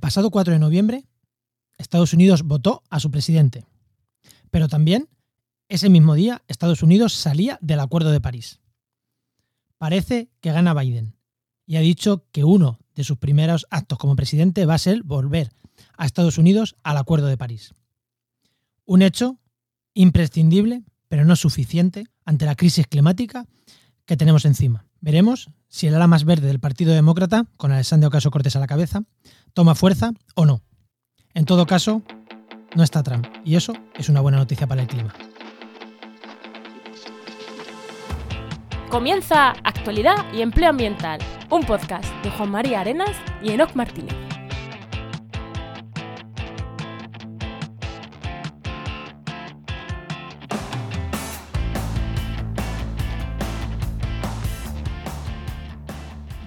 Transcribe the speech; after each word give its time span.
pasado 0.00 0.30
4 0.30 0.54
de 0.54 0.58
noviembre, 0.58 1.06
Estados 1.78 2.12
Unidos 2.12 2.42
votó 2.42 2.82
a 2.90 3.00
su 3.00 3.10
presidente, 3.10 3.66
pero 4.50 4.68
también 4.68 5.08
ese 5.68 5.88
mismo 5.88 6.14
día 6.14 6.42
Estados 6.48 6.82
Unidos 6.82 7.14
salía 7.14 7.58
del 7.62 7.80
Acuerdo 7.80 8.10
de 8.10 8.20
París. 8.20 8.60
Parece 9.78 10.28
que 10.40 10.52
gana 10.52 10.74
Biden 10.74 11.16
y 11.64 11.76
ha 11.76 11.80
dicho 11.80 12.26
que 12.32 12.44
uno 12.44 12.80
de 12.94 13.04
sus 13.04 13.18
primeros 13.18 13.66
actos 13.70 13.98
como 13.98 14.16
presidente 14.16 14.66
va 14.66 14.74
a 14.74 14.78
ser 14.78 15.02
volver 15.04 15.52
a 15.96 16.04
Estados 16.04 16.36
Unidos 16.36 16.76
al 16.82 16.96
Acuerdo 16.96 17.28
de 17.28 17.38
París. 17.38 17.74
Un 18.84 19.02
hecho 19.02 19.38
imprescindible, 19.94 20.82
pero 21.08 21.24
no 21.24 21.36
suficiente, 21.36 22.06
ante 22.24 22.44
la 22.44 22.56
crisis 22.56 22.86
climática 22.86 23.46
que 24.04 24.16
tenemos 24.16 24.44
encima. 24.44 24.86
Veremos 25.00 25.50
si 25.70 25.86
el 25.86 25.94
ala 25.94 26.08
más 26.08 26.24
verde 26.24 26.48
del 26.48 26.60
Partido 26.60 26.92
Demócrata, 26.92 27.46
con 27.56 27.72
Alessandro 27.72 28.08
Ocasio 28.08 28.30
Cortés 28.30 28.56
a 28.56 28.60
la 28.60 28.66
cabeza, 28.66 29.02
toma 29.54 29.74
fuerza 29.74 30.12
o 30.34 30.44
no. 30.44 30.60
En 31.32 31.44
todo 31.46 31.64
caso, 31.64 32.02
no 32.74 32.82
está 32.82 33.02
Trump, 33.02 33.26
y 33.44 33.54
eso 33.54 33.72
es 33.94 34.08
una 34.08 34.20
buena 34.20 34.38
noticia 34.38 34.66
para 34.66 34.82
el 34.82 34.88
clima. 34.88 35.14
Comienza 38.90 39.50
Actualidad 39.62 40.16
y 40.34 40.42
Empleo 40.42 40.70
Ambiental, 40.70 41.20
un 41.48 41.62
podcast 41.62 42.04
de 42.24 42.30
Juan 42.32 42.50
María 42.50 42.80
Arenas 42.80 43.16
y 43.40 43.50
Enoc 43.50 43.74
Martínez. 43.76 44.19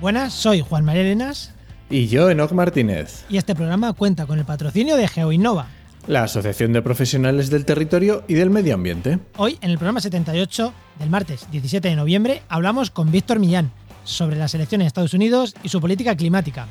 Buenas, 0.03 0.33
soy 0.33 0.59
Juan 0.59 0.83
María 0.83 1.03
Arenas. 1.03 1.53
Y 1.89 2.07
yo, 2.07 2.29
Enoc 2.29 2.51
Martínez. 2.51 3.23
Y 3.29 3.37
este 3.37 3.55
programa 3.55 3.93
cuenta 3.93 4.25
con 4.25 4.37
el 4.37 4.43
patrocinio 4.43 4.97
de 4.97 5.07
GeoInnova, 5.07 5.67
la 6.07 6.23
Asociación 6.23 6.73
de 6.73 6.81
Profesionales 6.81 7.49
del 7.49 7.63
Territorio 7.63 8.25
y 8.27 8.33
del 8.33 8.49
Medio 8.49 8.73
Ambiente. 8.73 9.19
Hoy, 9.37 9.57
en 9.61 9.71
el 9.71 9.77
programa 9.77 10.01
78 10.01 10.73
del 10.99 11.09
martes 11.09 11.47
17 11.49 11.87
de 11.87 11.95
noviembre, 11.95 12.41
hablamos 12.49 12.91
con 12.91 13.13
Víctor 13.13 13.39
Millán 13.39 13.71
sobre 14.03 14.35
las 14.35 14.53
elecciones 14.53 14.83
en 14.83 14.87
Estados 14.87 15.13
Unidos 15.13 15.55
y 15.63 15.69
su 15.69 15.79
política 15.79 16.17
climática. 16.17 16.67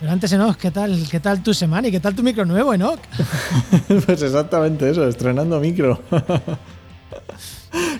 Pero 0.00 0.10
antes, 0.10 0.32
Enoch, 0.32 0.56
¿qué 0.56 0.70
tal, 0.70 1.06
¿qué 1.10 1.20
tal 1.20 1.42
tu 1.42 1.52
semana 1.52 1.88
y 1.88 1.90
qué 1.90 2.00
tal 2.00 2.14
tu 2.14 2.22
micro 2.22 2.46
nuevo, 2.46 2.72
Enoch? 2.72 2.98
pues 4.06 4.22
exactamente 4.22 4.88
eso, 4.88 5.06
estrenando 5.06 5.60
micro. 5.60 6.00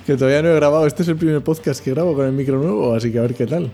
que 0.06 0.16
todavía 0.16 0.42
no 0.42 0.48
he 0.48 0.54
grabado. 0.54 0.86
Este 0.86 1.02
es 1.02 1.08
el 1.08 1.16
primer 1.16 1.42
podcast 1.42 1.82
que 1.82 1.90
grabo 1.92 2.14
con 2.14 2.26
el 2.26 2.32
micro 2.32 2.58
nuevo, 2.58 2.94
así 2.94 3.12
que 3.12 3.18
a 3.18 3.22
ver 3.22 3.34
qué 3.34 3.46
tal. 3.46 3.70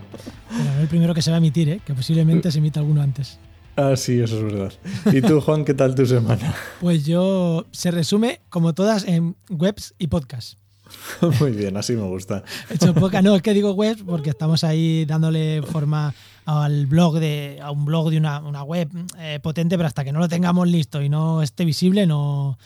Pero 0.48 0.64
no 0.64 0.80
el 0.80 0.88
primero 0.88 1.14
que 1.14 1.22
se 1.22 1.30
va 1.30 1.36
a 1.36 1.38
emitir, 1.38 1.68
¿eh? 1.68 1.80
que 1.84 1.94
posiblemente 1.94 2.50
se 2.50 2.58
emita 2.58 2.80
alguno 2.80 3.02
antes. 3.02 3.38
Ah, 3.76 3.96
sí, 3.96 4.20
eso 4.20 4.38
es 4.38 4.44
verdad. 4.44 4.72
¿Y 5.12 5.20
tú, 5.20 5.40
Juan, 5.40 5.64
qué 5.64 5.74
tal 5.74 5.94
tu 5.94 6.06
semana? 6.06 6.54
Pues 6.80 7.04
yo 7.04 7.66
se 7.72 7.90
resume, 7.90 8.40
como 8.48 8.72
todas, 8.72 9.04
en 9.04 9.34
webs 9.48 9.94
y 9.98 10.06
podcasts. 10.06 10.56
Muy 11.40 11.52
bien, 11.52 11.76
así 11.76 11.94
me 11.94 12.02
gusta. 12.02 12.44
He 12.70 12.74
hecho 12.74 12.94
poca, 12.94 13.22
no, 13.22 13.34
es 13.34 13.42
que 13.42 13.52
digo 13.52 13.72
webs 13.72 14.02
porque 14.02 14.30
estamos 14.36 14.64
ahí 14.64 15.04
dándole 15.06 15.62
forma 15.62 16.14
al 16.44 16.86
blog 16.86 17.18
de, 17.18 17.58
a 17.62 17.70
un 17.70 17.84
blog 17.84 18.10
de 18.10 18.18
una, 18.18 18.62
web 18.62 18.88
eh, 19.18 19.40
potente, 19.42 19.76
pero 19.76 19.86
hasta 19.86 20.04
que 20.04 20.12
no 20.12 20.20
lo 20.20 20.28
tengamos 20.28 20.68
listo 20.68 21.02
y 21.02 21.08
no 21.08 21.42
esté 21.42 21.64
visible, 21.64 22.06
no, 22.06 22.58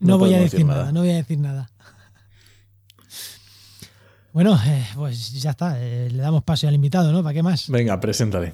no, 0.00 0.18
voy 0.18 0.34
a 0.34 0.40
decir 0.40 0.64
nada. 0.66 0.92
no 0.92 1.00
voy 1.00 1.10
a 1.10 1.16
decir 1.16 1.38
nada. 1.38 1.70
Bueno, 4.32 4.58
eh, 4.66 4.86
pues 4.94 5.32
ya 5.40 5.50
está, 5.50 5.76
eh, 5.78 6.08
le 6.10 6.22
damos 6.22 6.42
paso 6.42 6.66
al 6.68 6.74
invitado, 6.74 7.12
¿no? 7.12 7.22
¿Para 7.22 7.34
qué 7.34 7.42
más? 7.42 7.68
Venga, 7.68 8.00
preséntale. 8.00 8.52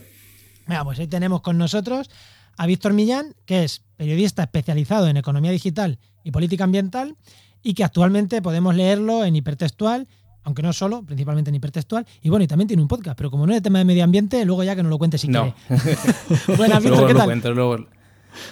Venga, 0.66 0.84
pues 0.84 0.98
ahí 0.98 1.06
tenemos 1.06 1.40
con 1.40 1.56
nosotros 1.56 2.10
a 2.56 2.66
Víctor 2.66 2.92
Millán, 2.92 3.34
que 3.46 3.64
es 3.64 3.82
periodista 3.96 4.42
especializado 4.42 5.08
en 5.08 5.16
economía 5.16 5.50
digital 5.50 5.98
y 6.24 6.30
política 6.30 6.64
ambiental 6.64 7.16
y 7.62 7.74
que 7.74 7.84
actualmente 7.84 8.42
podemos 8.42 8.74
leerlo 8.74 9.24
en 9.24 9.36
hipertextual, 9.36 10.08
aunque 10.42 10.62
no 10.62 10.72
solo, 10.72 11.02
principalmente 11.02 11.50
en 11.50 11.54
hipertextual. 11.54 12.06
Y 12.22 12.28
bueno, 12.28 12.44
y 12.44 12.48
también 12.48 12.68
tiene 12.68 12.82
un 12.82 12.88
podcast, 12.88 13.16
pero 13.16 13.30
como 13.30 13.46
no 13.46 13.52
es 13.52 13.58
de 13.58 13.62
tema 13.62 13.78
de 13.78 13.84
medio 13.84 14.04
ambiente, 14.04 14.44
luego 14.44 14.64
ya 14.64 14.74
que 14.76 14.82
nos 14.82 14.90
lo 14.90 14.98
cuente 14.98 15.18
si 15.18 15.28
no. 15.28 15.54
quiere. 15.68 15.96
Buenas, 16.56 16.82
Víctor, 16.82 17.06
¿qué 17.06 17.14
tal? 17.14 17.88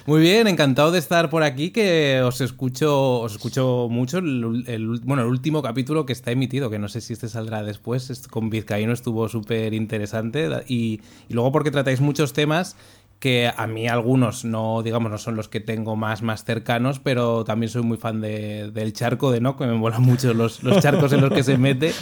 Muy 0.07 0.21
bien, 0.21 0.47
encantado 0.47 0.91
de 0.91 0.99
estar 0.99 1.31
por 1.31 1.43
aquí, 1.43 1.71
que 1.71 2.21
os 2.23 2.41
escucho, 2.41 3.21
os 3.21 3.33
escucho 3.33 3.89
mucho. 3.91 4.19
El, 4.19 5.01
bueno, 5.05 5.23
el 5.23 5.29
último 5.29 5.63
capítulo 5.63 6.07
que 6.07 6.13
está 6.13 6.31
emitido, 6.31 6.71
que 6.71 6.79
no 6.79 6.89
sé 6.89 7.01
si 7.01 7.13
este 7.13 7.29
saldrá 7.29 7.63
después, 7.63 8.27
con 8.29 8.51
Vizcaíno 8.51 8.93
estuvo 8.93 9.29
súper 9.29 9.75
interesante. 9.75 10.49
Y, 10.69 11.01
y, 11.29 11.35
luego 11.35 11.53
porque 11.53 11.71
tratáis 11.71 12.01
muchos 12.01 12.33
temas 12.33 12.77
que 13.19 13.51
a 13.55 13.67
mí 13.67 13.89
algunos 13.89 14.45
no, 14.45 14.83
digamos, 14.83 15.11
no 15.11 15.19
son 15.19 15.37
los 15.37 15.49
que 15.49 15.61
tengo 15.61 15.97
más, 15.97 16.23
más 16.23 16.45
cercanos, 16.45 17.01
pero 17.01 17.45
también 17.45 17.71
soy 17.71 17.83
muy 17.83 17.97
fan 17.97 18.21
de, 18.21 18.71
del 18.71 18.93
charco 18.93 19.31
de 19.31 19.41
No, 19.41 19.57
que 19.57 19.67
me 19.67 19.73
molan 19.73 20.03
mucho 20.03 20.35
los, 20.35 20.63
los 20.63 20.81
charcos 20.83 21.13
en 21.13 21.23
los 21.23 21.33
que 21.33 21.43
se 21.43 21.57
mete. 21.57 21.93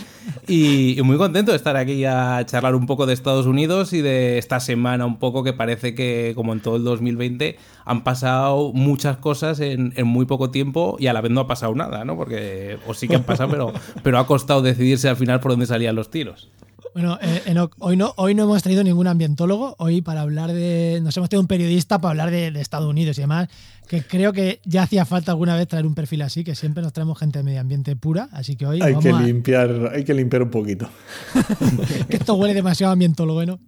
Y, 0.49 1.01
muy 1.05 1.17
contento 1.17 1.53
de 1.53 1.57
estar 1.57 1.77
aquí 1.77 2.05
a 2.05 2.45
charlar 2.47 2.75
un 2.75 2.87
poco 2.87 3.07
de 3.07 3.13
Estados 3.13 3.47
Unidos 3.47 3.93
y 3.93 4.01
de 4.01 4.39
esta 4.39 4.59
semana 4.59 5.05
un 5.07 5.19
poco 5.19 5.45
que 5.45 5.53
parece 5.53 5.95
que, 5.95 6.33
como 6.35 6.53
en 6.53 6.61
todo 6.61 6.77
el 6.77 6.85
2020, 6.85 7.59
han 7.85 8.03
pasado 8.03 8.73
muchas 8.73 9.19
cosas 9.19 9.61
en, 9.61 9.93
en 9.97 10.07
muy 10.07 10.25
poco 10.25 10.51
tiempo 10.51 10.97
y 10.99 11.07
a 11.07 11.13
la 11.13 11.21
vez 11.21 11.31
no 11.31 11.43
ha 11.43 11.47
pasado 11.47 11.75
nada, 11.75 12.05
¿no? 12.05 12.17
Porque, 12.17 12.79
o 12.87 12.95
sí 12.95 13.07
que 13.07 13.17
han 13.17 13.25
pasado, 13.25 13.51
pero, 13.51 13.73
pero 14.03 14.19
ha 14.19 14.27
costado 14.27 14.63
decidirse 14.63 15.09
al 15.09 15.17
final 15.17 15.41
por 15.41 15.53
dónde 15.53 15.67
salían 15.67 15.95
los 15.95 16.11
tiros. 16.11 16.51
Bueno, 16.95 17.19
eh, 17.21 17.43
hoy, 17.81 17.97
no, 17.97 18.15
hoy 18.17 18.37
no 18.37 18.45
hemos 18.45 18.63
traído 18.63 18.85
ningún 18.85 19.09
ambientólogo, 19.09 19.75
hoy 19.79 20.01
para 20.01 20.21
hablar 20.21 20.53
de... 20.53 21.01
Nos 21.03 21.17
hemos 21.17 21.29
traído 21.29 21.41
un 21.41 21.49
periodista 21.49 22.01
para 22.01 22.11
hablar 22.11 22.31
de, 22.31 22.47
Estados 22.61 22.89
Unidos 22.89 23.19
y 23.19 23.23
demás, 23.23 23.49
que 23.89 24.05
creo 24.05 24.33
que 24.33 24.61
ya 24.65 24.85
hacía 24.85 25.05
falta 25.05 25.33
alguna 25.33 25.57
vez 25.57 25.67
traer 25.67 25.87
un 25.87 25.97
perfil 25.97 26.23
así, 26.23 26.45
que 26.45 26.55
siempre 26.55 26.85
nos 26.85 26.93
traemos 26.93 27.19
gente 27.19 27.41
de 27.41 27.43
medio 27.43 27.61
ambiente 27.61 27.97
pura, 27.97 28.29
así 28.31 28.55
que 28.55 28.67
hoy... 28.67 28.81
Hay, 28.81 28.95
que, 28.95 29.13
limpiar, 29.13 29.91
hay 29.93 30.05
que 30.05 30.15
limpiar 30.15 30.43
un 30.43 30.51
poquito. 30.51 30.89
que 32.09 32.17
esto 32.17 32.35
huele 32.35 32.55
demasiado 32.55 32.93
ambientólogo, 32.93 33.45
¿no? 33.45 33.59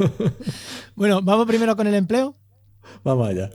bueno, 0.96 1.20
vamos 1.20 1.46
primero 1.46 1.76
con 1.76 1.86
el 1.86 1.94
empleo. 1.94 2.34
Vamos 3.04 3.28
allá. 3.28 3.50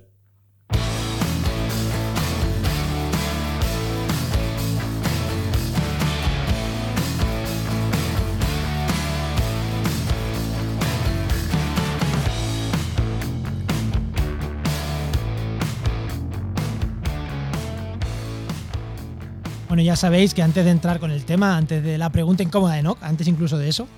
Bueno, 19.76 19.88
ya 19.88 19.98
sabéis 19.98 20.34
que 20.34 20.42
antes 20.42 20.64
de 20.64 20.72
entrar 20.72 21.02
con 21.02 21.12
el 21.12 21.26
tema, 21.26 21.58
antes 21.58 21.84
de 21.84 21.98
la 21.98 22.10
pregunta 22.10 22.42
incómoda 22.42 22.76
de 22.76 22.80
Enoch, 22.80 22.98
antes 23.02 23.28
incluso 23.28 23.58
de 23.58 23.68
eso, 23.68 23.90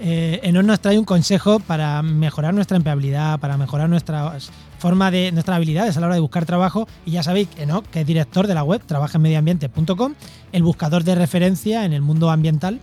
eh, 0.00 0.38
Enoch 0.44 0.64
nos 0.64 0.78
trae 0.78 0.96
un 0.96 1.04
consejo 1.04 1.58
para 1.58 2.00
mejorar 2.04 2.54
nuestra 2.54 2.76
empleabilidad, 2.76 3.40
para 3.40 3.56
mejorar 3.56 3.88
nuestra 3.88 4.38
forma 4.78 5.10
de 5.10 5.32
nuestras 5.32 5.56
habilidades 5.56 5.96
a 5.96 6.00
la 6.00 6.06
hora 6.06 6.14
de 6.14 6.20
buscar 6.20 6.46
trabajo. 6.46 6.86
Y 7.04 7.10
ya 7.10 7.24
sabéis, 7.24 7.48
Enoch, 7.58 7.84
que 7.86 8.02
es 8.02 8.06
director 8.06 8.46
de 8.46 8.54
la 8.54 8.62
web 8.62 8.80
trabajenmedioambiente.com, 8.86 10.14
el 10.52 10.62
buscador 10.62 11.02
de 11.02 11.16
referencia 11.16 11.84
en 11.84 11.94
el 11.94 12.00
mundo 12.00 12.30
ambiental. 12.30 12.78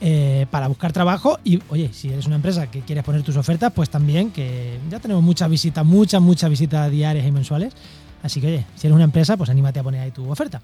Eh, 0.00 0.46
para 0.52 0.68
buscar 0.68 0.92
trabajo 0.92 1.40
y 1.44 1.60
oye, 1.70 1.90
si 1.92 2.08
eres 2.10 2.26
una 2.26 2.36
empresa 2.36 2.70
que 2.70 2.82
quieres 2.82 3.02
poner 3.02 3.22
tus 3.22 3.36
ofertas, 3.36 3.72
pues 3.72 3.90
también 3.90 4.30
que 4.30 4.78
ya 4.90 5.00
tenemos 5.00 5.24
muchas 5.24 5.50
visitas, 5.50 5.84
muchas, 5.84 6.22
muchas 6.22 6.50
visitas 6.50 6.88
diarias 6.88 7.26
y 7.26 7.32
mensuales. 7.32 7.74
Así 8.22 8.40
que 8.40 8.46
oye, 8.46 8.66
si 8.76 8.86
eres 8.86 8.94
una 8.94 9.04
empresa, 9.04 9.36
pues 9.36 9.50
anímate 9.50 9.80
a 9.80 9.82
poner 9.82 10.02
ahí 10.02 10.10
tu 10.12 10.30
oferta. 10.30 10.62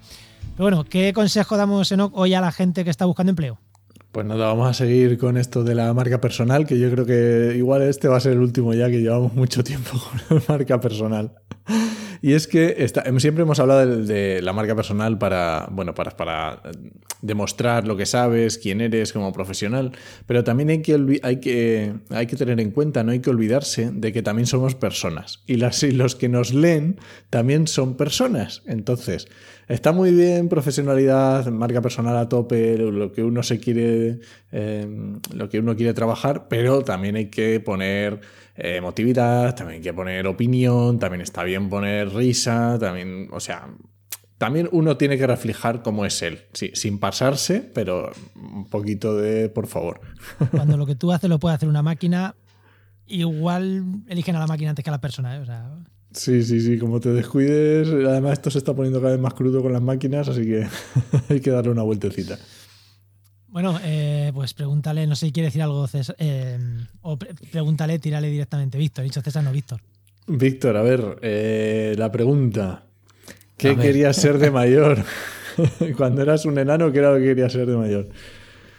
Pero 0.61 0.77
bueno, 0.77 0.87
¿qué 0.87 1.11
consejo 1.11 1.57
damos 1.57 1.91
hoy 2.13 2.35
a 2.35 2.39
la 2.39 2.51
gente 2.51 2.83
que 2.83 2.91
está 2.91 3.05
buscando 3.05 3.31
empleo? 3.31 3.57
Pues 4.11 4.27
nada, 4.27 4.45
vamos 4.45 4.69
a 4.69 4.75
seguir 4.75 5.17
con 5.17 5.37
esto 5.37 5.63
de 5.63 5.73
la 5.73 5.91
marca 5.95 6.21
personal, 6.21 6.67
que 6.67 6.77
yo 6.77 6.91
creo 6.91 7.03
que 7.03 7.55
igual 7.57 7.81
este 7.81 8.07
va 8.07 8.17
a 8.17 8.19
ser 8.19 8.33
el 8.33 8.41
último 8.41 8.71
ya 8.75 8.87
que 8.87 9.01
llevamos 9.01 9.33
mucho 9.33 9.63
tiempo 9.63 9.89
con 10.29 10.37
la 10.37 10.43
marca 10.47 10.79
personal. 10.79 11.31
Y 12.23 12.33
es 12.33 12.47
que 12.47 12.87
siempre 13.17 13.41
hemos 13.41 13.59
hablado 13.59 13.97
de, 13.97 14.41
la 14.43 14.53
marca 14.53 14.75
personal 14.75 15.17
para, 15.17 15.67
bueno, 15.71 15.95
para, 15.95 16.11
para, 16.11 16.61
demostrar 17.23 17.87
lo 17.87 17.97
que 17.97 18.05
sabes, 18.05 18.57
quién 18.57 18.81
eres 18.81 19.13
como 19.13 19.31
profesional, 19.31 19.91
pero 20.25 20.43
también 20.43 20.69
hay 20.69 20.81
que, 20.81 21.19
hay, 21.23 21.39
que, 21.39 21.93
hay 22.09 22.27
que 22.27 22.35
tener 22.35 22.59
en 22.59 22.71
cuenta, 22.71 23.03
no 23.03 23.11
hay 23.11 23.19
que 23.19 23.29
olvidarse 23.29 23.91
de 23.91 24.11
que 24.11 24.21
también 24.21 24.45
somos 24.45 24.75
personas. 24.75 25.41
Y, 25.47 25.57
los 25.57 26.15
que 26.15 26.29
nos 26.29 26.53
leen 26.53 26.99
también 27.29 27.67
son 27.67 27.95
personas. 27.95 28.61
Entonces, 28.65 29.27
está 29.67 29.91
muy 29.91 30.11
bien 30.11 30.47
profesionalidad, 30.47 31.47
marca 31.47 31.81
personal 31.81 32.17
a 32.17 32.29
tope, 32.29 32.77
lo 32.77 33.11
que 33.11 33.23
uno 33.23 33.41
se 33.41 33.59
quiere, 33.59 34.19
eh, 34.51 34.87
lo 35.33 35.49
que 35.49 35.59
uno 35.59 35.75
quiere 35.75 35.93
trabajar, 35.93 36.47
pero 36.49 36.83
también 36.83 37.15
hay 37.15 37.27
que 37.27 37.59
poner 37.59 38.21
eh, 38.55 38.75
emotividad, 38.77 39.55
también 39.55 39.77
hay 39.77 39.83
que 39.83 39.93
poner 39.93 40.27
opinión, 40.27 40.99
también 40.99 41.21
está 41.21 41.43
bien 41.43 41.69
poner 41.69 42.13
risa, 42.13 42.77
también, 42.79 43.27
o 43.31 43.39
sea, 43.39 43.67
también 44.37 44.69
uno 44.71 44.97
tiene 44.97 45.17
que 45.17 45.27
reflejar 45.27 45.83
cómo 45.83 46.05
es 46.05 46.21
él, 46.21 46.39
sí, 46.53 46.71
sin 46.73 46.99
pasarse, 46.99 47.59
pero 47.73 48.11
un 48.35 48.67
poquito 48.69 49.15
de, 49.15 49.49
por 49.49 49.67
favor. 49.67 50.01
Cuando 50.51 50.77
lo 50.77 50.85
que 50.85 50.95
tú 50.95 51.11
haces 51.11 51.29
lo 51.29 51.39
puede 51.39 51.55
hacer 51.55 51.69
una 51.69 51.83
máquina 51.83 52.35
igual 53.07 53.83
eligen 54.07 54.35
a 54.35 54.39
la 54.39 54.47
máquina 54.47 54.69
antes 54.69 54.83
que 54.83 54.89
a 54.89 54.93
la 54.93 55.01
persona. 55.01 55.35
¿eh? 55.35 55.39
O 55.39 55.45
sea, 55.45 55.69
Sí, 56.13 56.43
sí, 56.43 56.59
sí, 56.59 56.77
como 56.77 56.99
te 56.99 57.09
descuides, 57.13 57.87
además 57.87 58.33
esto 58.33 58.51
se 58.51 58.57
está 58.57 58.73
poniendo 58.73 58.99
cada 58.99 59.13
vez 59.13 59.21
más 59.21 59.33
crudo 59.33 59.61
con 59.61 59.71
las 59.71 59.81
máquinas, 59.81 60.27
así 60.27 60.43
que 60.43 60.67
hay 61.29 61.39
que 61.39 61.51
darle 61.51 61.71
una 61.71 61.83
vueltecita. 61.83 62.37
Bueno, 63.51 63.79
eh, 63.83 64.31
pues 64.33 64.53
pregúntale, 64.53 65.05
no 65.07 65.15
sé 65.15 65.27
si 65.27 65.31
quiere 65.31 65.47
decir 65.47 65.61
algo 65.61 65.85
César, 65.87 66.15
eh, 66.19 66.57
o 67.01 67.17
pre- 67.17 67.33
pregúntale, 67.51 67.99
tírale 67.99 68.29
directamente 68.29 68.77
Víctor. 68.77 69.03
Dicho 69.03 69.21
César, 69.21 69.43
no 69.43 69.51
Víctor. 69.51 69.81
Víctor, 70.27 70.77
a 70.77 70.81
ver, 70.81 71.17
eh, 71.21 71.95
la 71.97 72.11
pregunta. 72.11 72.83
¿Qué 73.57 73.75
querías 73.75 74.15
ser 74.15 74.37
de 74.39 74.49
mayor? 74.51 75.03
Cuando 75.97 76.21
eras 76.21 76.45
un 76.45 76.57
enano, 76.57 76.91
¿qué 76.91 76.99
era 76.99 77.11
lo 77.11 77.17
que 77.19 77.25
querías 77.25 77.51
ser 77.51 77.65
de 77.67 77.75
mayor? 77.77 78.09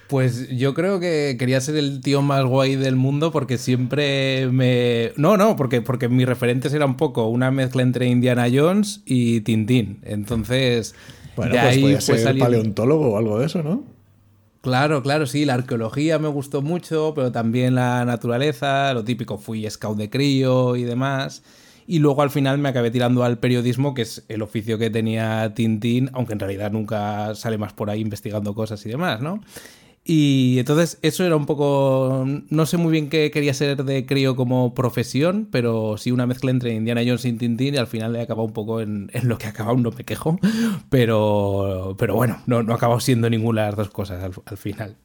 Pues 0.09 0.49
yo 0.51 0.75
creo 0.75 1.01
que 1.01 1.37
quería 1.39 1.61
ser 1.61 1.77
el 1.77 2.01
tío 2.01 2.21
más 2.21 2.45
guay 2.45 2.77
del 2.77 2.97
mundo 2.97 3.31
porque 3.33 3.57
siempre 3.59 4.47
me... 4.49 5.13
No, 5.17 5.37
no, 5.39 5.57
porque, 5.57 5.81
porque 5.81 6.09
mis 6.09 6.27
referentes 6.27 6.73
era 6.75 6.85
un 6.85 6.97
poco 6.97 7.29
una 7.29 7.51
mezcla 7.51 7.83
entre 7.83 8.07
Indiana 8.09 8.47
Jones 8.53 9.03
y 9.07 9.41
Tintín. 9.43 10.01
Entonces, 10.03 10.95
Bueno, 11.37 11.55
de 11.55 11.61
pues 11.61 11.73
ahí 11.73 11.83
podías 11.83 12.05
fue 12.05 12.15
ser 12.17 12.25
saliendo- 12.25 12.45
paleontólogo 12.45 13.13
o 13.13 13.17
algo 13.19 13.39
de 13.39 13.47
eso, 13.47 13.63
¿no? 13.63 13.85
Claro, 14.63 15.03
claro, 15.03 15.27
sí, 15.27 15.45
la 15.45 15.55
arqueología 15.55 16.21
me 16.21 16.29
gustó 16.29 16.63
mucho, 16.63 17.15
pero 17.17 17.33
también 17.33 17.75
la 17.75 18.05
naturaleza, 18.05 18.95
lo 18.95 19.03
típico, 19.03 19.37
fui 19.37 19.69
scout 19.69 19.99
de 19.99 20.09
crío 20.09 20.77
y 20.77 20.85
demás. 20.85 21.43
Y 21.85 21.99
luego 21.99 22.23
al 22.23 22.31
final 22.31 22.59
me 22.59 22.69
acabé 22.69 22.93
tirando 22.93 23.25
al 23.25 23.39
periodismo, 23.41 23.93
que 23.93 24.03
es 24.03 24.25
el 24.29 24.41
oficio 24.41 24.79
que 24.79 24.89
tenía 24.89 25.53
Tintín, 25.55 26.11
aunque 26.13 26.35
en 26.35 26.39
realidad 26.39 26.71
nunca 26.71 27.35
sale 27.35 27.59
más 27.59 27.73
por 27.73 27.91
ahí 27.91 28.01
investigando 28.01 28.55
cosas 28.55 28.87
y 28.87 28.89
demás, 28.91 29.21
¿no? 29.21 29.43
Y 30.05 30.59
entonces 30.59 30.99
eso 31.03 31.25
era 31.25 31.37
un 31.37 31.47
poco, 31.47 32.27
no 32.27 32.67
sé 32.67 32.77
muy 32.77 32.91
bien 32.91 33.09
qué 33.09 33.31
quería 33.31 33.55
ser 33.55 33.85
de 33.85 34.05
crío 34.05 34.35
como 34.35 34.75
profesión, 34.75 35.49
pero 35.51 35.97
sí 35.97 36.11
una 36.11 36.27
mezcla 36.27 36.51
entre 36.51 36.75
Indiana 36.75 37.03
Jones 37.05 37.25
y 37.25 37.33
Tintín 37.35 37.75
y 37.75 37.77
al 37.77 37.87
final 37.87 38.17
he 38.17 38.21
acabado 38.21 38.47
un 38.47 38.53
poco 38.53 38.81
en, 38.81 39.11
en 39.13 39.29
lo 39.29 39.39
que 39.39 39.47
ha 39.47 39.51
acabado, 39.51 39.77
no 39.77 39.93
me 39.93 40.03
quejo, 40.03 40.41
pero, 40.91 41.95
pero 41.99 42.17
bueno, 42.17 42.43
no, 42.47 42.65
no 42.65 42.73
ha 42.73 42.77
acabado 42.77 42.99
siendo 42.99 43.31
ninguna 43.31 43.63
de 43.63 43.67
las 43.69 43.77
dos 43.77 43.91
cosas 43.91 44.25
al, 44.25 44.33
al 44.45 44.57
final. 44.57 44.97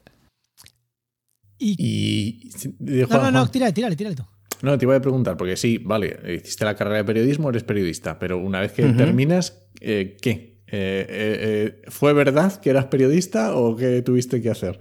Y, 1.59 1.75
Y. 1.77 2.51
no, 2.79 3.07
no, 3.07 3.31
no, 3.31 3.47
tírale, 3.47 3.73
tírale, 3.73 3.95
tírale 3.95 4.15
tú. 4.15 4.23
No, 4.63 4.77
te 4.77 4.85
iba 4.85 4.95
a 4.95 5.01
preguntar, 5.01 5.37
porque 5.37 5.55
sí, 5.55 5.77
vale, 5.77 6.19
hiciste 6.41 6.65
la 6.65 6.75
carrera 6.75 6.97
de 6.97 7.03
periodismo, 7.03 7.49
eres 7.49 7.63
periodista, 7.63 8.17
pero 8.17 8.39
una 8.39 8.59
vez 8.59 8.71
que 8.71 8.83
terminas, 8.93 9.67
eh, 9.79 10.17
¿qué? 10.19 10.56
Eh, 10.69 11.05
eh, 11.09 11.77
eh, 11.79 11.89
¿Fue 11.89 12.11
verdad 12.13 12.59
que 12.59 12.69
eras 12.69 12.85
periodista 12.85 13.55
o 13.55 13.75
qué 13.75 14.01
tuviste 14.01 14.41
que 14.41 14.49
hacer? 14.49 14.79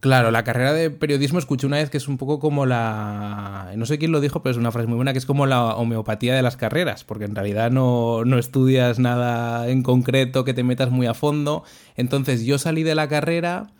Claro, 0.00 0.30
la 0.30 0.44
carrera 0.44 0.72
de 0.72 0.90
periodismo 0.90 1.40
escuché 1.40 1.66
una 1.66 1.78
vez 1.78 1.90
que 1.90 1.96
es 1.96 2.06
un 2.06 2.18
poco 2.18 2.38
como 2.38 2.66
la... 2.66 3.72
No 3.74 3.84
sé 3.84 3.98
quién 3.98 4.12
lo 4.12 4.20
dijo, 4.20 4.42
pero 4.42 4.52
es 4.52 4.56
una 4.56 4.70
frase 4.70 4.86
muy 4.86 4.94
buena, 4.94 5.12
que 5.12 5.18
es 5.18 5.26
como 5.26 5.46
la 5.46 5.74
homeopatía 5.74 6.36
de 6.36 6.42
las 6.42 6.56
carreras, 6.56 7.02
porque 7.02 7.24
en 7.24 7.34
realidad 7.34 7.72
no, 7.72 8.24
no 8.24 8.38
estudias 8.38 9.00
nada 9.00 9.68
en 9.68 9.82
concreto 9.82 10.44
que 10.44 10.54
te 10.54 10.62
metas 10.62 10.90
muy 10.90 11.06
a 11.06 11.14
fondo. 11.14 11.64
Entonces 11.96 12.44
yo 12.44 12.58
salí 12.58 12.84
de 12.84 12.94
la 12.94 13.08
carrera, 13.08 13.72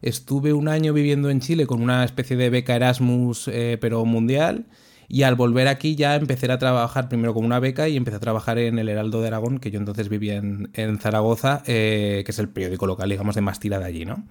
estuve 0.00 0.52
un 0.52 0.68
año 0.68 0.92
viviendo 0.92 1.28
en 1.28 1.40
Chile 1.40 1.66
con 1.66 1.82
una 1.82 2.04
especie 2.04 2.36
de 2.36 2.50
beca 2.50 2.76
Erasmus, 2.76 3.50
pero 3.80 4.04
mundial. 4.04 4.66
Y 5.08 5.22
al 5.22 5.34
volver 5.34 5.68
aquí 5.68 5.94
ya 5.96 6.14
empecé 6.16 6.50
a 6.50 6.58
trabajar 6.58 7.08
primero 7.08 7.34
con 7.34 7.44
una 7.44 7.60
beca 7.60 7.88
y 7.88 7.96
empecé 7.96 8.16
a 8.16 8.20
trabajar 8.20 8.58
en 8.58 8.78
el 8.78 8.88
Heraldo 8.88 9.20
de 9.20 9.28
Aragón, 9.28 9.58
que 9.58 9.70
yo 9.70 9.78
entonces 9.78 10.08
vivía 10.08 10.36
en, 10.36 10.70
en 10.74 10.98
Zaragoza, 10.98 11.62
eh, 11.66 12.22
que 12.24 12.32
es 12.32 12.38
el 12.38 12.48
periódico 12.48 12.86
local, 12.86 13.08
digamos, 13.08 13.34
de 13.34 13.40
más 13.40 13.60
tirada 13.60 13.86
allí, 13.86 14.04
¿no? 14.04 14.24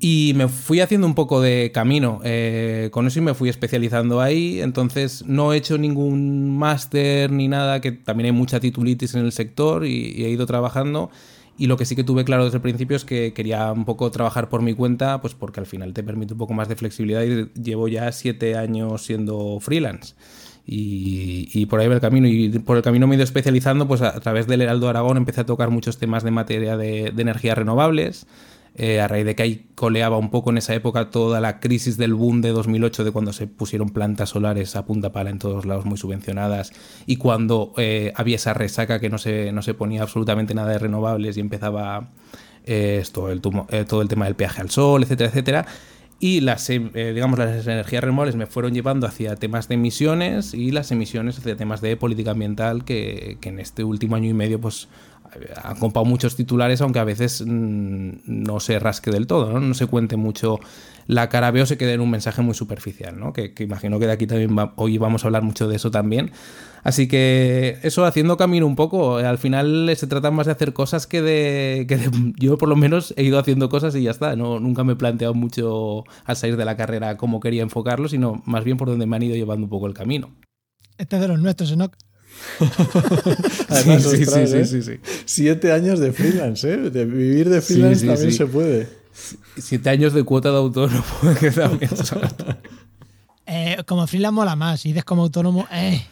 Y 0.00 0.32
me 0.36 0.48
fui 0.48 0.80
haciendo 0.80 1.06
un 1.06 1.14
poco 1.14 1.40
de 1.40 1.70
camino 1.72 2.20
eh, 2.24 2.88
con 2.92 3.06
eso 3.06 3.18
y 3.18 3.22
me 3.22 3.34
fui 3.34 3.48
especializando 3.48 4.20
ahí. 4.20 4.60
Entonces 4.60 5.24
no 5.26 5.52
he 5.52 5.56
hecho 5.56 5.78
ningún 5.78 6.56
máster 6.56 7.30
ni 7.30 7.48
nada, 7.48 7.80
que 7.80 7.92
también 7.92 8.26
hay 8.26 8.32
mucha 8.32 8.60
titulitis 8.60 9.14
en 9.14 9.24
el 9.24 9.32
sector 9.32 9.86
y, 9.86 10.12
y 10.16 10.24
he 10.24 10.30
ido 10.30 10.46
trabajando. 10.46 11.10
Y 11.58 11.66
lo 11.68 11.76
que 11.76 11.86
sí 11.86 11.96
que 11.96 12.04
tuve 12.04 12.24
claro 12.24 12.44
desde 12.44 12.58
el 12.58 12.62
principio 12.62 12.96
es 12.96 13.04
que 13.04 13.32
quería 13.32 13.72
un 13.72 13.84
poco 13.86 14.10
trabajar 14.10 14.48
por 14.48 14.60
mi 14.60 14.74
cuenta, 14.74 15.20
pues 15.22 15.34
porque 15.34 15.60
al 15.60 15.66
final 15.66 15.94
te 15.94 16.02
permite 16.02 16.34
un 16.34 16.38
poco 16.38 16.52
más 16.52 16.68
de 16.68 16.76
flexibilidad 16.76 17.22
y 17.22 17.50
llevo 17.58 17.88
ya 17.88 18.12
siete 18.12 18.56
años 18.56 19.02
siendo 19.02 19.58
freelance. 19.60 20.14
Y, 20.66 21.48
y 21.54 21.66
por 21.66 21.80
ahí 21.80 21.88
va 21.88 21.94
el 21.94 22.00
camino. 22.00 22.26
Y 22.28 22.50
por 22.58 22.76
el 22.76 22.82
camino 22.82 23.06
me 23.06 23.14
he 23.14 23.16
ido 23.16 23.24
especializando, 23.24 23.88
pues 23.88 24.02
a, 24.02 24.18
través 24.20 24.46
del 24.46 24.62
Heraldo 24.62 24.88
Aragón 24.88 25.16
empecé 25.16 25.42
a 25.42 25.46
tocar 25.46 25.70
muchos 25.70 25.96
temas 25.98 26.24
de 26.24 26.30
materia 26.30 26.76
de, 26.76 27.12
de 27.14 27.22
energías 27.22 27.56
renovables. 27.56 28.26
Eh, 28.78 29.00
a 29.00 29.08
raíz 29.08 29.24
de 29.24 29.34
que 29.34 29.42
ahí 29.42 29.66
coleaba 29.74 30.18
un 30.18 30.30
poco 30.30 30.50
en 30.50 30.58
esa 30.58 30.74
época 30.74 31.08
toda 31.08 31.40
la 31.40 31.60
crisis 31.60 31.96
del 31.96 32.12
boom 32.12 32.42
de 32.42 32.50
2008, 32.50 33.04
de 33.04 33.10
cuando 33.10 33.32
se 33.32 33.46
pusieron 33.46 33.88
plantas 33.88 34.30
solares 34.30 34.76
a 34.76 34.84
punta 34.84 35.12
pala 35.12 35.30
en 35.30 35.38
todos 35.38 35.64
lados 35.64 35.86
muy 35.86 35.96
subvencionadas 35.96 36.72
y 37.06 37.16
cuando 37.16 37.72
eh, 37.78 38.12
había 38.16 38.36
esa 38.36 38.52
resaca 38.52 39.00
que 39.00 39.08
no 39.08 39.16
se, 39.16 39.50
no 39.52 39.62
se 39.62 39.72
ponía 39.72 40.02
absolutamente 40.02 40.52
nada 40.52 40.72
de 40.72 40.78
renovables 40.78 41.38
y 41.38 41.40
empezaba 41.40 42.10
eh, 42.66 43.02
el 43.02 43.40
eh, 43.70 43.84
todo 43.88 44.02
el 44.02 44.08
tema 44.08 44.26
del 44.26 44.34
peaje 44.34 44.60
al 44.60 44.68
sol, 44.68 45.04
etcétera, 45.04 45.30
etcétera. 45.30 45.66
Y 46.18 46.40
las, 46.40 46.68
digamos, 46.68 47.38
las 47.38 47.66
energías 47.66 48.02
renovables 48.02 48.36
me 48.36 48.46
fueron 48.46 48.72
llevando 48.72 49.06
hacia 49.06 49.36
temas 49.36 49.68
de 49.68 49.74
emisiones 49.74 50.54
y 50.54 50.70
las 50.70 50.90
emisiones 50.90 51.38
hacia 51.38 51.56
temas 51.56 51.82
de 51.82 51.94
política 51.98 52.30
ambiental 52.30 52.86
que, 52.86 53.36
que 53.42 53.50
en 53.50 53.58
este 53.58 53.84
último 53.84 54.16
año 54.16 54.30
y 54.30 54.32
medio 54.32 54.58
pues 54.58 54.88
han 55.62 55.76
copado 55.76 56.04
muchos 56.04 56.36
titulares, 56.36 56.80
aunque 56.80 56.98
a 56.98 57.04
veces 57.04 57.44
mm, 57.46 58.10
no 58.26 58.60
se 58.60 58.78
rasque 58.78 59.10
del 59.10 59.26
todo, 59.26 59.52
¿no? 59.52 59.60
No 59.60 59.74
se 59.74 59.86
cuente 59.86 60.16
mucho 60.16 60.60
la 61.06 61.28
cara 61.28 61.50
B 61.50 61.62
o 61.62 61.66
se 61.66 61.78
quede 61.78 61.94
en 61.94 62.00
un 62.00 62.10
mensaje 62.10 62.42
muy 62.42 62.54
superficial, 62.54 63.18
¿no? 63.18 63.32
Que, 63.32 63.52
imagino 63.60 63.98
que 63.98 64.06
de 64.06 64.12
aquí 64.12 64.26
también 64.26 64.56
hoy 64.76 64.98
vamos 64.98 65.24
a 65.24 65.28
hablar 65.28 65.42
mucho 65.42 65.68
de 65.68 65.76
eso 65.76 65.90
también. 65.90 66.32
Así 66.82 67.08
que 67.08 67.78
eso, 67.82 68.04
haciendo 68.04 68.36
camino 68.36 68.66
un 68.66 68.76
poco, 68.76 69.16
al 69.16 69.38
final 69.38 69.90
se 69.96 70.06
trata 70.06 70.30
más 70.30 70.46
de 70.46 70.52
hacer 70.52 70.72
cosas 70.72 71.06
que 71.06 71.22
de, 71.22 71.86
que 71.88 71.98
Yo 72.38 72.58
por 72.58 72.68
lo 72.68 72.76
menos 72.76 73.14
he 73.16 73.24
ido 73.24 73.38
haciendo 73.38 73.68
cosas 73.68 73.94
y 73.96 74.02
ya 74.02 74.10
está, 74.10 74.36
no, 74.36 74.60
nunca 74.60 74.84
me 74.84 74.92
he 74.92 74.96
planteado 74.96 75.34
mucho 75.34 76.04
al 76.24 76.36
salir 76.36 76.56
de 76.56 76.64
la 76.64 76.76
carrera 76.76 77.16
cómo 77.16 77.40
quería 77.40 77.62
enfocarlo, 77.62 78.08
sino 78.08 78.42
más 78.44 78.64
bien 78.64 78.76
por 78.76 78.88
donde 78.88 79.06
me 79.06 79.16
han 79.16 79.22
ido 79.22 79.36
llevando 79.36 79.64
un 79.64 79.70
poco 79.70 79.86
el 79.86 79.94
camino. 79.94 80.30
Este 80.98 81.16
es 81.16 81.22
de 81.22 81.28
los 81.28 81.40
nuestros, 81.40 81.70
Enoch. 81.72 81.92
Además, 83.68 84.02
sí, 84.02 84.22
ostras, 84.22 84.50
sí, 84.50 84.56
¿eh? 84.56 84.64
sí, 84.64 84.82
sí. 84.82 85.00
Siete 85.24 85.72
años 85.72 85.98
de 86.00 86.12
freelance, 86.12 86.72
¿eh? 86.72 86.90
De 86.90 87.04
vivir 87.04 87.48
de 87.48 87.60
freelance 87.60 88.00
sí, 88.00 88.06
también 88.06 88.30
sí. 88.30 88.36
se 88.36 88.46
puede. 88.46 88.88
Siete 89.58 89.90
años 89.90 90.12
de 90.12 90.24
cuota 90.24 90.50
de 90.50 90.56
autónomo, 90.56 91.04
que 91.40 91.50
también 91.50 91.90
Eh, 93.46 93.76
como 93.86 94.06
freelance 94.06 94.32
mola 94.32 94.56
más. 94.56 94.80
Si 94.80 94.88
dices 94.88 95.04
como 95.04 95.22
autónomo, 95.22 95.66
eh. 95.72 96.04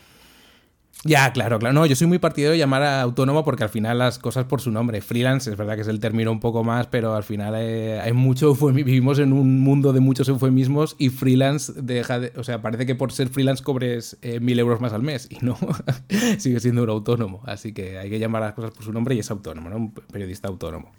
Ya, 1.07 1.31
claro, 1.35 1.59
claro. 1.59 1.75
No, 1.75 1.85
yo 1.85 1.95
soy 1.97 2.07
muy 2.07 2.19
partidario 2.19 2.53
de 2.53 2.59
llamar 2.59 2.83
a 2.83 3.03
autónomo 3.03 3.45
porque 3.45 3.63
al 3.63 3.69
final 3.69 3.99
las 3.99 4.19
cosas 4.19 4.47
por 4.47 4.63
su 4.63 4.71
nombre. 4.71 5.03
Freelance 5.03 5.51
es 5.51 5.57
verdad 5.57 5.75
que 5.75 5.83
es 5.83 5.89
el 5.89 6.01
término 6.01 6.33
un 6.33 6.41
poco 6.41 6.65
más, 6.65 6.87
pero 6.87 7.15
al 7.15 7.25
final 7.25 7.55
eh, 7.59 8.01
hay 8.01 8.15
mucho 8.15 8.55
vivimos 8.55 9.19
en 9.19 9.35
un 9.35 9.61
mundo 9.61 9.93
de 9.93 10.01
muchos 10.01 10.29
eufemismos 10.29 10.97
y 10.99 11.11
freelance 11.11 11.73
deja 11.77 12.21
de, 12.21 12.33
o 12.37 12.43
sea, 12.43 12.63
parece 12.63 12.87
que 12.87 12.95
por 12.95 13.13
ser 13.13 13.29
freelance 13.29 13.63
cobres 13.63 14.17
eh, 14.23 14.41
mil 14.41 14.59
euros 14.59 14.81
más 14.81 14.95
al 14.95 15.03
mes 15.03 15.29
y 15.31 15.45
no, 15.45 15.59
sigue 16.39 16.59
siendo 16.61 16.83
un 16.83 16.91
autónomo. 16.91 17.43
Así 17.45 17.75
que 17.75 17.99
hay 17.99 18.09
que 18.09 18.19
llamar 18.19 18.43
a 18.43 18.47
las 18.47 18.55
cosas 18.55 18.71
por 18.71 18.85
su 18.85 18.93
nombre 18.93 19.15
y 19.15 19.19
es 19.19 19.31
autónomo, 19.31 19.69
¿no? 19.69 19.77
Un 19.77 19.93
periodista 19.93 20.49
autónomo. 20.49 20.91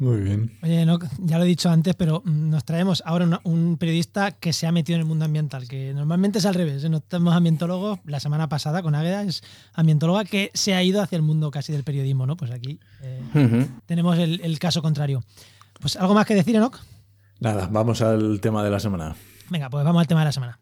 Muy 0.00 0.20
bien. 0.20 0.56
Oye, 0.62 0.82
Enoch, 0.82 1.04
ya 1.18 1.38
lo 1.38 1.44
he 1.44 1.48
dicho 1.48 1.68
antes, 1.70 1.94
pero 1.96 2.22
mm, 2.24 2.50
nos 2.50 2.64
traemos 2.64 3.02
ahora 3.04 3.24
una- 3.24 3.40
un 3.42 3.76
periodista 3.78 4.30
que 4.30 4.52
se 4.52 4.66
ha 4.68 4.72
metido 4.72 4.94
en 4.94 5.00
el 5.00 5.06
mundo 5.06 5.24
ambiental, 5.24 5.66
que 5.66 5.92
normalmente 5.92 6.38
es 6.38 6.46
al 6.46 6.54
revés. 6.54 6.84
¿eh? 6.84 6.88
No 6.88 7.00
tenemos 7.00 7.34
ambientólogos. 7.34 7.98
La 8.04 8.20
semana 8.20 8.48
pasada 8.48 8.80
con 8.82 8.94
Águeda 8.94 9.22
es 9.24 9.42
ambientóloga 9.74 10.24
que 10.24 10.52
se 10.54 10.74
ha 10.74 10.82
ido 10.84 11.02
hacia 11.02 11.16
el 11.16 11.22
mundo 11.22 11.50
casi 11.50 11.72
del 11.72 11.82
periodismo, 11.82 12.26
¿no? 12.26 12.36
Pues 12.36 12.52
aquí 12.52 12.78
eh, 13.02 13.66
tenemos 13.86 14.16
el, 14.18 14.40
el 14.42 14.58
caso 14.60 14.82
contrario. 14.82 15.24
Pues 15.80 15.96
algo 15.96 16.14
más 16.14 16.26
que 16.26 16.34
decir, 16.36 16.54
Enoch. 16.54 16.78
Nada, 17.40 17.68
vamos 17.70 18.00
al 18.00 18.40
tema 18.40 18.62
de 18.62 18.70
la 18.70 18.78
semana. 18.80 19.16
Venga, 19.50 19.68
pues 19.68 19.84
vamos 19.84 20.00
al 20.00 20.06
tema 20.06 20.20
de 20.20 20.24
la 20.26 20.32
semana. 20.32 20.60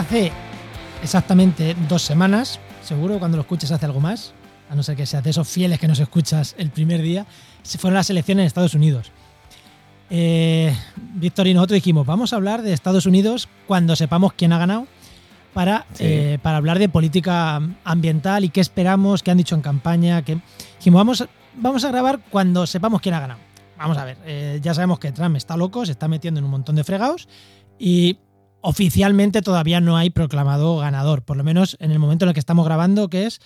Hace 0.00 0.32
exactamente 1.02 1.76
dos 1.86 2.00
semanas, 2.00 2.58
seguro 2.82 3.18
cuando 3.18 3.36
lo 3.36 3.42
escuches 3.42 3.70
hace 3.70 3.84
algo 3.84 4.00
más, 4.00 4.32
a 4.70 4.74
no 4.74 4.82
ser 4.82 4.96
que 4.96 5.04
seas 5.04 5.22
de 5.22 5.28
esos 5.28 5.46
fieles 5.46 5.78
que 5.78 5.86
nos 5.86 6.00
escuchas 6.00 6.54
el 6.56 6.70
primer 6.70 7.02
día, 7.02 7.26
se 7.62 7.76
fueron 7.76 7.96
las 7.96 8.08
elecciones 8.08 8.44
en 8.44 8.46
Estados 8.46 8.72
Unidos. 8.72 9.12
Eh, 10.08 10.74
Víctor 10.96 11.48
y 11.48 11.52
nosotros 11.52 11.74
dijimos, 11.74 12.06
vamos 12.06 12.32
a 12.32 12.36
hablar 12.36 12.62
de 12.62 12.72
Estados 12.72 13.04
Unidos 13.04 13.46
cuando 13.66 13.94
sepamos 13.94 14.32
quién 14.32 14.54
ha 14.54 14.58
ganado, 14.58 14.86
para, 15.52 15.84
Sí. 15.92 16.04
eh, 16.06 16.38
para 16.40 16.56
hablar 16.56 16.78
de 16.78 16.88
política 16.88 17.60
ambiental 17.84 18.42
y 18.44 18.48
qué 18.48 18.62
esperamos, 18.62 19.22
qué 19.22 19.32
han 19.32 19.36
dicho 19.36 19.54
en 19.54 19.60
campaña. 19.60 20.22
Que, 20.22 20.38
dijimos, 20.78 20.98
vamos, 20.98 21.28
vamos 21.56 21.84
a 21.84 21.88
grabar 21.88 22.20
cuando 22.30 22.66
sepamos 22.66 23.02
quién 23.02 23.16
ha 23.16 23.20
ganado. 23.20 23.40
Vamos 23.76 23.98
a 23.98 24.06
ver, 24.06 24.16
eh, 24.24 24.60
ya 24.62 24.72
sabemos 24.72 24.98
que 24.98 25.12
Trump 25.12 25.36
está 25.36 25.58
loco, 25.58 25.84
se 25.84 25.92
está 25.92 26.08
metiendo 26.08 26.38
en 26.38 26.44
un 26.44 26.50
montón 26.52 26.76
de 26.76 26.84
fregados 26.84 27.28
y 27.78 28.16
oficialmente 28.62 29.42
todavía 29.42 29.80
no 29.80 29.96
hay 29.96 30.10
proclamado 30.10 30.78
ganador, 30.78 31.22
por 31.22 31.36
lo 31.36 31.44
menos 31.44 31.76
en 31.80 31.90
el 31.90 31.98
momento 31.98 32.24
en 32.24 32.28
el 32.30 32.34
que 32.34 32.40
estamos 32.40 32.64
grabando, 32.64 33.08
que 33.08 33.26
es, 33.26 33.40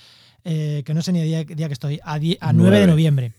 eh, 0.45 0.83
que 0.85 0.95
no 0.95 1.03
sé 1.03 1.13
ni 1.13 1.21
el 1.21 1.27
día, 1.27 1.45
día 1.45 1.67
que 1.69 1.73
estoy, 1.73 2.01
a, 2.05 2.19
die- 2.19 2.39
a 2.41 2.53
9 2.53 2.81
de 2.81 2.87
noviembre. 2.87 3.33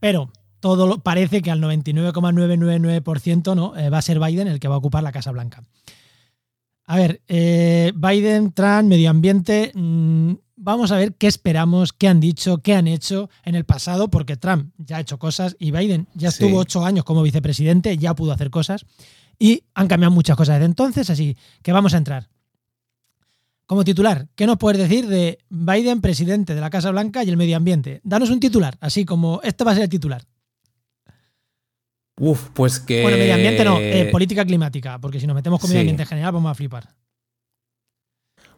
Pero 0.00 0.30
todo 0.60 0.86
lo- 0.86 0.98
parece 0.98 1.42
que 1.42 1.50
al 1.50 1.60
99,999% 1.60 3.54
¿no? 3.54 3.76
Eh, 3.76 3.90
va 3.90 3.98
a 3.98 4.02
ser 4.02 4.18
Biden 4.20 4.48
el 4.48 4.60
que 4.60 4.68
va 4.68 4.74
a 4.76 4.78
ocupar 4.78 5.02
la 5.02 5.12
Casa 5.12 5.30
Blanca. 5.32 5.62
A 6.86 6.96
ver, 6.96 7.20
eh, 7.28 7.92
Biden, 7.96 8.52
Trump, 8.52 8.84
medio 8.84 9.10
ambiente, 9.10 9.72
mm, 9.74 10.34
vamos 10.56 10.92
a 10.92 10.96
ver 10.96 11.14
qué 11.14 11.26
esperamos, 11.26 11.92
qué 11.92 12.06
han 12.08 12.20
dicho, 12.20 12.58
qué 12.58 12.74
han 12.74 12.86
hecho 12.86 13.28
en 13.44 13.56
el 13.56 13.64
pasado, 13.64 14.08
porque 14.08 14.36
Trump 14.36 14.72
ya 14.78 14.98
ha 14.98 15.00
hecho 15.00 15.18
cosas 15.18 15.56
y 15.58 15.72
Biden 15.72 16.06
ya 16.14 16.30
Sí. 16.30 16.44
estuvo 16.44 16.60
ocho 16.60 16.84
años 16.84 17.04
como 17.04 17.22
vicepresidente, 17.22 17.96
ya 17.98 18.14
pudo 18.14 18.30
hacer 18.32 18.50
cosas 18.50 18.86
y 19.38 19.62
han 19.74 19.88
cambiado 19.88 20.12
muchas 20.14 20.36
cosas 20.36 20.56
desde 20.56 20.66
entonces, 20.66 21.10
así 21.10 21.36
que 21.62 21.72
vamos 21.72 21.94
a 21.94 21.98
entrar. 21.98 22.28
Como 23.66 23.82
titular, 23.84 24.28
¿qué 24.36 24.46
nos 24.46 24.58
puedes 24.58 24.78
decir 24.78 25.08
de 25.08 25.38
Biden, 25.48 26.00
presidente 26.00 26.54
de 26.54 26.60
la 26.60 26.70
Casa 26.70 26.90
Blanca 26.92 27.24
y 27.24 27.28
el 27.30 27.36
medio 27.36 27.56
ambiente? 27.56 28.00
Danos 28.04 28.30
un 28.30 28.38
titular, 28.38 28.76
así 28.80 29.04
como 29.04 29.40
este 29.42 29.64
va 29.64 29.72
a 29.72 29.74
ser 29.74 29.82
el 29.84 29.88
titular. 29.90 30.22
Uf, 32.18 32.48
pues 32.54 32.78
que. 32.80 33.02
Bueno, 33.02 33.18
medio 33.18 33.34
ambiente 33.34 33.64
no, 33.64 33.78
eh, 33.78 34.08
política 34.10 34.44
climática, 34.44 34.98
porque 34.98 35.20
si 35.20 35.26
nos 35.26 35.34
metemos 35.36 35.60
con 35.60 35.68
medio 35.68 35.80
Sí. 35.80 35.82
ambiente 35.82 36.04
en 36.04 36.08
general 36.08 36.32
vamos 36.32 36.50
a 36.50 36.54
flipar. 36.54 36.88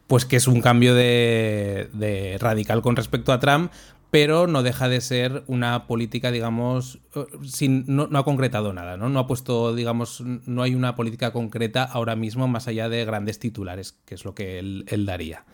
Pues 0.07 0.25
que 0.25 0.37
es 0.37 0.47
un 0.47 0.61
cambio 0.61 0.95
de, 0.95 1.89
de 1.93 2.37
radical 2.39 2.81
con 2.81 2.95
respecto 2.95 3.31
a 3.33 3.39
Trump, 3.39 3.71
pero 4.11 4.47
no 4.47 4.63
deja 4.63 4.89
de 4.89 5.01
ser 5.01 5.43
una 5.47 5.85
política, 5.85 6.31
digamos, 6.31 6.99
eh, 7.15 7.25
sin, 7.43 7.85
no, 7.87 8.09
ha 8.13 8.23
concretado 8.23 8.73
nada, 8.73 8.97
¿no? 8.97 9.09
No 9.09 9.19
ha 9.19 9.27
puesto, 9.27 9.75
digamos, 9.75 10.21
no 10.21 10.63
hay 10.63 10.75
una 10.75 10.95
política 10.95 11.31
concreta 11.31 11.83
ahora 11.83 12.15
mismo 12.15 12.47
más 12.47 12.67
allá 12.67 12.89
de 12.89 13.05
grandes 13.05 13.39
titulares, 13.39 13.97
que 14.05 14.15
es 14.15 14.25
lo 14.25 14.33
que 14.33 14.59
él, 14.59 14.85
él 14.87 15.05
daría. 15.05 15.45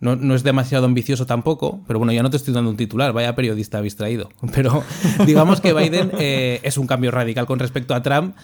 No, 0.00 0.16
no 0.16 0.34
es 0.34 0.42
demasiado 0.42 0.84
ambicioso 0.84 1.24
tampoco, 1.24 1.82
pero 1.86 1.98
bueno, 1.98 2.12
ya 2.12 2.22
no 2.22 2.28
te 2.28 2.36
estoy 2.36 2.52
dando 2.52 2.70
un 2.70 2.76
titular, 2.76 3.12
vaya 3.12 3.34
periodista 3.34 3.78
habéis 3.78 3.96
traído. 3.96 4.28
Pero 4.54 4.82
digamos 5.24 5.60
que 5.60 5.72
Biden 5.72 6.10
eh, 6.18 6.60
es 6.62 6.76
un 6.76 6.86
cambio 6.86 7.10
radical 7.10 7.46
con 7.46 7.58
respecto 7.58 7.94
a 7.94 8.02
Trump, 8.02 8.36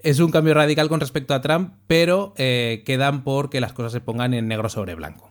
es 0.00 0.20
un 0.20 0.30
cambio 0.30 0.52
radical 0.52 0.90
con 0.90 1.00
respecto 1.00 1.32
a 1.32 1.40
Trump, 1.40 1.72
pero 1.86 2.34
eh, 2.36 2.82
quedan 2.84 3.24
por 3.24 3.48
que 3.48 3.62
las 3.62 3.72
cosas 3.72 3.92
se 3.92 4.02
pongan 4.02 4.34
en 4.34 4.46
negro 4.46 4.68
sobre 4.68 4.94
blanco. 4.94 5.30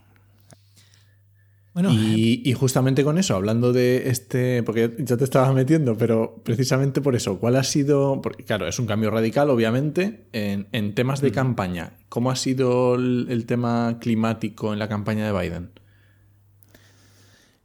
Bueno, 1.74 1.90
Y, 1.92 2.42
y 2.46 2.54
justamente 2.54 3.04
con 3.04 3.18
eso, 3.18 3.36
hablando 3.36 3.74
de 3.74 4.10
este, 4.10 4.62
porque 4.64 4.94
ya 5.00 5.18
te 5.18 5.24
estabas 5.24 5.54
metiendo, 5.56 5.98
pero 5.98 6.42
precisamente 6.44 7.02
por 7.02 7.16
eso, 7.16 7.40
¿cuál 7.40 7.56
ha 7.56 7.64
sido? 7.64 8.22
Porque 8.22 8.44
claro, 8.44 8.68
es 8.68 8.78
un 8.80 8.86
cambio 8.86 9.10
radical, 9.10 9.50
obviamente, 9.50 10.28
en, 10.34 10.68
en 10.72 10.94
temas 10.96 11.20
de 11.22 11.32
campaña. 11.32 11.94
¿Cómo 12.10 12.30
ha 12.32 12.36
sido 12.36 12.96
el, 12.96 13.26
el 13.30 13.46
tema 13.48 13.98
climático 14.00 14.72
en 14.72 14.80
la 14.80 14.88
campaña 14.88 15.26
de 15.26 15.38
Biden? 15.40 15.72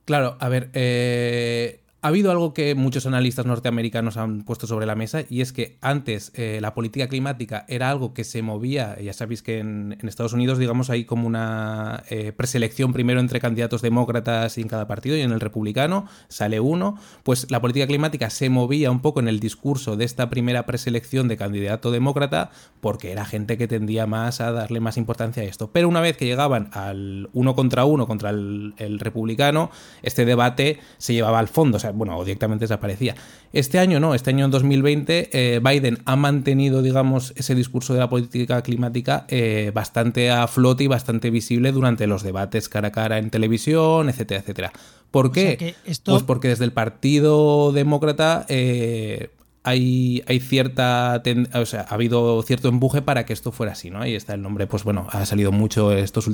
Claro, 0.05 0.37
a 0.41 0.49
ver, 0.49 0.71
eh, 0.73 1.81
ha 2.01 2.09
habido 2.09 2.31
algo 2.31 2.55
que 2.55 2.75
muchos 2.77 3.07
analistas 3.07 3.45
norteamericanos 3.45 4.17
han 4.17 4.43
puesto 4.43 4.67
sobre 4.69 4.87
la 4.87 4.95
mesa 4.95 5.23
y 5.29 5.41
es 5.41 5.53
que 5.53 5.79
antes 5.81 6.31
eh, 6.35 6.59
la 6.61 6.73
política 6.73 7.09
climática 7.09 7.65
era 7.69 7.91
algo 7.91 8.15
que 8.15 8.23
se 8.23 8.41
movía, 8.41 8.97
ya 9.01 9.13
sabéis 9.13 9.43
que 9.43 9.59
en, 9.59 9.99
Estados 10.03 10.33
Unidos, 10.33 10.59
digamos, 10.59 10.91
hay 10.91 11.05
como 11.05 11.27
una 11.27 12.03
eh, 12.09 12.33
preselección 12.33 12.93
primero 12.93 13.21
entre 13.21 13.41
candidatos 13.41 13.83
demócratas 13.83 14.57
y 14.59 14.63
en 14.63 14.69
cada 14.69 14.87
partido 14.87 15.17
y 15.17 15.21
en 15.21 15.33
el 15.33 15.41
republicano 15.41 16.07
sale 16.29 16.61
uno, 16.61 16.97
pues 17.25 17.51
la 17.51 17.61
política 17.61 17.87
climática 17.87 18.31
se 18.31 18.49
movía 18.49 18.91
un 18.91 19.01
poco 19.01 19.21
en 19.21 19.29
el 19.29 19.41
discurso 19.41 19.97
de 19.97 20.05
esta 20.05 20.31
primera 20.31 20.67
preselección 20.67 21.29
de 21.29 21.37
candidato 21.37 21.91
demócrata 21.91 22.51
porque 22.81 23.13
era 23.13 23.25
gente 23.25 23.59
que 23.59 23.69
tendía 23.69 24.07
más 24.07 24.41
a 24.41 24.53
darle 24.53 24.81
más 24.81 24.97
importancia 24.97 25.43
a 25.43 25.47
esto. 25.47 25.71
Pero 25.73 25.89
una 25.89 26.01
vez 26.01 26.17
que 26.17 26.25
llegaban 26.25 26.71
al 26.73 27.29
uno 27.33 27.55
contra 27.55 27.85
uno 27.85 28.07
contra 28.07 28.31
el, 28.31 28.99
republicano, 29.01 29.71
este 30.03 30.25
debate 30.25 30.79
se 30.99 31.13
llevaba 31.13 31.39
al 31.39 31.49
fondo, 31.49 31.79
bueno, 31.93 32.17
o 32.19 32.25
directamente 32.25 32.65
desaparecía. 32.65 33.15
Este 33.53 33.79
año 33.79 34.01
no, 34.01 34.15
este 34.15 34.31
año 34.31 34.45
en 34.45 34.51
2020 34.51 35.31
eh, 35.33 35.61
Biden 35.63 35.99
ha 36.05 36.17
mantenido, 36.17 36.83
digamos, 36.83 37.33
ese 37.37 37.55
discurso 37.55 37.95
de 37.95 38.01
la 38.01 38.09
política 38.09 38.63
climática 38.63 39.25
eh, 39.29 39.71
bastante 39.75 40.31
a 40.31 40.47
flote 40.49 40.85
y 40.85 40.87
bastante 40.87 41.31
visible 41.31 41.73
durante 41.73 42.07
los 42.07 42.23
debates 42.23 42.69
cara 42.69 42.89
a 42.89 42.93
cara 42.93 43.19
en 43.19 43.31
televisión, 43.31 44.09
etcétera, 44.09 44.41
etcétera. 44.41 44.73
¿Por 45.11 45.27
O 45.29 45.35
sea 45.35 45.57
qué? 45.57 45.75
esto- 45.87 46.13
Pues 46.13 46.23
porque 46.23 46.49
desde 46.49 46.65
el 46.65 46.73
Partido 46.73 47.73
Demócrata 47.73 48.45
eh, 48.49 49.31
hay, 49.65 50.23
hay 50.27 50.41
cierta. 50.41 51.21
ten- 51.23 51.49
o 51.55 51.67
sea, 51.67 51.83
ha 51.89 51.95
habido 51.95 52.43
cierto 52.43 52.69
empuje 52.69 53.03
para 53.03 53.25
que 53.27 53.33
esto 53.33 53.53
fuera 53.53 53.73
así, 53.73 53.91
¿no? 53.91 54.01
Ahí 54.01 54.15
está 54.15 54.35
el 54.35 54.43
nombre, 54.43 54.67
pues 54.67 54.85
bueno, 54.85 55.07
ha 55.11 55.27
salido 55.27 55.53
mucho 55.53 55.93
estos, 55.93 56.27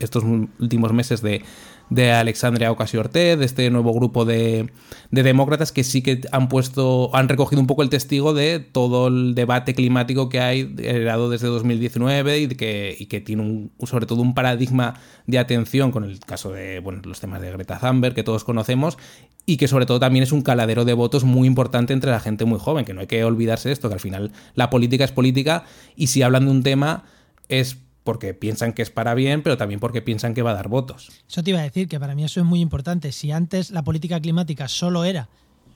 estos 0.00 0.24
últimos 0.58 0.92
meses 0.92 1.22
de, 1.22 1.42
de 1.90 2.12
Alexandria 2.12 2.70
Ocasio-Cortez, 2.70 3.38
de 3.38 3.44
este 3.44 3.68
nuevo 3.70 3.92
grupo 3.92 4.24
de, 4.24 4.70
de 5.10 5.22
demócratas 5.22 5.72
que 5.72 5.84
sí 5.84 6.02
que 6.02 6.20
han 6.30 6.48
puesto, 6.48 7.14
han 7.14 7.28
recogido 7.28 7.60
un 7.60 7.66
poco 7.66 7.82
el 7.82 7.90
testigo 7.90 8.32
de 8.32 8.60
todo 8.60 9.08
el 9.08 9.34
debate 9.34 9.74
climático 9.74 10.28
que 10.28 10.40
hay 10.40 10.74
heredado 10.78 11.28
desde 11.28 11.48
2019 11.48 12.38
y 12.38 12.48
que, 12.48 12.96
y 12.98 13.06
que 13.06 13.20
tiene 13.20 13.42
un, 13.42 13.72
sobre 13.86 14.06
todo 14.06 14.22
un 14.22 14.34
paradigma 14.34 14.94
de 15.26 15.38
atención 15.38 15.90
con 15.90 16.04
el 16.04 16.20
caso 16.20 16.52
de 16.52 16.78
bueno, 16.78 17.02
los 17.04 17.20
temas 17.20 17.40
de 17.40 17.50
Greta 17.50 17.78
Thunberg 17.78 18.14
que 18.14 18.22
todos 18.22 18.44
conocemos 18.44 18.96
y 19.44 19.56
que 19.56 19.66
sobre 19.66 19.84
todo 19.86 19.98
también 19.98 20.22
es 20.22 20.30
un 20.30 20.42
caladero 20.42 20.84
de 20.84 20.94
votos 20.94 21.24
muy 21.24 21.48
importante 21.48 21.92
entre 21.92 22.12
la 22.12 22.20
gente 22.20 22.44
muy 22.44 22.60
joven, 22.60 22.84
que 22.84 22.94
no 22.94 23.00
hay 23.00 23.08
que 23.08 23.24
olvidarse 23.24 23.68
de 23.68 23.72
esto, 23.72 23.88
que 23.88 23.94
al 23.94 24.00
final 24.00 24.30
la 24.54 24.70
política 24.70 25.04
es 25.04 25.10
política 25.10 25.64
y 25.96 26.06
si 26.06 26.22
hablan 26.22 26.44
de 26.44 26.50
un 26.52 26.62
tema 26.62 27.04
es 27.48 27.78
porque 28.04 28.34
piensan 28.34 28.72
que 28.72 28.82
es 28.82 28.90
para 28.90 29.14
bien, 29.14 29.42
pero 29.42 29.56
también 29.56 29.80
porque 29.80 30.02
piensan 30.02 30.34
que 30.34 30.42
va 30.42 30.52
a 30.52 30.54
dar 30.54 30.68
votos. 30.68 31.10
Eso 31.28 31.42
te 31.42 31.50
iba 31.50 31.60
a 31.60 31.62
decir 31.62 31.88
que 31.88 32.00
para 32.00 32.14
mí 32.14 32.24
eso 32.24 32.40
es 32.40 32.46
muy 32.46 32.60
importante. 32.60 33.12
Si 33.12 33.30
antes 33.30 33.70
la 33.70 33.82
política 33.82 34.20
climática 34.20 34.68
solo 34.68 35.04
era 35.04 35.28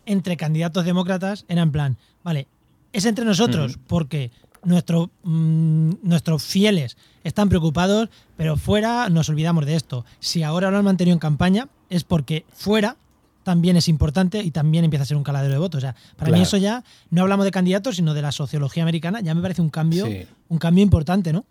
entre 0.07 0.37
candidatos 0.37 0.85
demócratas, 0.85 1.45
era 1.49 1.63
en 1.63 1.73
plan, 1.73 1.97
vale, 2.23 2.47
es 2.93 3.05
entre 3.05 3.25
nosotros 3.25 3.79
porque 3.87 4.31
nuestro, 4.63 5.11
mm, 5.23 5.91
nuestros 6.03 6.43
fieles 6.43 6.97
están 7.23 7.49
preocupados, 7.49 8.09
pero 8.37 8.57
fuera 8.57 9.09
nos 9.11 9.29
olvidamos 9.29 9.67
de 9.67 9.77
esto. 9.77 10.05
Si 10.21 10.43
ahora 10.43 10.71
lo 10.71 10.79
han 10.79 10.85
mantenido 10.85 11.13
en 11.15 11.19
campaña, 11.21 11.69
es 11.91 12.05
porque 12.05 12.45
fuera 12.55 12.97
también 13.43 13.77
es 13.77 13.89
importante 13.89 14.43
y 14.43 14.51
también 14.51 14.85
empieza 14.85 15.03
a 15.03 15.07
ser 15.07 15.19
un 15.19 15.23
caladero 15.23 15.53
de 15.53 15.59
votos. 15.59 15.79
O 15.79 15.81
sea, 15.83 15.95
para 16.17 16.33
mí 16.33 16.41
eso 16.41 16.57
ya 16.57 16.83
no 17.11 17.21
hablamos 17.21 17.45
de 17.45 17.51
candidatos, 17.51 17.97
sino 17.97 18.15
de 18.15 18.23
la 18.23 18.33
sociología 18.33 18.83
americana, 18.83 19.21
ya 19.21 19.35
me 19.35 19.43
parece 19.43 19.61
un 19.61 19.69
cambio, 19.69 20.07
Sí. 20.07 20.23
un 20.49 20.57
cambio 20.59 20.83
importante, 20.83 21.31
¿no? 21.31 21.45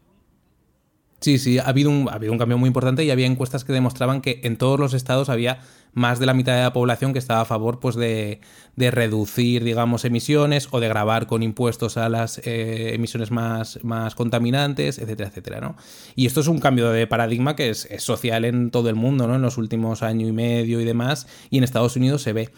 Sí, 1.24 1.38
sí, 1.38 1.58
ha 1.58 1.64
habido, 1.64 1.90
un, 1.90 2.06
cambio 2.38 2.58
muy 2.58 2.68
importante 2.68 3.06
y 3.06 3.10
había 3.10 3.28
encuestas 3.28 3.64
que 3.64 3.72
demostraban 3.72 4.20
que 4.20 4.42
en 4.44 4.58
todos 4.58 4.78
los 4.78 4.94
estados 4.94 5.30
había 5.30 5.62
más 5.94 6.20
de 6.20 6.26
la 6.26 6.34
mitad 6.34 6.54
de 6.54 6.64
la 6.64 6.74
población 6.74 7.14
que 7.14 7.20
estaba 7.20 7.40
a 7.40 7.46
favor 7.46 7.80
pues, 7.80 7.96
de, 7.96 8.42
de 8.76 8.92
reducir, 8.92 9.64
digamos, 9.64 10.04
emisiones 10.04 10.68
o 10.72 10.82
de 10.82 10.90
grabar 10.90 11.26
con 11.26 11.42
impuestos 11.42 11.96
a 11.96 12.10
las 12.10 12.40
eh, 12.40 12.94
emisiones 12.94 13.32
más, 13.32 13.80
más 13.84 14.16
contaminantes, 14.16 15.00
etcétera, 15.00 15.30
etcétera, 15.30 15.62
¿no? 15.62 15.78
Y 16.18 16.26
esto 16.26 16.42
es 16.42 16.50
un 16.50 16.60
cambio 16.60 16.90
de 16.90 17.08
paradigma 17.08 17.56
que 17.56 17.70
es, 17.70 17.86
es 17.86 18.04
social 18.04 18.44
en 18.44 18.70
todo 18.70 18.90
el 18.90 18.96
mundo, 18.96 19.26
¿no? 19.26 19.36
En 19.36 19.42
los 19.42 19.58
últimos 19.58 20.04
año 20.04 20.28
y 20.28 20.34
medio 20.34 20.82
y 20.82 20.84
demás, 20.84 21.28
y 21.50 21.58
en 21.58 21.64
Estados 21.64 21.96
Unidos 21.96 22.22
se 22.22 22.34
ve. 22.34 22.50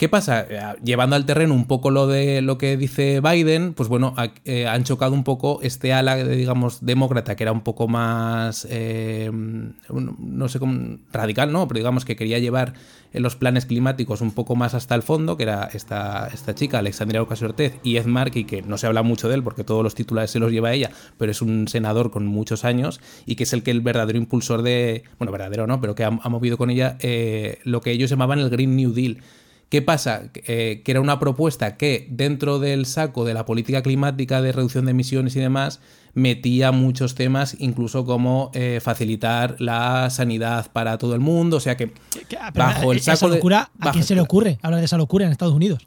¿Qué 0.00 0.08
pasa? 0.08 0.46
Eh, 0.48 0.58
Llevando 0.82 1.14
al 1.14 1.26
terreno 1.26 1.52
un 1.52 1.66
poco 1.66 1.90
lo 1.90 2.06
de 2.06 2.40
lo 2.40 2.56
que 2.56 2.78
dice 2.78 3.20
Biden, 3.20 3.74
pues 3.74 3.90
bueno, 3.90 4.14
eh, 4.46 4.66
han 4.66 4.82
chocado 4.84 5.12
un 5.12 5.24
poco 5.24 5.60
este 5.60 5.92
ala, 5.92 6.16
digamos, 6.16 6.86
demócrata, 6.86 7.36
que 7.36 7.44
era 7.44 7.52
un 7.52 7.60
poco 7.60 7.86
más, 7.86 8.66
eh, 8.70 9.30
no 9.30 10.48
sé 10.48 10.58
cómo, 10.58 11.00
radical, 11.12 11.52
¿no? 11.52 11.68
Pero 11.68 11.80
digamos 11.80 12.06
que 12.06 12.16
quería 12.16 12.38
llevar 12.38 12.72
eh, 13.12 13.20
los 13.20 13.36
planes 13.36 13.66
climáticos 13.66 14.22
un 14.22 14.30
poco 14.30 14.56
más 14.56 14.72
hasta 14.72 14.94
el 14.94 15.02
fondo, 15.02 15.36
que 15.36 15.42
era 15.42 15.68
esta, 15.74 16.28
esta 16.32 16.54
chica, 16.54 16.78
Alexandria 16.78 17.20
Ocasio-Cortez, 17.20 17.74
y 17.82 17.98
Ed 17.98 18.06
Markey, 18.06 18.44
que 18.44 18.62
no 18.62 18.78
se 18.78 18.86
habla 18.86 19.02
mucho 19.02 19.28
de 19.28 19.34
él 19.34 19.42
porque 19.42 19.64
todos 19.64 19.84
los 19.84 19.94
titulares 19.94 20.30
se 20.30 20.38
los 20.38 20.50
lleva 20.50 20.72
ella, 20.72 20.90
pero 21.18 21.30
es 21.30 21.42
un 21.42 21.68
senador 21.68 22.10
con 22.10 22.24
muchos 22.24 22.64
años 22.64 23.02
y 23.26 23.36
que 23.36 23.42
es 23.42 23.52
el 23.52 23.62
que 23.62 23.70
el 23.70 23.82
verdadero 23.82 24.16
impulsor 24.16 24.62
de, 24.62 25.02
bueno, 25.18 25.30
verdadero 25.30 25.66
no, 25.66 25.78
pero 25.82 25.94
que 25.94 26.04
ha, 26.04 26.10
movido 26.10 26.56
con 26.56 26.70
ella 26.70 26.96
lo 27.64 27.82
que 27.82 27.90
ellos 27.90 28.08
llamaban 28.08 28.38
el 28.38 28.48
Green 28.48 28.76
New 28.76 28.94
Deal. 28.94 29.18
¿Qué 29.70 29.80
pasa? 29.82 30.24
Eh, 30.34 30.82
que 30.84 30.90
era 30.90 31.00
una 31.00 31.18
propuesta 31.18 31.76
que 31.78 32.06
dentro 32.10 32.58
del 32.58 32.84
saco 32.86 33.24
de 33.24 33.34
la 33.34 33.46
política 33.46 33.82
climática 33.82 34.42
de 34.42 34.52
reducción 34.52 34.84
de 34.84 34.90
emisiones 34.90 35.36
y 35.36 35.40
demás 35.40 35.80
metía 36.12 36.72
muchos 36.72 37.14
temas, 37.14 37.54
incluso 37.60 38.04
como 38.04 38.50
eh, 38.52 38.80
facilitar 38.82 39.54
la 39.60 40.10
sanidad 40.10 40.72
para 40.72 40.98
todo 40.98 41.14
el 41.14 41.20
mundo, 41.20 41.58
o 41.58 41.60
sea 41.60 41.76
que 41.76 41.92
ah, 42.40 42.50
bajo 42.52 42.90
el 42.90 42.98
esa 42.98 43.14
saco 43.14 43.30
de- 43.30 43.36
¿A 43.78 43.84
bajo- 43.84 43.92
quién 43.92 44.04
se 44.04 44.16
le 44.16 44.20
ocurre 44.20 44.58
hablar 44.60 44.80
de 44.80 44.86
esa 44.86 44.96
locura 44.98 45.24
en 45.24 45.30
Estados 45.32 45.54
Unidos? 45.54 45.86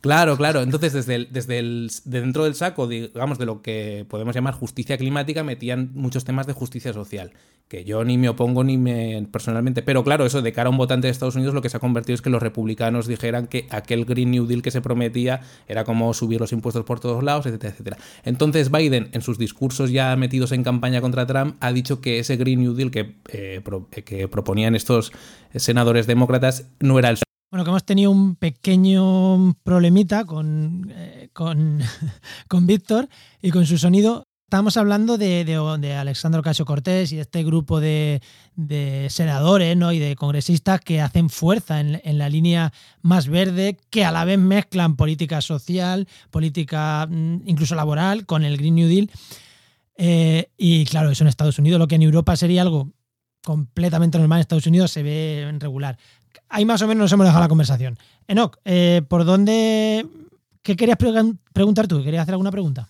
Claro, 0.00 0.38
claro. 0.38 0.62
Entonces, 0.62 0.94
desde, 0.94 1.14
el, 1.14 1.28
desde 1.30 1.62
dentro 2.04 2.44
del 2.44 2.54
saco, 2.54 2.86
digamos, 2.86 3.38
de 3.38 3.44
lo 3.44 3.60
que 3.60 4.06
podemos 4.08 4.34
llamar 4.34 4.54
justicia 4.54 4.96
climática, 4.96 5.44
metían 5.44 5.90
muchos 5.92 6.24
temas 6.24 6.46
de 6.46 6.54
justicia 6.54 6.94
social, 6.94 7.32
que 7.68 7.84
yo 7.84 8.02
ni 8.02 8.16
me 8.16 8.30
opongo 8.30 8.64
ni 8.64 8.78
me 8.78 9.26
personalmente. 9.30 9.82
Pero 9.82 10.02
claro, 10.02 10.24
eso 10.24 10.40
de 10.40 10.54
cara 10.54 10.68
a 10.68 10.70
un 10.70 10.78
votante 10.78 11.06
de 11.06 11.10
Estados 11.10 11.36
Unidos, 11.36 11.52
lo 11.52 11.60
que 11.60 11.68
se 11.68 11.76
ha 11.76 11.80
convertido 11.80 12.14
es 12.14 12.22
que 12.22 12.30
los 12.30 12.42
republicanos 12.42 13.06
dijeran 13.06 13.46
que 13.46 13.66
aquel 13.68 14.06
Green 14.06 14.30
New 14.30 14.46
Deal 14.46 14.62
que 14.62 14.70
se 14.70 14.80
prometía 14.80 15.42
era 15.68 15.84
como 15.84 16.14
subir 16.14 16.40
los 16.40 16.52
impuestos 16.52 16.86
por 16.86 16.98
todos 16.98 17.22
lados, 17.22 17.44
etcétera, 17.44 17.72
etcétera. 17.74 17.98
Entonces, 18.24 18.70
Biden, 18.70 19.10
en 19.12 19.20
sus 19.20 19.36
discursos 19.36 19.90
ya 19.90 20.16
metidos 20.16 20.52
en 20.52 20.64
campaña 20.64 21.02
contra 21.02 21.26
Trump, 21.26 21.56
ha 21.60 21.74
dicho 21.74 22.00
que 22.00 22.20
ese 22.20 22.36
Green 22.36 22.60
New 22.60 22.72
Deal 22.72 22.90
que, 22.90 23.16
eh, 23.28 23.62
que 24.06 24.28
proponían 24.28 24.74
estos 24.74 25.12
senadores 25.54 26.06
demócratas 26.06 26.68
no 26.78 26.98
era 26.98 27.10
el 27.10 27.18
bueno, 27.50 27.64
que 27.64 27.70
hemos 27.70 27.84
tenido 27.84 28.10
un 28.12 28.36
pequeño 28.36 29.54
problemita 29.64 30.24
con, 30.24 30.92
eh, 30.94 31.30
con, 31.32 31.80
con 32.48 32.66
Víctor 32.66 33.08
y 33.42 33.50
con 33.50 33.66
su 33.66 33.76
sonido. 33.76 34.24
Estábamos 34.46 34.76
hablando 34.76 35.16
de, 35.16 35.44
de, 35.44 35.94
Alexandro 35.94 36.42
Casio 36.42 36.64
Cortés 36.64 37.12
y 37.12 37.16
de 37.16 37.22
este 37.22 37.44
grupo 37.44 37.80
de, 37.80 38.20
senadores 39.08 39.76
¿no? 39.76 39.92
y 39.92 40.00
de 40.00 40.16
congresistas 40.16 40.80
que 40.80 41.00
hacen 41.00 41.30
fuerza 41.30 41.78
en, 41.80 42.18
la 42.18 42.28
línea 42.28 42.72
más 43.00 43.28
verde, 43.28 43.78
que 43.90 44.04
a 44.04 44.10
la 44.10 44.24
vez 44.24 44.38
mezclan 44.38 44.96
política 44.96 45.40
social, 45.40 46.08
política 46.30 47.06
mm, 47.08 47.42
incluso 47.46 47.76
laboral 47.76 48.26
con 48.26 48.44
el 48.44 48.56
Green 48.56 48.74
New 48.74 48.88
Deal. 48.88 49.10
Eh, 49.96 50.50
y 50.56 50.84
claro, 50.84 51.10
eso 51.10 51.22
en 51.22 51.28
Estados 51.28 51.58
Unidos, 51.60 51.78
lo 51.78 51.86
que 51.86 51.94
en 51.94 52.02
Europa 52.02 52.34
sería 52.34 52.62
algo 52.62 52.90
completamente 53.44 54.18
normal, 54.18 54.38
en 54.38 54.40
Estados 54.40 54.66
Unidos 54.66 54.90
se 54.90 55.02
ve 55.02 55.48
regular 55.60 55.96
ahí 56.48 56.64
más 56.64 56.82
o 56.82 56.88
menos 56.88 57.02
nos 57.02 57.12
hemos 57.12 57.26
dejado 57.26 57.42
la 57.42 57.48
conversación. 57.48 57.98
Enoch, 58.28 58.56
eh, 58.64 59.02
¿por 59.08 59.24
dónde... 59.24 60.06
¿Qué 60.62 60.76
querías 60.76 60.98
preguntar 61.52 61.88
tú? 61.88 62.02
¿Querías 62.04 62.22
hacer 62.22 62.34
alguna 62.34 62.50
pregunta? 62.50 62.88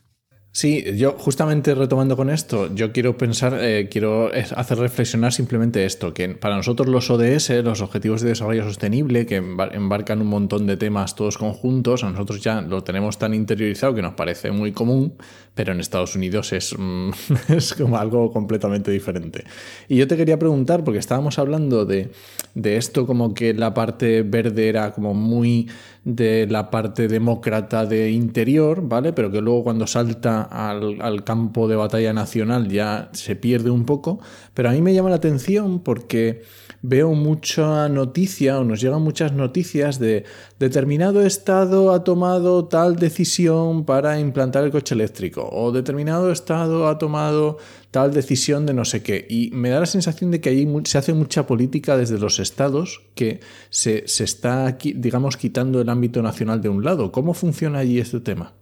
Sí, 0.53 0.85
yo 0.97 1.13
justamente 1.13 1.77
retomando 1.77 2.17
con 2.17 2.29
esto, 2.29 2.75
yo 2.75 2.91
quiero 2.91 3.17
pensar, 3.17 3.57
eh, 3.61 3.89
quiero 3.89 4.33
hacer 4.57 4.79
reflexionar 4.79 5.33
simplemente 5.33 5.85
esto, 5.85 6.13
que 6.13 6.29
para 6.31 6.57
nosotros 6.57 6.89
los 6.89 7.09
ODS, 7.09 7.51
los 7.63 7.81
Objetivos 7.81 8.21
de 8.21 8.31
Desarrollo 8.31 8.65
Sostenible, 8.65 9.27
que 9.27 9.37
embarcan 9.37 10.21
un 10.21 10.27
montón 10.27 10.67
de 10.67 10.77
temas 10.77 11.15
todos 11.15 11.39
conjuntos, 11.39 12.03
a 12.03 12.11
nosotros 12.11 12.41
ya 12.41 12.63
lo 12.63 12.83
tenemos 12.83 13.17
tan 13.17 13.33
interiorizado 13.33 13.95
que 13.95 14.03
nos 14.03 14.15
parece 14.15 14.51
muy 14.51 14.73
común, 14.73 15.15
pero 15.55 15.73
en 15.73 15.81
Estados 15.81 16.15
Unidos 16.17 16.53
es, 16.53 16.75
mm, 16.79 17.11
es 17.49 17.75
como 17.75 17.99
algo 17.99 18.33
completamente 18.33 18.91
diferente. 18.91 19.45
Y 19.89 19.97
yo 19.97 20.07
te 20.07 20.17
quería 20.17 20.39
preguntar, 20.39 20.85
porque 20.85 20.99
estábamos 20.99 21.39
hablando 21.39 21.85
de, 21.85 22.11
de 22.55 22.77
esto 22.77 23.07
como 23.07 23.35
que 23.35 23.55
la 23.55 23.75
parte 23.75 24.23
verde 24.23 24.69
era 24.69 24.93
como 24.93 25.15
muy 25.15 25.69
de 26.05 26.47
la 26.49 26.71
parte 26.71 27.09
demócrata 27.09 27.85
de 27.85 28.11
interior, 28.11 28.81
¿vale? 28.83 29.13
Pero 29.13 29.31
que 29.31 29.41
luego 29.41 29.65
cuando 29.65 29.87
salta 29.87 30.43
al, 30.43 31.25
campo 31.25 31.69
de 31.69 31.77
batalla 31.77 32.13
nacional 32.13 32.69
ya 32.69 33.11
se 33.13 33.37
pierde 33.37 33.71
un 33.71 33.85
poco. 33.85 34.21
Pero 34.55 34.71
a 34.71 34.73
mí 34.73 34.81
me 34.81 34.95
llama 34.95 35.11
la 35.11 35.17
atención 35.17 35.81
porque 35.81 36.43
veo 36.83 37.13
mucha 37.13 37.89
noticia 37.91 38.59
o 38.59 38.65
nos 38.65 38.81
llegan 38.81 39.03
muchas 39.03 39.33
noticias 39.33 39.99
de 39.99 40.25
determinado 40.59 41.25
estado 41.27 41.93
ha 41.93 42.05
tomado 42.05 42.65
tal 42.67 42.97
decisión 42.97 43.85
para 43.85 44.19
implantar 44.19 44.65
el 44.65 44.71
coche 44.71 44.95
eléctrico 44.95 45.40
o 45.51 45.73
determinado 45.73 46.31
estado 46.33 46.89
ha 46.89 46.99
tomado 46.99 47.59
tal 47.91 48.13
decisión 48.13 48.67
de 48.67 48.75
no 48.75 48.85
sé 48.85 49.03
qué. 49.03 49.27
Y 49.29 49.51
me 49.53 49.71
da 49.71 49.81
la 49.81 49.87
sensación 49.87 50.31
de 50.31 50.41
que 50.41 50.51
ahí 50.51 50.69
se 50.85 50.99
hace 50.99 51.15
mucha 51.15 51.47
política 51.47 51.97
desde 51.97 52.19
los 52.19 52.39
estados 52.39 53.03
que 53.15 53.41
se, 53.71 54.07
se 54.07 54.25
está, 54.25 54.79
digamos, 54.95 55.37
quitando 55.37 55.81
el 55.81 55.89
ámbito 55.89 56.23
nacional 56.23 56.61
de 56.61 56.69
un 56.69 56.85
lado. 56.85 57.13
¿Cómo 57.13 57.35
funciona 57.35 57.79
allí 57.79 57.99
este 57.99 58.21
tema? 58.21 58.53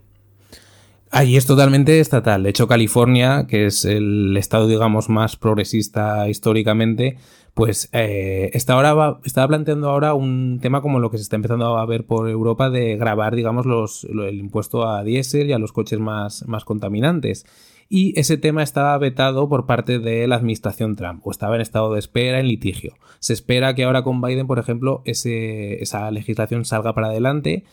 Ahí 1.10 1.36
es 1.36 1.46
totalmente 1.46 2.00
estatal. 2.00 2.42
De 2.42 2.50
hecho, 2.50 2.68
California, 2.68 3.46
que 3.48 3.66
es 3.66 3.84
el 3.86 4.36
estado, 4.36 4.68
digamos, 4.68 5.08
más 5.08 5.36
progresista 5.36 6.28
históricamente, 6.28 7.16
pues 7.58 7.88
eh, 7.92 8.50
está 8.54 8.74
ahora 8.74 9.18
estaba 9.24 9.48
planteando 9.48 9.90
ahora 9.90 10.14
un 10.14 10.60
tema 10.62 10.80
como 10.80 11.00
lo 11.00 11.10
que 11.10 11.18
se 11.18 11.24
está 11.24 11.34
empezando 11.34 11.76
a 11.76 11.84
ver 11.86 12.06
por 12.06 12.28
Europa 12.28 12.70
de 12.70 12.96
grabar, 12.96 13.34
digamos, 13.34 13.66
los, 13.66 14.04
el 14.04 14.38
impuesto 14.38 14.88
a 14.88 15.02
diésel 15.02 15.48
y 15.48 15.52
a 15.52 15.58
los 15.58 15.72
coches 15.72 15.98
más, 15.98 16.46
más 16.46 16.64
contaminantes 16.64 17.44
y 17.88 18.18
ese 18.20 18.36
tema 18.36 18.62
estaba 18.62 18.96
vetado 18.98 19.48
por 19.48 19.66
parte 19.66 19.98
de 19.98 20.28
la 20.28 20.36
administración 20.36 20.94
Trump 20.94 21.26
o 21.26 21.32
estaba 21.32 21.56
en 21.56 21.62
estado 21.62 21.92
de 21.92 21.98
espera, 21.98 22.38
en 22.38 22.46
litigio. 22.46 22.94
Se 23.18 23.32
espera 23.32 23.74
que 23.74 23.82
ahora 23.82 24.04
con 24.04 24.20
Biden, 24.20 24.46
por 24.46 24.60
ejemplo, 24.60 25.02
esa 25.04 26.10
legislación 26.12 26.64
salga 26.64 26.94
para 26.94 27.08
adelante. 27.08 27.64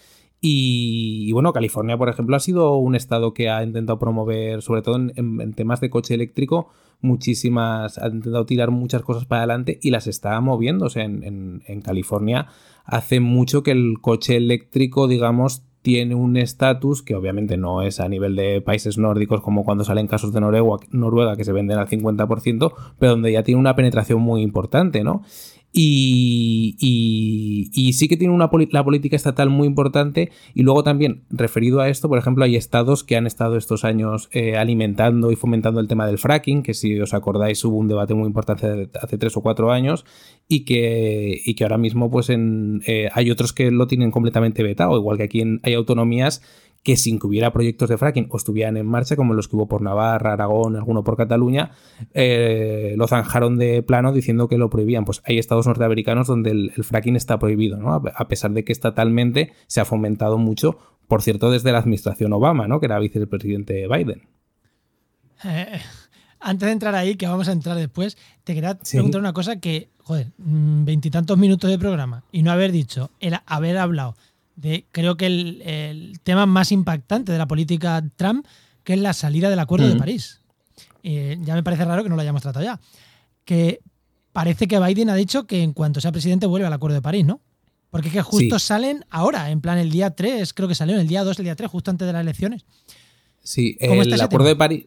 Y, 0.42 1.32
bueno, 1.32 1.54
California, 1.54 1.98
por 1.98 2.10
ejemplo, 2.10 2.36
ha 2.36 2.40
sido 2.40 2.78
un 2.78 2.96
estado 2.96 3.34
que 3.34 3.50
ha 3.50 3.64
intentado 3.64 3.98
promover, 3.98 4.62
sobre 4.62 4.82
todo 4.82 4.96
en, 4.98 5.54
temas 5.54 5.82
de 5.82 5.90
coche 5.90 6.14
eléctrico, 6.14 6.70
muchísimas, 7.02 7.98
ha 7.98 8.08
intentado 8.08 8.46
tirar 8.46 8.72
muchas 8.72 9.02
cosas 9.02 9.26
para 9.26 9.42
adelante 9.42 9.80
y 9.82 9.90
las 9.90 10.08
está 10.08 10.40
moviendo. 10.42 10.86
O 10.86 10.90
sea, 10.90 11.04
en, 11.04 11.64
en 11.66 11.82
California 11.82 12.48
hace 12.86 13.20
mucho 13.20 13.64
que 13.64 13.72
el 13.72 13.96
coche 14.02 14.38
eléctrico, 14.38 15.08
digamos, 15.08 15.64
tiene 15.86 16.16
un 16.16 16.36
estatus 16.36 17.04
que 17.04 17.14
obviamente 17.14 17.58
no 17.58 17.84
es 17.84 18.00
a 18.00 18.10
nivel 18.10 18.36
de 18.36 18.60
países 18.60 18.98
nórdicos 18.98 19.42
como 19.42 19.64
cuando 19.64 19.84
salen 19.84 20.08
casos 20.08 20.34
de 20.34 20.42
Noruega, 20.42 20.84
Noruega 20.90 21.36
que 21.36 21.44
se 21.44 21.52
venden 21.52 21.78
al 21.78 21.88
50%, 21.88 22.74
pero 22.98 23.12
donde 23.12 23.32
ya 23.32 23.44
tiene 23.44 23.60
una 23.60 23.76
penetración 23.76 24.20
muy 24.20 24.42
importante, 24.42 25.04
¿no? 25.04 25.22
Y, 25.78 27.70
sí 27.94 28.08
que 28.08 28.16
tiene 28.18 28.34
una 28.34 28.50
la 28.72 28.84
política 28.84 29.16
estatal 29.16 29.50
muy 29.50 29.68
importante. 29.68 30.32
Y 30.54 30.64
luego 30.64 30.84
también, 30.84 31.24
referido 31.30 31.82
a 31.82 31.90
esto, 31.90 32.08
por 32.08 32.18
ejemplo, 32.18 32.46
hay 32.46 32.56
estados 32.56 33.04
que 33.04 33.18
han 33.18 33.28
estado 33.28 33.58
estos 33.58 33.84
años 33.84 34.30
eh, 34.32 34.56
alimentando 34.56 35.32
y 35.32 35.36
fomentando 35.36 35.82
el 35.82 35.88
tema 35.88 36.08
del 36.08 36.18
fracking, 36.18 36.64
que 36.64 36.74
si 36.74 37.00
os 37.00 37.14
acordáis 37.14 37.64
hubo 37.66 37.78
un 37.78 37.88
debate 37.88 38.14
muy 38.14 38.28
importante 38.28 38.90
hace 39.02 39.18
tres 39.18 39.36
o 39.36 39.42
cuatro 39.42 39.72
años, 39.72 40.06
y 40.48 40.64
que, 40.66 41.42
que 41.56 41.64
ahora 41.64 41.78
mismo 41.78 42.10
pues 42.10 42.30
en, 42.30 42.82
eh, 42.86 43.10
hay 43.14 43.32
otros 43.32 43.52
que 43.52 43.72
lo 43.72 43.88
tienen 43.88 44.12
completamente 44.12 44.64
vetado, 44.64 44.98
igual 44.98 45.18
que 45.18 45.24
aquí 45.24 45.44
hay 45.64 45.74
autonomías 45.74 46.42
que 46.86 46.98
sin 46.98 47.18
que 47.18 47.26
hubiera 47.26 47.52
proyectos 47.52 47.90
de 47.90 47.98
fracking 47.98 48.28
o 48.30 48.38
estuvieran 48.38 48.78
en 48.78 48.86
marcha, 48.86 49.16
como 49.16 49.34
los 49.34 49.48
que 49.48 49.56
hubo 49.56 49.68
por 49.68 49.82
Navarra, 49.82 50.34
Aragón, 50.34 50.76
alguno 50.76 51.04
por 51.04 51.18
Cataluña, 51.18 51.72
eh, 52.14 52.94
lo 52.96 53.08
zanjaron 53.08 53.58
de 53.58 53.82
plano 53.82 54.14
diciendo 54.14 54.48
que 54.48 54.60
lo 54.60 54.70
prohibían. 54.70 55.04
Pues 55.04 55.24
hay 55.26 55.40
estados 55.40 55.66
norteamericanos 55.66 56.28
donde 56.28 56.52
el, 56.52 56.72
fracking 56.84 57.16
está 57.16 57.40
prohibido, 57.40 57.78
¿no? 57.78 57.92
A 57.92 58.28
pesar 58.28 58.52
de 58.52 58.64
que 58.64 58.72
estatalmente 58.72 59.52
se 59.66 59.82
ha 59.82 59.86
fomentado 59.86 60.38
mucho, 60.38 60.78
por 61.08 61.24
cierto, 61.24 61.50
desde 61.50 61.72
la 61.72 61.80
administración 61.80 62.32
Obama, 62.34 62.68
¿no? 62.68 62.80
Que 62.80 62.86
era 62.86 63.00
vicepresidente 63.00 63.88
Biden. 63.88 64.22
Eh, 65.44 65.80
antes 66.40 66.68
de 66.68 66.72
entrar 66.72 66.94
ahí, 66.94 67.16
que 67.16 67.26
vamos 67.26 67.48
a 67.48 67.54
entrar 67.54 67.78
después, 67.78 68.16
te 68.44 68.54
quería 68.54 68.78
preguntar 68.78 69.20
una 69.20 69.34
cosa 69.34 69.60
que, 69.60 69.90
joder, 70.04 70.34
mm, 70.38 70.86
veintitantos 70.86 71.36
minutos 71.36 71.68
de 71.68 71.80
programa 71.80 72.26
y 72.32 72.44
no 72.44 72.52
haber 72.52 72.72
dicho, 72.72 73.10
el 73.20 73.38
haber 73.48 73.80
hablado 73.80 74.16
creo 74.92 75.18
que 75.18 75.26
el, 75.26 76.20
tema 76.24 76.46
más 76.46 76.72
impactante 76.72 77.32
de 77.32 77.38
la 77.38 77.48
política 77.48 78.04
Trump, 78.16 78.46
que 78.84 78.94
es 78.94 79.00
la 79.00 79.14
salida 79.14 79.50
del 79.50 79.60
Acuerdo 79.60 79.88
de 79.88 79.96
París. 79.96 80.42
Eh, 81.04 81.38
ya 81.42 81.54
me 81.54 81.64
parece 81.64 81.86
raro 81.86 82.04
que 82.04 82.10
no 82.10 82.16
lo 82.16 82.22
hayamos 82.22 82.42
tratado 82.42 82.66
ya. 82.66 82.80
Que 83.44 83.82
parece 84.32 84.68
que 84.68 84.80
Biden 84.80 85.10
ha 85.10 85.16
dicho 85.16 85.46
que 85.46 85.62
en 85.62 85.74
cuanto 85.74 86.02
sea 86.02 86.12
presidente 86.12 86.46
vuelve 86.46 86.68
al 86.68 86.74
Acuerdo 86.74 86.96
de 86.96 87.02
París, 87.02 87.26
¿no? 87.26 87.42
Porque 87.90 88.10
es 88.10 88.14
que 88.14 88.22
justo 88.22 88.60
salen 88.60 89.06
ahora, 89.10 89.52
en 89.52 89.62
plan 89.62 89.78
el 89.78 89.90
día 89.90 90.12
3, 90.12 90.54
creo 90.54 90.68
que 90.68 90.76
salió 90.76 91.00
el 91.00 91.08
día 91.08 91.24
2, 91.24 91.40
el 91.40 91.46
día 91.46 91.56
3, 91.56 91.70
justo 91.70 91.92
antes 91.92 92.06
de 92.06 92.12
las 92.12 92.22
elecciones. 92.22 92.66
Sí, 93.42 93.78
el 93.80 94.22
Acuerdo 94.22 94.48
de 94.48 94.56
París. 94.56 94.86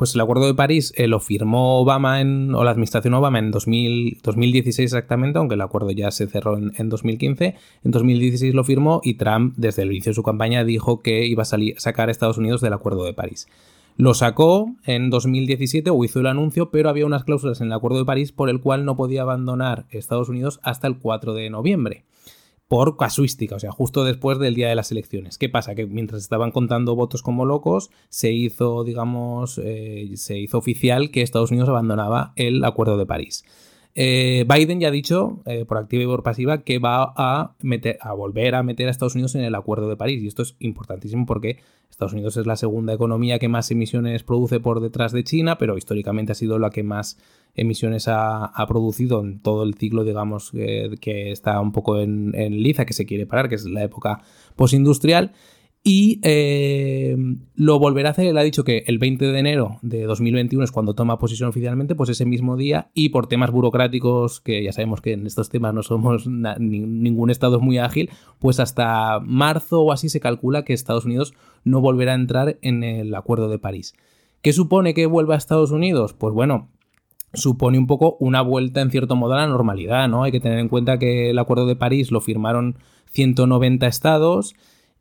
Pues 0.00 0.14
el 0.14 0.22
Acuerdo 0.22 0.46
de 0.46 0.54
París 0.54 0.94
eh, 0.96 1.08
lo 1.08 1.20
firmó 1.20 1.78
Obama 1.78 2.22
en, 2.22 2.54
o 2.54 2.64
la 2.64 2.70
administración 2.70 3.12
Obama 3.12 3.38
en 3.38 3.50
2016 3.50 4.78
exactamente, 4.78 5.38
aunque 5.38 5.56
el 5.56 5.60
acuerdo 5.60 5.90
ya 5.90 6.10
se 6.10 6.26
cerró 6.26 6.56
en, 6.56 6.88
2015. 6.88 7.54
En 7.84 7.90
2016 7.90 8.54
lo 8.54 8.64
firmó 8.64 9.02
y 9.04 9.18
Trump 9.18 9.52
desde 9.58 9.82
el 9.82 9.92
inicio 9.92 10.08
de 10.08 10.14
su 10.14 10.22
campaña 10.22 10.64
dijo 10.64 11.02
que 11.02 11.26
iba 11.26 11.42
a 11.42 11.44
salir, 11.44 11.78
sacar 11.78 12.08
a 12.08 12.12
Estados 12.12 12.38
Unidos 12.38 12.62
del 12.62 12.72
Acuerdo 12.72 13.04
de 13.04 13.12
París. 13.12 13.46
Lo 13.98 14.14
sacó 14.14 14.74
en 14.86 15.10
2017 15.10 15.90
o 15.90 16.02
hizo 16.02 16.20
el 16.20 16.28
anuncio, 16.28 16.70
pero 16.70 16.88
había 16.88 17.04
unas 17.04 17.24
cláusulas 17.24 17.60
en 17.60 17.66
el 17.66 17.74
Acuerdo 17.74 17.98
de 17.98 18.06
París 18.06 18.32
por 18.32 18.48
el 18.48 18.62
cual 18.62 18.86
no 18.86 18.96
podía 18.96 19.20
abandonar 19.20 19.84
Estados 19.90 20.30
Unidos 20.30 20.60
hasta 20.62 20.86
el 20.86 20.96
4 20.96 21.34
de 21.34 21.50
noviembre 21.50 22.04
por 22.70 22.96
casuística, 22.96 23.56
o 23.56 23.58
sea, 23.58 23.72
justo 23.72 24.04
después 24.04 24.38
del 24.38 24.54
día 24.54 24.68
de 24.68 24.76
las 24.76 24.92
elecciones. 24.92 25.38
¿Qué 25.38 25.48
pasa? 25.48 25.74
Que 25.74 25.86
mientras 25.86 26.22
estaban 26.22 26.52
contando 26.52 26.94
votos 26.94 27.20
como 27.20 27.44
locos, 27.44 27.90
se 28.10 28.30
hizo, 28.30 28.84
digamos, 28.84 29.60
eh, 29.60 30.12
se 30.14 30.38
hizo 30.38 30.58
oficial 30.58 31.10
que 31.10 31.22
Estados 31.22 31.50
Unidos 31.50 31.68
abandonaba 31.68 32.32
el 32.36 32.62
Acuerdo 32.62 32.96
de 32.96 33.06
París. 33.06 33.44
Eh, 33.94 34.46
Biden 34.48 34.80
ya 34.80 34.88
ha 34.88 34.92
dicho, 34.92 35.42
eh, 35.46 35.64
por 35.64 35.78
activa 35.78 36.02
y 36.02 36.06
por 36.06 36.22
pasiva, 36.22 36.62
que 36.62 36.78
va 36.78 37.12
a, 37.16 37.54
meter, 37.60 37.98
a 38.00 38.12
volver 38.12 38.54
a 38.54 38.62
meter 38.62 38.86
a 38.88 38.90
Estados 38.90 39.14
Unidos 39.14 39.34
en 39.34 39.42
el 39.42 39.54
Acuerdo 39.54 39.88
de 39.88 39.96
París. 39.96 40.22
Y 40.22 40.28
esto 40.28 40.42
es 40.42 40.56
importantísimo 40.60 41.26
porque 41.26 41.58
Estados 41.90 42.12
Unidos 42.12 42.36
es 42.36 42.46
la 42.46 42.56
segunda 42.56 42.92
economía 42.92 43.38
que 43.38 43.48
más 43.48 43.70
emisiones 43.70 44.22
produce 44.22 44.60
por 44.60 44.80
detrás 44.80 45.12
de 45.12 45.24
China, 45.24 45.58
pero 45.58 45.76
históricamente 45.76 46.32
ha 46.32 46.36
sido 46.36 46.58
la 46.58 46.70
que 46.70 46.82
más 46.82 47.18
emisiones 47.56 48.06
ha, 48.06 48.52
producido 48.68 49.20
en 49.22 49.40
todo 49.40 49.64
el 49.64 49.74
ciclo, 49.74 50.04
digamos, 50.04 50.52
que 50.52 51.32
está 51.32 51.60
un 51.60 51.72
poco 51.72 51.98
en, 51.98 52.32
en 52.36 52.62
liza, 52.62 52.84
que 52.86 52.92
se 52.92 53.06
quiere 53.06 53.26
parar, 53.26 53.48
que 53.48 53.56
es 53.56 53.64
la 53.64 53.82
época 53.82 54.22
postindustrial. 54.54 55.32
Y 55.82 56.20
eh, 56.24 57.16
lo 57.54 57.78
volverá 57.78 58.10
a 58.10 58.12
hacer, 58.12 58.26
él 58.26 58.36
ha 58.36 58.42
dicho 58.42 58.64
que 58.64 58.84
el 58.86 58.98
20 58.98 59.24
de 59.24 59.38
enero 59.38 59.78
de 59.80 60.04
2021 60.04 60.62
es 60.62 60.72
cuando 60.72 60.94
toma 60.94 61.18
posición 61.18 61.48
oficialmente, 61.48 61.94
pues 61.94 62.10
ese 62.10 62.26
mismo 62.26 62.58
día 62.58 62.90
y 62.92 63.08
por 63.08 63.28
temas 63.28 63.50
burocráticos, 63.50 64.42
que 64.42 64.62
ya 64.62 64.72
sabemos 64.72 65.00
que 65.00 65.12
en 65.12 65.26
estos 65.26 65.48
temas 65.48 65.72
no 65.72 65.82
somos, 65.82 66.26
ningún 66.26 67.30
estado 67.30 67.56
es 67.56 67.62
muy 67.62 67.78
ágil, 67.78 68.10
pues 68.38 68.60
hasta 68.60 69.20
marzo 69.20 69.80
o 69.80 69.92
así 69.92 70.10
se 70.10 70.20
calcula 70.20 70.66
que 70.66 70.74
Estados 70.74 71.06
Unidos 71.06 71.32
no 71.64 71.80
volverá 71.80 72.12
a 72.12 72.16
entrar 72.16 72.58
en 72.60 72.84
el 72.84 73.14
Acuerdo 73.14 73.48
de 73.48 73.58
París. 73.58 73.94
¿Qué 74.42 74.52
supone 74.52 74.92
que 74.92 75.06
vuelva 75.06 75.34
a 75.34 75.38
Estados 75.38 75.70
Unidos? 75.70 76.12
Pues 76.12 76.34
bueno, 76.34 76.68
supone 77.32 77.78
un 77.78 77.86
poco 77.86 78.18
una 78.20 78.42
vuelta 78.42 78.82
en 78.82 78.90
cierto 78.90 79.16
modo 79.16 79.32
a 79.32 79.38
la 79.38 79.46
normalidad, 79.46 80.10
¿no? 80.10 80.24
Hay 80.24 80.32
que 80.32 80.40
tener 80.40 80.58
en 80.58 80.68
cuenta 80.68 80.98
que 80.98 81.30
el 81.30 81.38
Acuerdo 81.38 81.64
de 81.64 81.76
París 81.76 82.10
lo 82.10 82.20
firmaron 82.20 82.76
190 83.12 83.86
estados 83.86 84.54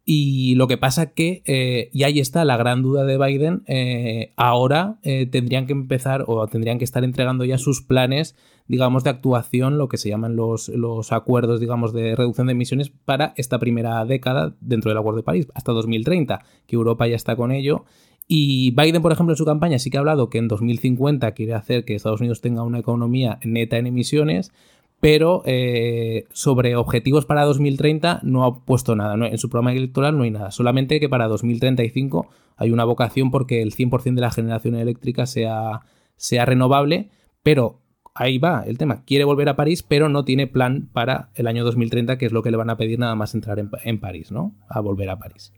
y 0.06 0.56
lo 0.56 0.68
que 0.68 0.78
pasa 0.78 1.14
que, 1.14 1.44
eh, 1.46 1.90
y 1.94 2.04
ahí 2.04 2.20
está 2.20 2.44
la 2.44 2.58
gran 2.58 2.82
duda 2.82 3.06
de 3.06 3.18
Biden, 3.18 3.64
eh, 3.68 4.34
ahora 4.38 4.98
eh, 5.04 5.28
tendrían 5.28 5.68
que 5.68 5.74
empezar 5.74 6.24
o 6.28 6.48
tendrían 6.48 6.80
que 6.80 6.84
estar 6.84 7.04
entregando 7.04 7.46
ya 7.46 7.58
sus 7.58 7.82
planes, 7.84 8.36
digamos, 8.68 9.04
de 9.04 9.12
actuación, 9.12 9.78
lo 9.78 9.88
que 9.88 9.98
se 9.98 10.10
llaman 10.10 10.36
los, 10.36 10.70
los 10.70 11.12
acuerdos, 11.12 11.60
digamos, 11.60 11.94
de 11.94 12.16
reducción 12.16 12.48
de 12.48 12.54
emisiones 12.54 12.90
para 12.90 13.34
esta 13.38 13.60
primera 13.60 14.04
década 14.06 14.56
dentro 14.62 14.90
del 14.90 14.98
Acuerdo 14.98 15.18
de 15.18 15.24
París, 15.24 15.48
hasta 15.54 15.74
2030, 15.74 16.44
que 16.66 16.76
Europa 16.76 17.08
ya 17.08 17.16
está 17.16 17.36
con 17.36 17.52
ello. 17.52 17.86
Y 18.28 18.72
Biden, 18.72 19.02
por 19.02 19.12
ejemplo, 19.12 19.34
en 19.34 19.38
su 19.38 19.46
campaña 19.46 19.80
sí 19.80 19.90
que 19.90 19.98
ha 19.98 20.02
hablado 20.02 20.30
que 20.30 20.38
en 20.38 20.48
2050 20.48 21.32
quiere 21.32 21.56
hacer 21.56 21.84
que 21.84 21.96
Estados 21.96 22.20
Unidos 22.20 22.42
tenga 22.42 22.62
una 22.64 22.78
economía 22.78 23.40
neta 23.44 23.78
en 23.78 23.88
emisiones, 23.88 24.52
pero 25.00 25.44
eh, 25.46 26.26
sobre 26.32 26.76
objetivos 26.76 27.26
para 27.26 27.46
2030 27.46 28.20
no 28.24 28.44
ha 28.44 28.66
puesto 28.66 28.96
nada. 28.96 29.16
En 29.28 29.38
su 29.38 29.50
programa 29.50 29.72
electoral 29.72 30.18
no 30.18 30.24
hay 30.24 30.32
nada. 30.32 30.52
Solamente 30.52 31.00
que 31.00 31.10
para 31.10 31.28
2035 31.28 32.28
hay 32.58 32.72
una 32.72 32.84
vocación 32.84 33.32
porque 33.32 33.62
el 33.62 33.74
100% 33.74 34.16
de 34.16 34.22
la 34.22 34.32
generación 34.32 34.76
eléctrica 34.76 35.26
sea, 35.26 35.82
sea 36.18 36.46
renovable, 36.46 37.10
pero 37.44 37.80
ahí 38.14 38.38
va 38.38 38.64
el 38.68 38.78
tema. 38.78 39.06
Quiere 39.06 39.24
volver 39.24 39.48
a 39.48 39.56
París, 39.56 39.84
pero 39.84 40.10
no 40.10 40.26
tiene 40.26 40.48
plan 40.48 40.90
para 40.92 41.30
el 41.36 41.48
año 41.48 41.64
2030, 41.64 42.18
que 42.18 42.26
es 42.26 42.34
lo 42.34 42.44
que 42.44 42.52
le 42.52 42.58
van 42.58 42.70
a 42.70 42.78
pedir 42.78 43.00
nada 43.00 43.16
más 43.16 43.34
entrar 43.34 43.60
en, 43.60 43.72
en 43.84 44.00
París, 44.02 44.32
¿no? 44.32 44.56
A 44.68 44.82
volver 44.82 45.10
a 45.10 45.18
París. 45.18 45.54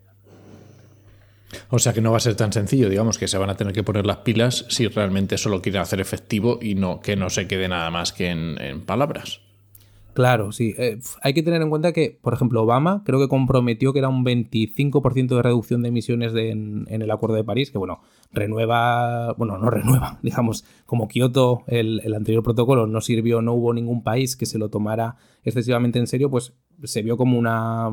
O 1.69 1.79
sea 1.79 1.93
que 1.93 2.01
no 2.01 2.11
va 2.11 2.17
a 2.17 2.21
ser 2.21 2.35
tan 2.35 2.53
sencillo, 2.53 2.89
digamos, 2.89 3.17
que 3.17 3.27
se 3.27 3.37
van 3.37 3.49
a 3.49 3.55
tener 3.55 3.73
que 3.73 3.83
poner 3.83 4.05
las 4.05 4.17
pilas 4.17 4.65
si 4.69 4.87
realmente 4.87 5.37
solo 5.37 5.61
quieren 5.61 5.81
hacer 5.81 5.99
efectivo 5.99 6.59
y 6.61 6.75
no 6.75 6.99
que 6.99 7.15
no 7.15 7.29
se 7.29 7.47
quede 7.47 7.67
nada 7.67 7.89
más 7.91 8.13
que 8.13 8.29
en, 8.29 8.81
palabras. 8.81 9.41
Claro, 10.13 10.51
sí. 10.51 10.75
Eh, 10.77 10.99
hay 11.21 11.33
que 11.33 11.41
tener 11.41 11.61
en 11.61 11.69
cuenta 11.69 11.93
que, 11.93 12.19
por 12.21 12.33
ejemplo, 12.33 12.63
Obama 12.63 13.01
creo 13.05 13.17
que 13.19 13.29
comprometió 13.29 13.93
que 13.93 13.99
era 13.99 14.09
un 14.09 14.25
25% 14.25 15.35
de 15.37 15.41
reducción 15.41 15.81
de 15.81 15.87
emisiones 15.87 16.33
en, 16.35 16.85
el 16.89 17.11
Acuerdo 17.11 17.35
de 17.37 17.45
París, 17.45 17.71
que 17.71 17.77
bueno, 17.77 18.01
renueva, 18.33 19.33
bueno, 19.33 19.57
no 19.57 19.69
renueva, 19.69 20.19
digamos, 20.23 20.65
como 20.85 21.07
Kioto, 21.07 21.63
el, 21.67 22.01
el, 22.03 22.13
anterior 22.13 22.43
protocolo, 22.43 22.87
no 22.87 22.99
sirvió, 22.99 23.41
no 23.41 23.53
hubo 23.53 23.73
ningún 23.73 24.03
país 24.03 24.35
que 24.35 24.45
se 24.45 24.57
lo 24.57 24.69
tomara 24.69 25.15
excesivamente 25.43 25.97
en 25.99 26.07
serio, 26.07 26.29
pues 26.29 26.53
se 26.83 27.01
vio 27.03 27.15
como 27.15 27.37
una 27.37 27.89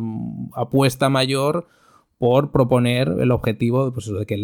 apuesta 0.55 1.09
mayor 1.09 1.69
por 2.19 2.51
proponer 2.51 3.15
el 3.21 3.31
objetivo 3.31 3.93
pues, 3.93 4.13
de 4.13 4.27
que 4.27 4.37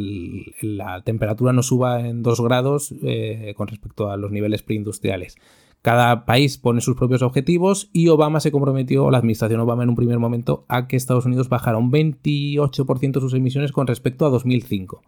la 0.63 1.03
temperatura 1.03 1.53
no 1.53 1.63
suba 1.63 2.01
en 2.07 2.23
2 2.23 2.41
grados 2.41 2.95
eh, 3.03 3.53
con 3.57 3.69
respecto 3.69 4.11
a 4.11 4.17
los 4.17 4.31
niveles 4.31 4.63
preindustriales. 4.63 5.37
Cada 5.83 6.25
país 6.25 6.57
pone 6.57 6.81
sus 6.81 6.97
propios 6.97 7.21
objetivos 7.21 7.91
y 7.93 8.09
Obama 8.09 8.41
se 8.41 8.51
comprometió, 8.51 9.11
la 9.11 9.19
administración 9.19 9.61
Obama 9.61 9.83
en 9.83 9.91
un 9.91 9.97
primer 9.97 10.19
momento, 10.19 10.65
a 10.67 10.89
que 10.89 10.97
Estados 10.97 11.27
Unidos 11.27 11.51
bajara 11.51 11.77
un 11.77 11.93
28% 11.93 13.21
sus 13.21 13.35
emisiones 13.35 13.71
con 13.71 13.87
respecto 13.87 14.25
a 14.25 14.31
2005. 14.31 15.03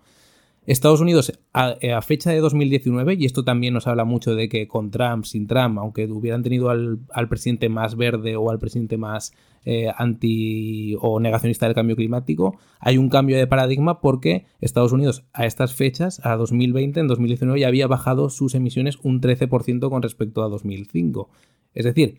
Estados 0.66 1.00
Unidos, 1.00 1.33
a, 1.52 1.76
fecha 2.02 2.31
de 2.31 2.40
2019, 2.40 3.14
y 3.14 3.24
esto 3.24 3.44
también 3.44 3.72
nos 3.72 3.87
habla 3.87 4.05
mucho 4.05 4.35
de 4.35 4.48
que 4.48 4.66
con 4.66 4.90
Trump, 4.90 5.24
sin 5.24 5.46
Trump, 5.46 5.79
aunque 5.79 6.07
hubieran 6.07 6.42
tenido 6.42 6.68
al, 6.68 6.98
presidente 7.29 7.68
más 7.68 7.96
verde 7.96 8.37
o 8.37 8.50
al 8.50 8.59
presidente 8.59 8.96
más 8.96 9.33
eh, 9.66 9.90
anti 9.96 10.96
o 11.00 11.20
negacionista 11.20 11.66
del 11.66 11.74
cambio 11.74 11.96
climático, 11.96 12.57
hay 12.79 12.96
un 12.96 13.09
cambio 13.09 13.37
de 13.37 13.48
paradigma 13.48 14.00
porque 14.00 14.46
Estados 14.61 14.92
Unidos 14.92 15.24
a 15.33 15.44
estas 15.44 15.74
fechas, 15.74 16.20
a 16.24 16.37
2020, 16.37 17.00
en 17.00 17.09
2019, 17.09 17.61
ya 17.61 17.66
había 17.66 17.88
bajado 17.88 18.31
sus 18.31 18.55
emisiones 18.55 18.96
un 19.02 19.20
13% 19.20 19.90
con 19.90 20.02
respecto 20.02 20.44
a 20.44 20.48
2005. 20.48 21.29
Es 21.74 21.85
decir, 21.85 22.18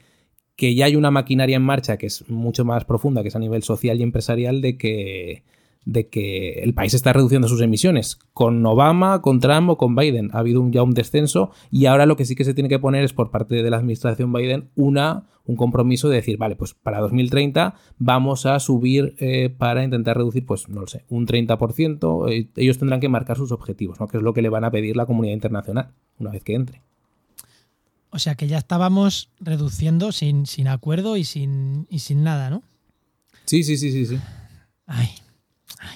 que 0.58 0.76
ya 0.76 0.86
hay 0.86 0.98
una 0.98 1.10
maquinaria 1.10 1.56
en 1.56 1.64
marcha 1.64 1.98
que 1.98 2.08
es 2.08 2.30
mucho 2.30 2.66
más 2.66 2.84
profunda, 2.84 3.22
que 3.22 3.30
es 3.30 3.36
a 3.36 3.40
nivel 3.40 3.64
social 3.64 4.00
y 4.00 4.04
empresarial, 4.04 4.62
de 4.62 4.78
que 4.78 5.44
de 5.88 6.10
que 6.10 6.60
el 6.64 6.74
país 6.74 6.94
está 6.94 7.14
reduciendo 7.14 7.48
sus 7.48 7.62
emisiones. 7.62 8.20
Con 8.34 8.64
Obama, 8.66 9.22
con 9.22 9.40
Trump 9.40 9.70
o 9.70 9.78
con 9.78 9.96
Biden 9.96 10.30
ha 10.34 10.40
habido 10.40 10.70
ya 10.70 10.84
un 10.84 10.94
descenso 10.94 11.52
y 11.72 11.86
ahora 11.86 12.06
lo 12.06 12.18
que 12.18 12.26
sí 12.26 12.36
que 12.36 12.44
se 12.44 12.54
tiene 12.54 12.68
que 12.68 12.78
poner 12.78 13.06
es 13.06 13.14
por 13.14 13.32
parte 13.32 13.64
de 13.64 13.70
la 13.70 13.78
administración 13.78 14.34
Biden 14.34 14.70
una, 14.76 15.28
un 15.46 15.56
compromiso 15.56 16.10
de 16.10 16.18
decir, 16.18 16.38
vale, 16.38 16.58
pues 16.58 16.74
para 16.74 17.00
2030 17.00 17.76
vamos 18.00 18.46
a 18.46 18.60
subir 18.60 19.16
eh, 19.20 19.50
para 19.50 19.82
intentar 19.82 20.18
reducir, 20.18 20.46
pues 20.46 20.68
no 20.68 20.82
lo 20.82 20.88
sé, 20.88 21.06
un 21.08 21.26
30%. 21.26 22.32
Eh, 22.32 22.50
ellos 22.58 22.78
tendrán 22.78 23.00
que 23.00 23.08
marcar 23.08 23.38
sus 23.38 23.54
objetivos, 23.54 23.98
¿no? 24.02 24.08
que 24.08 24.18
es 24.18 24.24
lo 24.24 24.34
que 24.34 24.42
le 24.42 24.50
van 24.50 24.66
a 24.66 24.72
pedir 24.72 24.98
la 24.98 25.06
comunidad 25.06 25.36
internacional 25.36 25.94
una 26.20 26.32
vez 26.32 26.44
que 26.44 26.54
entre. 26.54 26.82
O 28.10 28.20
sea 28.20 28.36
que 28.36 28.48
ya 28.48 28.58
estábamos 28.58 29.32
reduciendo 29.40 30.12
sin, 30.12 30.48
sin 30.48 30.68
acuerdo 30.68 31.16
y 31.16 31.24
sin, 31.24 31.88
y 31.90 32.00
sin 32.00 32.24
nada, 32.24 32.50
¿no? 32.50 32.64
Sí, 33.46 33.64
sí, 33.64 33.78
sí, 33.78 33.92
sí, 33.92 34.06
sí. 34.06 34.18
Ay. 34.86 35.08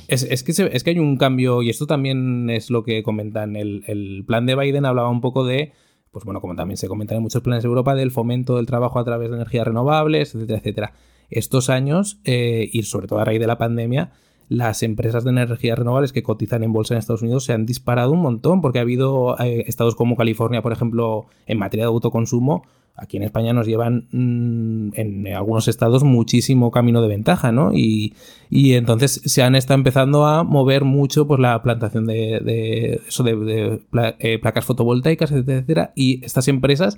Es, 0.08 0.44
que 0.44 0.52
es 0.52 0.84
que 0.84 0.90
hay 0.90 1.00
un 1.00 1.18
cambio, 1.18 1.62
y 1.62 1.70
esto 1.70 1.88
también 1.88 2.50
es 2.50 2.70
lo 2.70 2.84
que 2.84 3.04
comentan. 3.04 3.56
El, 3.56 3.84
el 3.88 4.24
plan 4.26 4.46
de 4.46 4.56
Biden 4.56 4.86
hablaba 4.86 5.10
un 5.10 5.22
poco 5.22 5.46
de, 5.46 5.74
pues 6.12 6.26
bueno, 6.26 6.42
como 6.42 6.56
también 6.56 6.78
se 6.78 6.88
comentan 6.88 7.18
en 7.18 7.24
muchos 7.24 7.42
planes 7.42 7.64
de 7.64 7.68
Europa, 7.68 7.96
del 7.96 8.12
fomento 8.12 8.58
del 8.58 8.66
trabajo 8.66 9.00
a 9.00 9.04
través 9.04 9.30
de 9.30 9.38
energías 9.38 9.66
renovables, 9.66 10.36
etcétera, 10.36 10.60
etcétera. 10.60 10.94
Estos 11.30 11.70
años, 11.70 12.20
eh, 12.26 12.70
y 12.72 12.84
sobre 12.84 13.08
todo 13.08 13.20
a 13.20 13.26
raíz 13.26 13.40
de 13.40 13.48
la 13.48 13.58
pandemia, 13.58 14.12
las 14.50 14.84
empresas 14.84 15.24
de 15.24 15.30
energías 15.30 15.80
renovables 15.80 16.12
que 16.12 16.24
cotizan 16.24 16.64
en 16.64 16.74
bolsa 16.74 16.94
en 16.94 16.98
Estados 16.98 17.22
Unidos 17.22 17.46
se 17.46 17.54
han 17.54 17.66
disparado 17.66 18.12
un 18.12 18.22
montón, 18.22 18.62
porque 18.62 18.80
ha 18.80 18.82
habido 18.82 19.40
eh, 19.40 19.64
estados 19.68 19.96
como 19.96 20.18
California, 20.18 20.62
por 20.62 20.74
ejemplo, 20.74 21.28
en 21.46 21.58
materia 21.58 21.86
de 21.86 21.92
autoconsumo, 21.92 22.64
aquí 22.96 23.18
en 23.18 23.24
España 23.24 23.54
nos 23.54 23.68
llevan 23.68 24.08
mm, 24.12 24.92
en 24.96 25.28
algunos 25.28 25.68
estados 25.68 26.04
muchísimo 26.04 26.72
camino 26.72 27.02
de 27.02 27.08
ventaja, 27.08 27.52
¿no? 27.52 27.74
Y, 27.74 28.14
entonces 28.52 29.22
se 29.26 29.44
han 29.44 29.56
estado 29.56 29.78
empezando 29.78 30.26
a 30.26 30.44
mover 30.44 30.84
mucho 30.84 31.26
pues, 31.28 31.40
la 31.40 31.62
plantación 31.64 32.06
de, 32.06 33.02
eso 33.08 33.24
de, 33.24 33.82
eh, 34.20 34.40
placas 34.40 34.66
fotovoltaicas, 34.66 35.32
etcétera, 35.32 35.94
y 35.96 36.24
estas 36.24 36.48
empresas, 36.48 36.98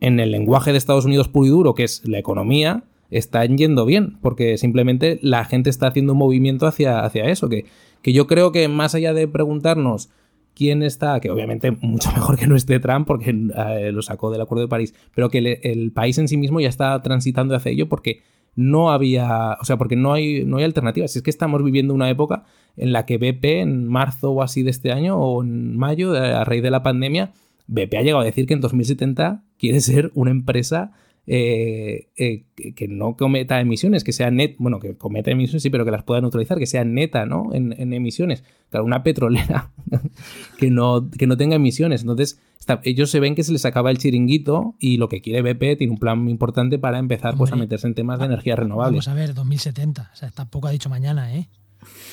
en 0.00 0.20
el 0.20 0.30
lenguaje 0.30 0.72
de 0.72 0.78
Estados 0.78 1.04
Unidos 1.04 1.28
puro 1.28 1.46
y 1.46 1.50
duro, 1.50 1.74
que 1.74 1.84
es 1.84 2.06
la 2.06 2.18
economía, 2.18 2.84
están 3.10 3.58
yendo 3.58 3.86
bien, 3.86 4.18
porque 4.20 4.56
simplemente 4.56 5.18
la 5.22 5.44
gente 5.44 5.68
está 5.68 5.88
haciendo 5.88 6.12
un 6.12 6.18
movimiento 6.18 6.66
hacia, 6.66 7.00
hacia 7.00 7.24
eso, 7.24 7.48
que, 7.48 7.66
que 8.02 8.12
yo 8.12 8.26
creo 8.26 8.52
que 8.52 8.68
más 8.68 8.94
allá 8.94 9.12
de 9.12 9.26
preguntarnos 9.26 10.10
quién 10.54 10.82
está, 10.82 11.20
que 11.20 11.30
obviamente 11.30 11.70
mucho 11.70 12.10
mejor 12.14 12.38
que 12.38 12.46
no 12.46 12.56
esté 12.56 12.80
Trump 12.80 13.06
porque 13.06 13.30
eh, 13.30 13.92
lo 13.92 14.02
sacó 14.02 14.30
del 14.30 14.40
Acuerdo 14.40 14.62
de 14.62 14.68
París, 14.68 14.94
pero 15.14 15.28
que 15.28 15.60
el 15.62 15.92
país 15.92 16.18
en 16.18 16.28
sí 16.28 16.36
mismo 16.36 16.60
ya 16.60 16.68
está 16.68 17.00
transitando 17.02 17.54
hacia 17.54 17.72
ello 17.72 17.88
porque 17.88 18.22
no 18.56 18.90
había, 18.90 19.56
o 19.60 19.64
sea, 19.64 19.76
porque 19.78 19.96
no 19.96 20.12
hay, 20.12 20.44
no 20.44 20.58
hay 20.58 20.64
alternativas. 20.64 21.14
Es 21.14 21.22
que 21.22 21.30
estamos 21.30 21.62
viviendo 21.62 21.94
una 21.94 22.10
época 22.10 22.44
en 22.76 22.92
la 22.92 23.06
que 23.06 23.18
BP 23.18 23.44
en 23.60 23.86
marzo 23.88 24.32
o 24.32 24.42
así 24.42 24.62
de 24.62 24.70
este 24.70 24.92
año 24.92 25.16
o 25.18 25.42
en 25.42 25.76
mayo, 25.76 26.12
a 26.14 26.44
raíz 26.44 26.62
de 26.62 26.70
la 26.70 26.82
pandemia, 26.82 27.32
BP 27.66 27.94
ha 27.96 28.02
llegado 28.02 28.20
a 28.20 28.24
decir 28.24 28.46
que 28.46 28.54
en 28.54 28.60
2070 28.60 29.44
quiere 29.58 29.80
ser 29.80 30.10
una 30.14 30.30
empresa 30.30 30.92
eh, 31.26 32.08
eh, 32.16 32.44
que 32.74 32.88
no 32.88 33.16
cometa 33.16 33.60
emisiones, 33.60 34.04
que 34.04 34.12
sea 34.12 34.30
net, 34.30 34.56
bueno, 34.58 34.80
que 34.80 34.96
cometa 34.96 35.30
emisiones, 35.30 35.62
sí, 35.62 35.70
pero 35.70 35.84
que 35.84 35.90
las 35.90 36.02
pueda 36.02 36.20
neutralizar, 36.20 36.58
que 36.58 36.66
sea 36.66 36.84
neta, 36.84 37.26
¿no? 37.26 37.54
En, 37.54 37.92
emisiones. 37.92 38.42
Claro, 38.68 38.84
una 38.84 39.02
petrolera 39.02 39.70
que, 40.58 40.70
no, 40.70 41.10
que 41.10 41.26
no 41.26 41.36
tenga 41.36 41.56
emisiones. 41.56 42.02
Entonces, 42.02 42.40
ellos 42.84 43.10
se 43.10 43.20
ven 43.20 43.34
que 43.34 43.42
se 43.42 43.52
les 43.52 43.64
acaba 43.64 43.90
el 43.90 43.98
chiringuito 43.98 44.74
y 44.78 44.96
lo 44.96 45.08
que 45.08 45.20
quiere 45.20 45.42
BP 45.42 45.78
tiene 45.78 45.92
un 45.92 45.98
plan 45.98 46.22
muy 46.22 46.32
importante 46.32 46.78
para 46.78 46.98
empezar 46.98 47.36
pues, 47.36 47.52
a 47.52 47.56
meterse 47.56 47.86
en 47.86 47.94
temas 47.94 48.18
de 48.18 48.26
energías 48.26 48.58
renovables. 48.58 49.06
Vamos 49.06 49.08
a 49.08 49.14
ver, 49.14 49.34
2070. 49.34 50.10
O 50.12 50.16
sea, 50.16 50.30
tampoco 50.30 50.68
ha 50.68 50.70
dicho 50.70 50.88
mañana, 50.88 51.34
¿eh? 51.34 51.48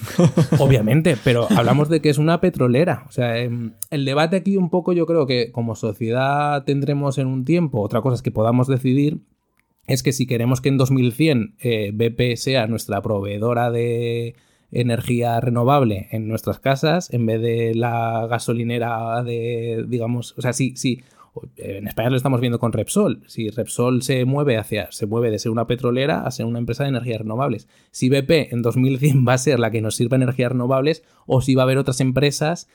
Obviamente, 0.60 1.18
pero 1.24 1.48
hablamos 1.56 1.90
de 1.90 2.02
que 2.02 2.10
es 2.10 2.18
una 2.18 2.42
petrolera. 2.42 3.06
O 3.08 3.12
sea, 3.12 3.38
em, 3.38 3.74
el 3.90 4.06
debate 4.06 4.38
aquí 4.38 4.58
un 4.58 4.70
poco 4.70 4.94
yo 4.94 5.06
creo 5.06 5.26
que 5.26 5.52
como 5.52 5.76
sociedad 5.76 6.64
tendremos 6.64 7.18
en 7.18 7.28
un 7.28 7.46
tiempo, 7.46 7.82
otra 7.82 8.02
cosa 8.02 8.16
es 8.16 8.22
que 8.22 8.32
podamos 8.32 8.68
decidir, 8.68 9.20
es 9.86 10.04
que 10.04 10.12
si 10.12 10.28
queremos 10.28 10.62
que 10.62 10.70
en 10.70 10.78
2100 10.78 11.56
eh, 11.60 11.92
BP 11.94 12.36
sea 12.36 12.68
nuestra 12.68 13.02
proveedora 13.02 13.72
de 13.72 14.36
energía 14.72 15.40
renovable 15.40 16.08
en 16.12 16.28
nuestras 16.28 16.60
casas, 16.60 17.14
en 17.14 17.26
vez 17.26 17.42
de 17.42 17.74
la 17.74 18.28
gasolinera 18.30 19.24
de, 19.24 19.86
digamos, 19.88 20.36
o 20.38 20.42
sea, 20.42 20.52
sí, 20.52 20.74
sí, 20.76 21.02
en 21.58 21.88
España 21.88 22.10
lo 22.10 22.18
estamos 22.18 22.42
viendo 22.42 22.60
con 22.60 22.74
Repsol. 22.74 23.24
Si 23.28 23.50
Repsol 23.50 24.02
se 24.02 24.26
mueve 24.26 24.58
hacia, 24.58 24.92
se 24.92 25.06
mueve 25.06 25.32
de 25.32 25.40
ser 25.40 25.52
una 25.52 25.68
petrolera 25.68 26.22
a 26.22 26.32
ser 26.32 26.46
una 26.46 26.60
empresa 26.60 26.84
de 26.84 26.90
energías 26.90 27.20
renovables. 27.20 27.68
Si 27.92 28.10
BP 28.10 28.52
en 28.52 28.62
2100 28.62 29.26
va 29.28 29.34
a 29.34 29.38
ser 29.38 29.60
la 29.60 29.72
que 29.72 29.82
nos 29.82 29.96
sirva 29.96 30.18
energías 30.18 30.52
renovables 30.52 31.04
o 31.26 31.42
si 31.42 31.56
va 31.56 31.64
a 31.64 31.66
haber 31.66 31.78
otras 31.78 32.02
empresas 32.02 32.68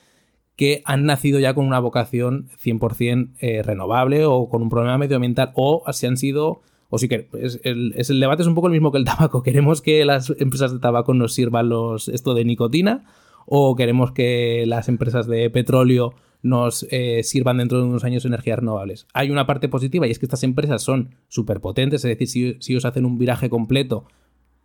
que 0.55 0.81
han 0.85 1.05
nacido 1.05 1.39
ya 1.39 1.53
con 1.53 1.65
una 1.65 1.79
vocación 1.79 2.49
100% 2.63 3.31
eh, 3.39 3.63
renovable 3.63 4.25
o 4.25 4.49
con 4.49 4.61
un 4.61 4.69
problema 4.69 4.97
medioambiental 4.97 5.51
o 5.55 5.83
si 5.91 6.05
han 6.05 6.17
sido 6.17 6.61
o 6.89 6.99
si 6.99 7.07
que 7.07 7.27
el, 7.33 7.93
el, 7.95 8.19
debate 8.19 8.43
es 8.43 8.47
un 8.47 8.53
poco 8.53 8.67
el 8.67 8.73
mismo 8.73 8.91
que 8.91 8.99
el 8.99 9.05
tabaco. 9.05 9.41
¿Queremos 9.43 9.81
que 9.81 10.05
las 10.05 10.29
empresas 10.37 10.71
de 10.71 10.79
tabaco 10.79 11.15
nos 11.15 11.33
sirvan 11.33 11.69
los, 11.69 12.07
esto 12.07 12.35
de 12.35 12.45
nicotina? 12.45 13.05
¿O 13.47 13.75
queremos 13.75 14.11
que 14.11 14.65
las 14.67 14.87
empresas 14.89 15.25
de 15.25 15.49
petróleo 15.49 16.13
nos 16.43 16.85
eh, 16.91 17.23
sirvan 17.23 17.57
dentro 17.57 17.79
de 17.79 17.85
unos 17.85 18.03
años 18.03 18.25
energías 18.25 18.59
renovables. 18.59 19.07
Hay 19.13 19.31
una 19.31 19.47
parte 19.47 19.69
positiva 19.69 20.05
y 20.05 20.11
es 20.11 20.19
que 20.19 20.25
estas 20.27 20.43
empresas 20.43 20.83
son 20.83 21.15
súper 21.27 21.59
potentes, 21.61 22.05
es 22.05 22.09
decir, 22.09 22.27
si, 22.27 22.57
si 22.59 22.73
ellos 22.73 22.85
hacen 22.85 23.05
un 23.05 23.17
viraje 23.17 23.49
completo, 23.49 24.05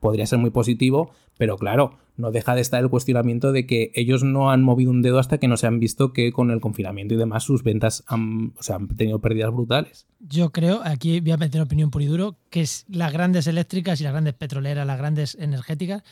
podría 0.01 0.27
ser 0.27 0.39
muy 0.39 0.51
positivo, 0.51 1.13
pero 1.37 1.57
claro, 1.57 1.99
no 2.17 2.31
deja 2.31 2.55
de 2.55 2.61
estar 2.61 2.83
el 2.83 2.91
cuestionamiento 2.91 3.53
de 3.53 3.67
que 3.67 3.93
ellos 3.95 4.25
no 4.25 4.51
han 4.51 4.63
movido 4.63 4.91
un 4.91 5.03
dedo 5.03 5.19
hasta 5.19 5.39
que 5.39 5.49
no 5.49 5.57
se 5.57 5.67
han 5.67 5.79
visto 5.79 6.13
que 6.13 6.33
con 6.33 6.51
el 6.51 6.61
confinamiento 6.61 7.15
y 7.15 7.17
demás 7.17 7.45
sus 7.45 7.63
ventas 7.63 8.05
han, 8.07 8.55
o 8.59 8.63
sea, 8.63 8.77
han 8.77 8.89
tenido 8.89 9.21
pérdidas 9.21 9.53
brutales. 9.53 10.07
Yo 10.19 10.51
creo, 10.51 10.81
aquí 10.85 11.21
voy 11.21 11.31
a 11.31 11.37
meter 11.37 11.61
opinión 11.61 11.91
por 11.91 12.03
y 12.03 12.07
duro, 12.07 12.37
que 12.51 12.61
es 12.61 12.85
las 12.89 13.13
grandes 13.13 13.47
eléctricas 13.47 14.01
y 14.01 14.05
las 14.05 14.13
grandes 14.13 14.35
petroleras, 14.35 14.87
las 14.87 14.99
grandes 14.99 15.37
energéticas, 15.37 16.03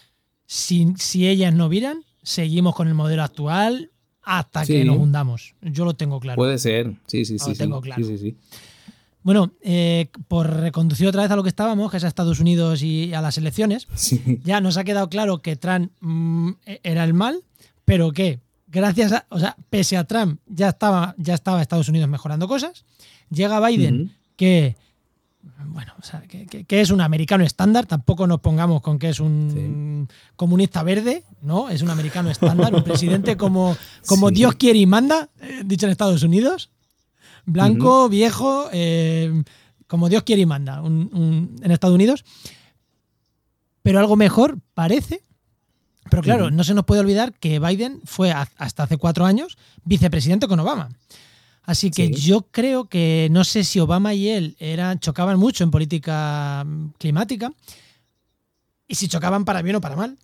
si, 0.46 0.94
si 0.96 1.28
ellas 1.28 1.52
no 1.52 1.68
viran, 1.68 2.04
seguimos 2.22 2.74
con 2.76 2.86
el 2.86 2.94
modelo 2.94 3.24
actual, 3.24 3.90
hasta 4.26 4.66
que 4.66 4.84
nos 4.84 4.98
hundamos. 4.98 5.54
Yo 5.62 5.84
lo 5.84 5.94
tengo 5.94 6.20
claro. 6.20 6.36
Puede 6.36 6.58
ser, 6.58 6.92
sí, 7.06 7.24
sí, 7.24 7.38
sí. 7.38 7.50
Lo 7.50 7.56
tengo 7.56 7.80
claro. 7.80 8.04
Sí, 8.04 8.36
bueno, 9.22 9.52
eh, 9.62 10.08
por 10.28 10.48
reconducir 10.48 11.06
otra 11.08 11.22
vez 11.22 11.30
a 11.30 11.36
lo 11.36 11.42
que 11.42 11.48
estábamos, 11.48 11.90
que 11.90 11.96
es 11.96 12.04
a 12.04 12.08
Estados 12.08 12.38
Unidos 12.38 12.82
y 12.82 13.14
a 13.14 13.20
las 13.20 13.38
elecciones, 13.38 13.88
ya 14.44 14.60
nos 14.60 14.76
ha 14.76 14.84
quedado 14.84 15.08
claro 15.08 15.42
que 15.42 15.56
Trump 15.56 15.90
mm, 16.00 16.50
era 16.82 17.04
el 17.04 17.14
mal, 17.14 17.42
pero 17.84 18.12
que 18.12 18.40
gracias 18.68 19.12
a, 19.12 19.26
o 19.30 19.38
sea, 19.38 19.56
pese 19.70 19.96
a 19.96 20.04
Trump 20.04 20.40
ya 20.46 20.68
estaba, 20.68 21.14
ya 21.18 21.34
estaba 21.34 21.62
Estados 21.62 21.88
Unidos 21.88 22.08
mejorando 22.08 22.48
cosas. 22.48 22.84
Llega 23.30 23.64
Biden, 23.66 24.12
que 24.36 24.76
bueno, 25.66 25.92
o 25.98 26.02
sea, 26.02 26.22
que, 26.22 26.66
es 26.68 26.90
un 26.90 27.00
americano 27.00 27.44
estándar, 27.44 27.86
tampoco 27.86 28.26
nos 28.26 28.40
pongamos 28.40 28.80
con 28.82 28.98
que 28.98 29.10
es 29.10 29.20
un 29.20 30.08
comunista 30.36 30.82
verde, 30.82 31.24
¿no? 31.42 31.68
Es 31.68 31.82
un 31.82 31.90
americano 31.90 32.30
estándar, 32.30 32.74
un 32.74 32.84
presidente 32.84 33.36
como, 33.36 33.76
como 34.06 34.30
Dios 34.30 34.54
quiere 34.54 34.78
y 34.78 34.86
manda, 34.86 35.28
eh, 35.40 35.62
dicho 35.64 35.86
en 35.86 35.92
Estados 35.92 36.22
Unidos, 36.22 36.70
blanco, 37.44 38.08
viejo, 38.08 38.68
eh, 38.72 39.42
como 39.86 40.08
Dios 40.08 40.24
quiere 40.24 40.42
y 40.42 40.46
manda 40.46 40.82
en 40.84 41.70
Estados 41.70 41.94
Unidos. 41.94 42.24
Pero 43.82 44.00
algo 44.00 44.16
mejor 44.16 44.58
parece. 44.74 45.22
Pero 46.10 46.22
claro, 46.22 46.50
no 46.50 46.64
se 46.64 46.74
nos 46.74 46.84
puede 46.84 47.00
olvidar 47.00 47.32
que 47.32 47.58
Biden 47.58 48.00
fue 48.04 48.32
hasta 48.32 48.84
hace 48.84 48.96
cuatro 48.96 49.24
años 49.24 49.58
vicepresidente 49.84 50.48
con 50.48 50.60
Obama. 50.60 50.88
Así 51.66 51.90
que 51.90 52.12
yo 52.12 52.42
creo 52.42 52.88
que 52.88 53.28
no 53.32 53.42
sé 53.42 53.64
si 53.64 53.80
Obama 53.80 54.14
y 54.14 54.28
él 54.28 54.56
eran, 54.60 55.00
chocaban 55.00 55.36
mucho 55.38 55.64
en 55.64 55.72
política 55.72 56.64
mm, 56.64 56.90
climática 56.98 57.52
y 58.86 58.94
si 58.94 59.08
chocaban 59.08 59.44
para 59.44 59.62
bien 59.62 59.74
o 59.76 59.80
para 59.80 59.96
mal. 59.96 60.16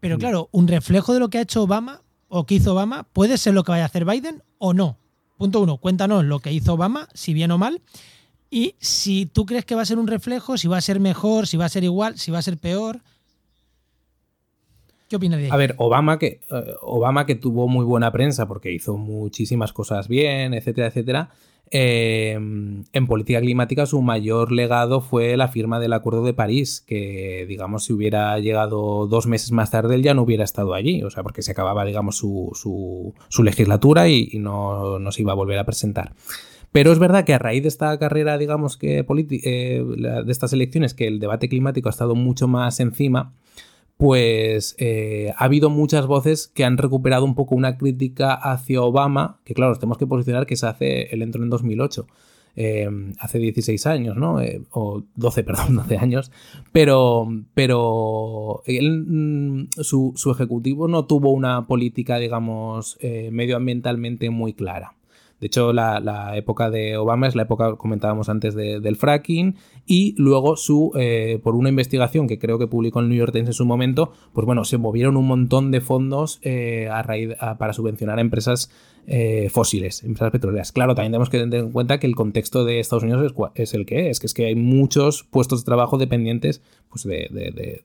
Pero 0.00 0.16
mm. 0.16 0.20
claro, 0.20 0.48
un 0.50 0.66
reflejo 0.66 1.12
de 1.12 1.20
lo 1.20 1.28
que 1.28 1.36
ha 1.36 1.42
hecho 1.42 1.62
Obama 1.62 2.00
o 2.28 2.46
que 2.46 2.54
hizo 2.54 2.72
Obama 2.72 3.04
puede 3.04 3.36
ser 3.36 3.52
lo 3.52 3.62
que 3.62 3.72
vaya 3.72 3.84
a 3.84 3.86
hacer 3.86 4.06
Biden 4.06 4.42
o 4.56 4.72
no. 4.72 4.96
Punto 5.36 5.60
uno, 5.60 5.76
cuéntanos 5.76 6.24
lo 6.24 6.40
que 6.40 6.50
hizo 6.50 6.72
Obama, 6.72 7.08
si 7.12 7.34
bien 7.34 7.50
o 7.50 7.58
mal, 7.58 7.82
y 8.50 8.74
si 8.80 9.26
tú 9.26 9.44
crees 9.44 9.66
que 9.66 9.74
va 9.74 9.82
a 9.82 9.86
ser 9.86 9.98
un 9.98 10.06
reflejo, 10.06 10.56
si 10.56 10.66
va 10.66 10.78
a 10.78 10.80
ser 10.80 10.98
mejor, 10.98 11.46
si 11.46 11.58
va 11.58 11.66
a 11.66 11.68
ser 11.68 11.84
igual, 11.84 12.18
si 12.18 12.30
va 12.30 12.38
a 12.38 12.42
ser 12.42 12.56
peor. 12.56 13.02
¿Qué 15.08 15.16
opinas 15.16 15.40
de? 15.40 15.50
A 15.50 15.56
ver, 15.56 15.74
Obama 15.78 16.18
que, 16.18 16.40
eh, 16.50 16.74
Obama 16.82 17.24
que 17.24 17.34
tuvo 17.34 17.66
muy 17.66 17.84
buena 17.84 18.12
prensa 18.12 18.46
porque 18.46 18.72
hizo 18.72 18.96
muchísimas 18.98 19.72
cosas 19.72 20.06
bien, 20.08 20.54
etcétera, 20.54 20.88
etcétera. 20.88 21.30
Eh, 21.70 22.32
en 22.32 23.06
política 23.06 23.40
climática 23.40 23.84
su 23.84 24.00
mayor 24.00 24.52
legado 24.52 25.02
fue 25.02 25.36
la 25.36 25.48
firma 25.48 25.78
del 25.78 25.92
Acuerdo 25.92 26.24
de 26.24 26.32
París, 26.32 26.82
que 26.86 27.44
digamos 27.46 27.84
si 27.84 27.92
hubiera 27.92 28.38
llegado 28.38 29.06
dos 29.06 29.26
meses 29.26 29.52
más 29.52 29.70
tarde 29.70 29.94
él 29.94 30.02
ya 30.02 30.14
no 30.14 30.22
hubiera 30.22 30.44
estado 30.44 30.72
allí, 30.72 31.02
o 31.02 31.10
sea, 31.10 31.22
porque 31.22 31.42
se 31.42 31.52
acababa 31.52 31.84
digamos 31.84 32.16
su, 32.16 32.52
su, 32.54 33.42
legislatura 33.42 34.08
y, 34.08 34.30
no, 34.38 34.98
no, 34.98 35.12
se 35.12 35.22
iba 35.22 35.32
a 35.32 35.36
volver 35.36 35.58
a 35.58 35.64
presentar. 35.64 36.14
Pero 36.72 36.92
es 36.92 36.98
verdad 36.98 37.24
que 37.24 37.34
a 37.34 37.38
raíz 37.38 37.62
de 37.62 37.68
esta 37.68 37.98
carrera, 37.98 38.38
digamos 38.38 38.76
que 38.76 39.04
eh, 39.08 39.84
de 40.24 40.32
estas 40.32 40.52
elecciones, 40.52 40.94
que 40.94 41.06
el 41.06 41.18
debate 41.18 41.48
climático 41.48 41.88
ha 41.88 41.90
estado 41.90 42.14
mucho 42.14 42.48
más 42.48 42.80
encima, 42.80 43.34
pues 43.98 44.76
eh, 44.78 45.34
ha 45.36 45.44
habido 45.44 45.70
muchas 45.70 46.06
voces 46.06 46.46
que 46.46 46.64
han 46.64 46.78
recuperado 46.78 47.24
un 47.24 47.34
poco 47.34 47.56
una 47.56 47.76
crítica 47.76 48.32
hacia 48.32 48.80
Obama, 48.80 49.40
que 49.44 49.54
claro, 49.54 49.74
tenemos 49.74 49.98
que 49.98 50.06
posicionar 50.06 50.46
que 50.46 50.56
se 50.56 50.68
hace, 50.68 51.12
el 51.12 51.20
entro 51.20 51.42
en 51.42 51.50
2008. 51.50 52.06
Eh, 52.60 52.88
hace 53.18 53.38
16 53.38 53.86
años, 53.86 54.16
¿no? 54.16 54.40
Eh, 54.40 54.62
o 54.70 55.02
12, 55.16 55.42
perdón, 55.44 55.76
12 55.76 55.98
años. 55.98 56.30
Pero, 56.70 57.26
pero 57.54 58.62
él, 58.66 59.04
mm, 59.06 59.68
su, 59.82 60.12
su, 60.14 60.30
ejecutivo 60.30 60.86
no 60.86 61.04
tuvo 61.06 61.32
una 61.32 61.66
política, 61.66 62.18
digamos, 62.18 62.98
medioambientalmente 63.02 64.30
muy 64.30 64.54
clara. 64.54 64.97
De 65.40 65.46
hecho, 65.46 65.72
la, 65.72 66.32
época 66.36 66.70
de 66.70 66.96
Obama 66.96 67.28
es 67.28 67.36
la 67.36 67.42
época, 67.42 67.76
comentábamos 67.76 68.28
antes, 68.28 68.54
del 68.54 68.96
fracking 68.96 69.56
y 69.86 70.14
luego 70.18 70.56
su, 70.56 70.92
eh, 70.96 71.38
por 71.42 71.54
una 71.54 71.68
investigación 71.68 72.26
que 72.26 72.38
creo 72.38 72.58
que 72.58 72.66
publicó 72.66 73.00
el 73.00 73.08
New 73.08 73.18
York 73.18 73.32
Times 73.32 73.48
en 73.48 73.54
su 73.54 73.64
momento, 73.64 74.12
pues 74.32 74.46
bueno, 74.46 74.64
se 74.64 74.78
movieron 74.78 75.16
un 75.16 75.26
montón 75.26 75.70
de 75.70 75.80
fondos 75.80 76.40
eh, 76.42 76.88
a 76.90 77.02
raíz, 77.02 77.30
para 77.58 77.72
subvencionar 77.72 78.18
a 78.18 78.20
empresas 78.20 78.70
eh, 79.06 79.48
fósiles, 79.50 80.02
empresas 80.02 80.32
petroleras. 80.32 80.72
Claro, 80.72 80.94
también 80.94 81.12
tenemos 81.12 81.30
que 81.30 81.38
tener 81.38 81.60
en 81.60 81.70
cuenta 81.70 81.98
que 81.98 82.06
el 82.08 82.16
contexto 82.16 82.64
de 82.64 82.80
Estados 82.80 83.04
Unidos 83.04 83.32
es, 83.54 83.74
el 83.74 83.86
que 83.86 84.10
es, 84.10 84.18
que 84.18 84.26
es 84.26 84.34
que 84.34 84.46
hay 84.46 84.56
muchos 84.56 85.22
puestos 85.22 85.60
de 85.60 85.66
trabajo 85.66 85.98
dependientes 85.98 86.62
pues, 86.90 87.04
de, 87.04 87.84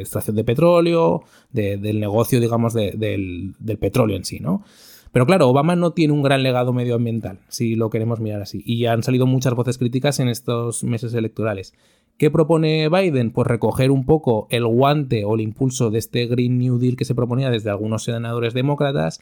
extracción 0.00 0.36
de 0.36 0.44
petróleo, 0.44 1.24
del 1.52 1.98
negocio, 1.98 2.38
digamos, 2.38 2.74
del, 2.74 3.54
del 3.58 3.78
petróleo 3.78 4.16
en 4.16 4.24
sí, 4.24 4.40
¿no? 4.40 4.62
Pero 5.12 5.26
claro, 5.26 5.48
Obama 5.48 5.74
no 5.74 5.92
tiene 5.92 6.12
un 6.12 6.22
gran 6.22 6.42
legado 6.42 6.72
medioambiental, 6.72 7.40
si 7.48 7.74
lo 7.74 7.90
queremos 7.90 8.20
mirar 8.20 8.42
así. 8.42 8.62
Y 8.64 8.86
han 8.86 9.02
salido 9.02 9.26
muchas 9.26 9.54
voces 9.54 9.76
críticas 9.76 10.20
en 10.20 10.28
estos 10.28 10.84
meses 10.84 11.14
electorales. 11.14 11.74
¿Qué 12.16 12.30
propone 12.30 12.88
Biden? 12.88 13.30
Pues 13.30 13.46
recoger 13.46 13.90
un 13.90 14.04
poco 14.04 14.46
el 14.50 14.66
guante 14.66 15.24
o 15.24 15.34
el 15.34 15.40
impulso 15.40 15.90
de 15.90 15.98
este 15.98 16.26
Green 16.26 16.58
New 16.58 16.78
Deal 16.78 16.96
que 16.96 17.06
se 17.06 17.14
proponía 17.14 17.50
desde 17.50 17.70
algunos 17.70 18.04
senadores 18.04 18.52
demócratas 18.52 19.20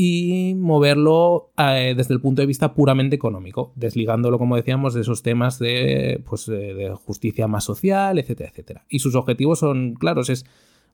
y 0.00 0.54
moverlo 0.56 1.50
eh, 1.58 1.94
desde 1.96 2.14
el 2.14 2.20
punto 2.20 2.40
de 2.40 2.46
vista 2.46 2.72
puramente 2.72 3.16
económico, 3.16 3.72
desligándolo, 3.74 4.38
como 4.38 4.54
decíamos, 4.54 4.94
de 4.94 5.00
esos 5.00 5.22
temas 5.22 5.58
de, 5.58 6.22
pues, 6.28 6.46
de 6.46 6.94
justicia 7.04 7.48
más 7.48 7.64
social, 7.64 8.20
etcétera, 8.20 8.50
etcétera. 8.50 8.84
Y 8.88 9.00
sus 9.00 9.16
objetivos 9.16 9.58
son 9.58 9.94
claros, 9.94 10.30
es 10.30 10.46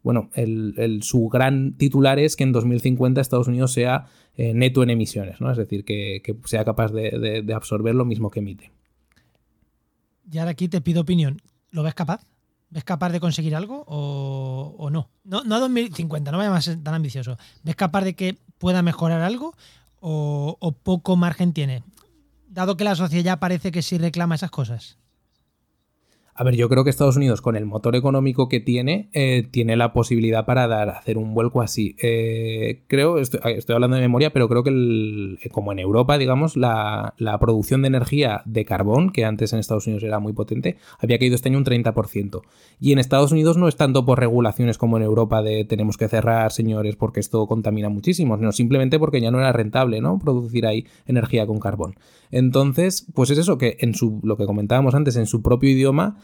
bueno, 0.05 0.29
el, 0.35 1.01
su 1.03 1.29
gran 1.31 1.73
titular 1.79 2.19
es 2.19 2.37
que 2.37 2.45
en 2.45 2.53
2050 2.53 3.23
Estados 3.23 3.49
Unidos 3.49 3.73
sea 3.73 4.05
eh, 4.37 4.53
neto 4.53 4.83
en 4.83 4.91
emisiones, 4.91 5.41
¿no? 5.41 5.51
Es 5.51 5.57
decir, 5.57 5.83
que, 5.87 6.23
sea 6.45 6.63
capaz 6.63 6.93
de, 6.93 7.53
absorber 7.57 7.95
lo 7.95 8.05
mismo 8.05 8.31
que 8.31 8.41
emite. 8.41 8.71
Y 10.31 10.39
ahora 10.39 10.51
aquí 10.51 10.69
te 10.69 10.83
pido 10.83 11.01
opinión. 11.01 11.41
¿Lo 11.71 11.83
ves 11.83 11.95
capaz? 11.95 12.23
¿Ves 12.69 12.85
capaz 12.85 13.13
de 13.13 13.21
conseguir 13.21 13.57
algo 13.57 13.85
o, 13.87 14.91
no? 14.91 15.09
no? 15.25 15.43
No 15.43 15.55
a 15.55 15.61
2050, 15.61 16.31
no 16.31 16.37
vaya 16.39 16.55
a 16.55 16.61
ser 16.61 16.83
tan 16.83 16.95
ambicioso. 16.95 17.39
¿Ves 17.63 17.75
capaz 17.75 18.05
de 18.05 18.15
que 18.15 18.37
pueda 18.59 18.83
mejorar 18.83 19.23
algo 19.23 19.55
o, 20.01 20.59
o 20.61 20.73
poco 20.73 21.17
margen 21.17 21.55
tiene? 21.55 21.83
Dado 22.47 22.77
que 22.77 22.85
la 22.85 22.95
sociedad 22.95 23.25
ya 23.25 23.41
parece 23.41 23.73
que 23.73 23.81
sí 23.81 23.97
reclama 23.97 24.35
esas 24.35 24.51
cosas. 24.51 24.99
A 26.37 26.43
ver, 26.43 26.57
yo 26.57 26.69
creo 26.69 26.83
que 26.83 26.91
Estados 26.91 27.17
Unidos, 27.17 27.41
con 27.41 27.55
el 27.55 27.65
motor 27.65 27.95
económico 27.95 28.49
que 28.49 28.59
tiene, 28.59 29.09
eh, 29.13 29.47
tiene 29.49 29.77
la 29.77 29.93
posibilidad 29.93 30.45
para 30.45 30.67
dar, 30.67 30.89
hacer 30.89 31.17
un 31.17 31.33
vuelco 31.33 31.63
así. 31.63 31.95
Eh, 32.03 32.83
creo, 32.89 33.19
estoy, 33.19 33.41
hablando 33.69 33.95
de 33.95 34.03
memoria, 34.03 34.33
pero 34.33 34.49
creo 34.49 34.65
que 34.65 34.71
eh, 34.71 35.49
como 35.51 35.71
en 35.71 35.79
Europa, 35.79 36.19
digamos, 36.19 36.57
la, 36.57 37.15
producción 37.39 37.83
de 37.83 37.89
energía 37.89 38.43
de 38.47 38.65
carbón, 38.65 39.11
que 39.11 39.25
antes 39.25 39.53
en 39.53 39.61
Estados 39.61 39.87
Unidos 39.87 40.03
era 40.03 40.19
muy 40.19 40.33
potente, 40.33 40.77
había 40.99 41.21
caído 41.21 41.37
este 41.37 41.51
año 41.51 41.59
un 41.59 41.65
30%. 41.65 42.43
Y 42.81 42.91
en 42.91 42.99
Estados 42.99 43.31
Unidos 43.31 43.57
no 43.57 43.69
es 43.69 43.77
tanto 43.77 44.05
por 44.05 44.19
regulaciones 44.19 44.77
como 44.77 44.97
en 44.97 45.05
Europa 45.05 45.41
de 45.41 45.65
tenemos 45.65 45.97
que 45.97 46.09
cerrar, 46.09 46.51
señores, 46.51 46.97
porque 46.97 47.21
esto 47.21 47.47
contamina 47.47 47.89
muchísimo, 47.91 48.37
sino 48.39 48.51
simplemente 48.51 48.99
porque 48.99 49.21
ya 49.21 49.31
no 49.31 49.39
era 49.39 49.53
rentable, 49.53 50.01
¿no? 50.01 50.19
Producir 50.19 50.67
ahí 50.67 50.85
energía 51.07 51.47
con 51.47 51.61
carbón. 51.61 51.95
Entonces, 52.33 53.07
pues 53.15 53.31
es 53.31 53.39
eso, 53.39 53.59
que 53.59 53.77
en 53.79 53.95
su, 53.95 54.19
lo 54.25 54.37
que 54.37 54.47
comentábamos 54.47 54.97
antes, 54.97 55.15
en 55.15 55.27
su 55.27 55.41
propio 55.41 55.71
idioma, 55.71 56.19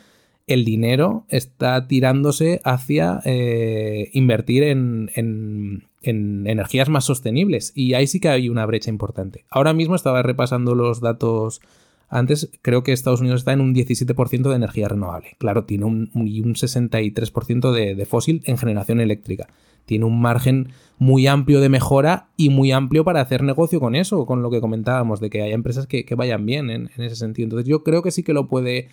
el 0.55 0.65
dinero 0.65 1.25
está 1.29 1.87
tirándose 1.87 2.61
hacia 2.65 3.21
eh, 3.25 4.11
invertir 4.13 4.65
en, 4.65 5.11
en, 5.15 5.89
energías 6.03 6.89
más 6.89 7.05
sostenibles. 7.05 7.73
Y 7.75 7.95
ahí 7.95 8.07
sí 8.07 8.21
que 8.21 8.29
hay 8.29 8.49
una 8.49 8.67
brecha 8.67 8.91
importante. 8.91 9.45
Ahora 9.51 9.73
mismo 9.73 9.95
estaba 9.95 10.23
repasando 10.23 10.75
los 10.75 11.01
datos. 11.01 11.61
Antes 12.09 12.51
creo 12.63 12.83
que 12.83 12.93
Estados 12.93 13.21
Unidos 13.21 13.43
está 13.43 13.53
en 13.53 13.61
un 13.61 13.75
17% 13.75 14.49
de 14.49 14.57
energía 14.57 14.89
renovable. 14.89 15.37
Claro, 15.39 15.65
tiene 15.65 15.85
un, 15.85 16.11
un 16.15 16.55
63% 16.55 17.73
de, 17.73 17.95
de 17.95 18.07
fósil 18.07 18.43
en 18.47 18.59
generación 18.59 19.01
eléctrica. 19.01 19.49
Tiene 19.85 20.05
un 20.05 20.21
margen 20.21 20.69
muy 20.99 21.27
amplio 21.27 21.61
de 21.61 21.69
mejora 21.69 22.29
y 22.37 22.51
muy 22.51 22.73
amplio 22.73 23.05
para 23.05 23.21
hacer 23.21 23.43
negocio 23.43 23.81
con 23.81 23.95
eso, 23.95 24.27
con 24.27 24.43
lo 24.43 24.51
que 24.51 24.61
comentábamos, 24.61 25.21
de 25.21 25.31
que 25.31 25.43
haya 25.43 25.55
empresas 25.55 25.87
que, 25.87 26.07
vayan 26.15 26.45
bien 26.47 26.71
en, 26.71 26.91
en, 26.95 27.05
ese 27.05 27.17
sentido. 27.17 27.47
Entonces 27.47 27.69
yo 27.69 27.83
creo 27.83 28.03
que 28.03 28.11
sí 28.11 28.23
que 28.23 28.33
lo 28.33 28.49
puede 28.49 28.89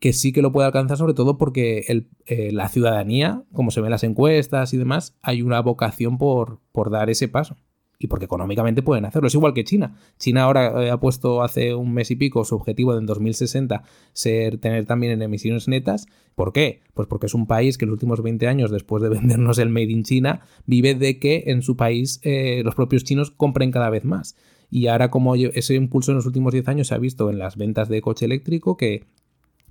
que 0.00 0.14
sí 0.14 0.32
que 0.32 0.42
lo 0.42 0.50
puede 0.50 0.66
alcanzar, 0.66 0.96
sobre 0.96 1.14
todo 1.14 1.36
porque 1.36 1.84
eh, 2.26 2.52
la 2.52 2.68
ciudadanía, 2.68 3.44
como 3.52 3.70
se 3.70 3.82
ven 3.82 3.90
las 3.90 4.02
encuestas 4.02 4.72
y 4.72 4.78
demás, 4.78 5.16
hay 5.20 5.42
una 5.42 5.60
vocación 5.60 6.16
por, 6.16 6.58
por, 6.72 6.90
dar 6.90 7.10
ese 7.10 7.28
paso. 7.28 7.56
Y 8.02 8.06
porque 8.06 8.24
económicamente 8.24 8.82
pueden 8.82 9.04
hacerlo. 9.04 9.28
Es 9.28 9.34
igual 9.34 9.52
que 9.52 9.62
China. 9.62 9.94
China 10.18 10.44
ahora 10.44 10.86
eh, 10.86 10.90
ha 10.90 10.98
puesto 10.98 11.42
hace 11.42 11.74
un 11.74 11.92
mes 11.92 12.10
y 12.10 12.16
pico 12.16 12.46
su 12.46 12.56
objetivo 12.56 12.94
de 12.94 13.00
en 13.00 13.04
2060 13.04 13.82
ser, 14.14 14.56
tener 14.56 14.86
también 14.86 15.12
en 15.12 15.20
emisiones 15.20 15.68
netas. 15.68 16.06
¿Por 16.34 16.54
qué? 16.54 16.80
Pues 16.94 17.06
porque 17.06 17.26
es 17.26 17.34
un 17.34 17.46
país 17.46 17.76
que 17.76 17.84
en 17.84 17.90
los 17.90 17.96
últimos 17.96 18.22
20 18.22 18.48
años, 18.48 18.70
después 18.70 19.02
de 19.02 19.10
vendernos 19.10 19.58
el 19.58 19.68
Made 19.68 19.90
in 19.90 20.04
China, 20.04 20.40
vive 20.64 20.94
de 20.94 21.18
que 21.18 21.44
en 21.48 21.60
su 21.60 21.76
país 21.76 22.20
eh, 22.22 22.62
los 22.64 22.74
propios 22.74 23.04
chinos 23.04 23.32
compren 23.32 23.70
cada 23.70 23.90
vez 23.90 24.06
más. 24.06 24.34
Y 24.70 24.86
ahora 24.86 25.10
como 25.10 25.34
ese 25.34 25.74
impulso 25.74 26.12
en 26.12 26.16
los 26.16 26.26
últimos 26.26 26.54
10 26.54 26.68
años 26.68 26.88
se 26.88 26.94
ha 26.94 26.98
visto 26.98 27.28
en 27.28 27.38
las 27.38 27.58
ventas 27.58 27.90
de 27.90 28.00
coche 28.00 28.24
eléctrico, 28.24 28.78
que 28.78 29.04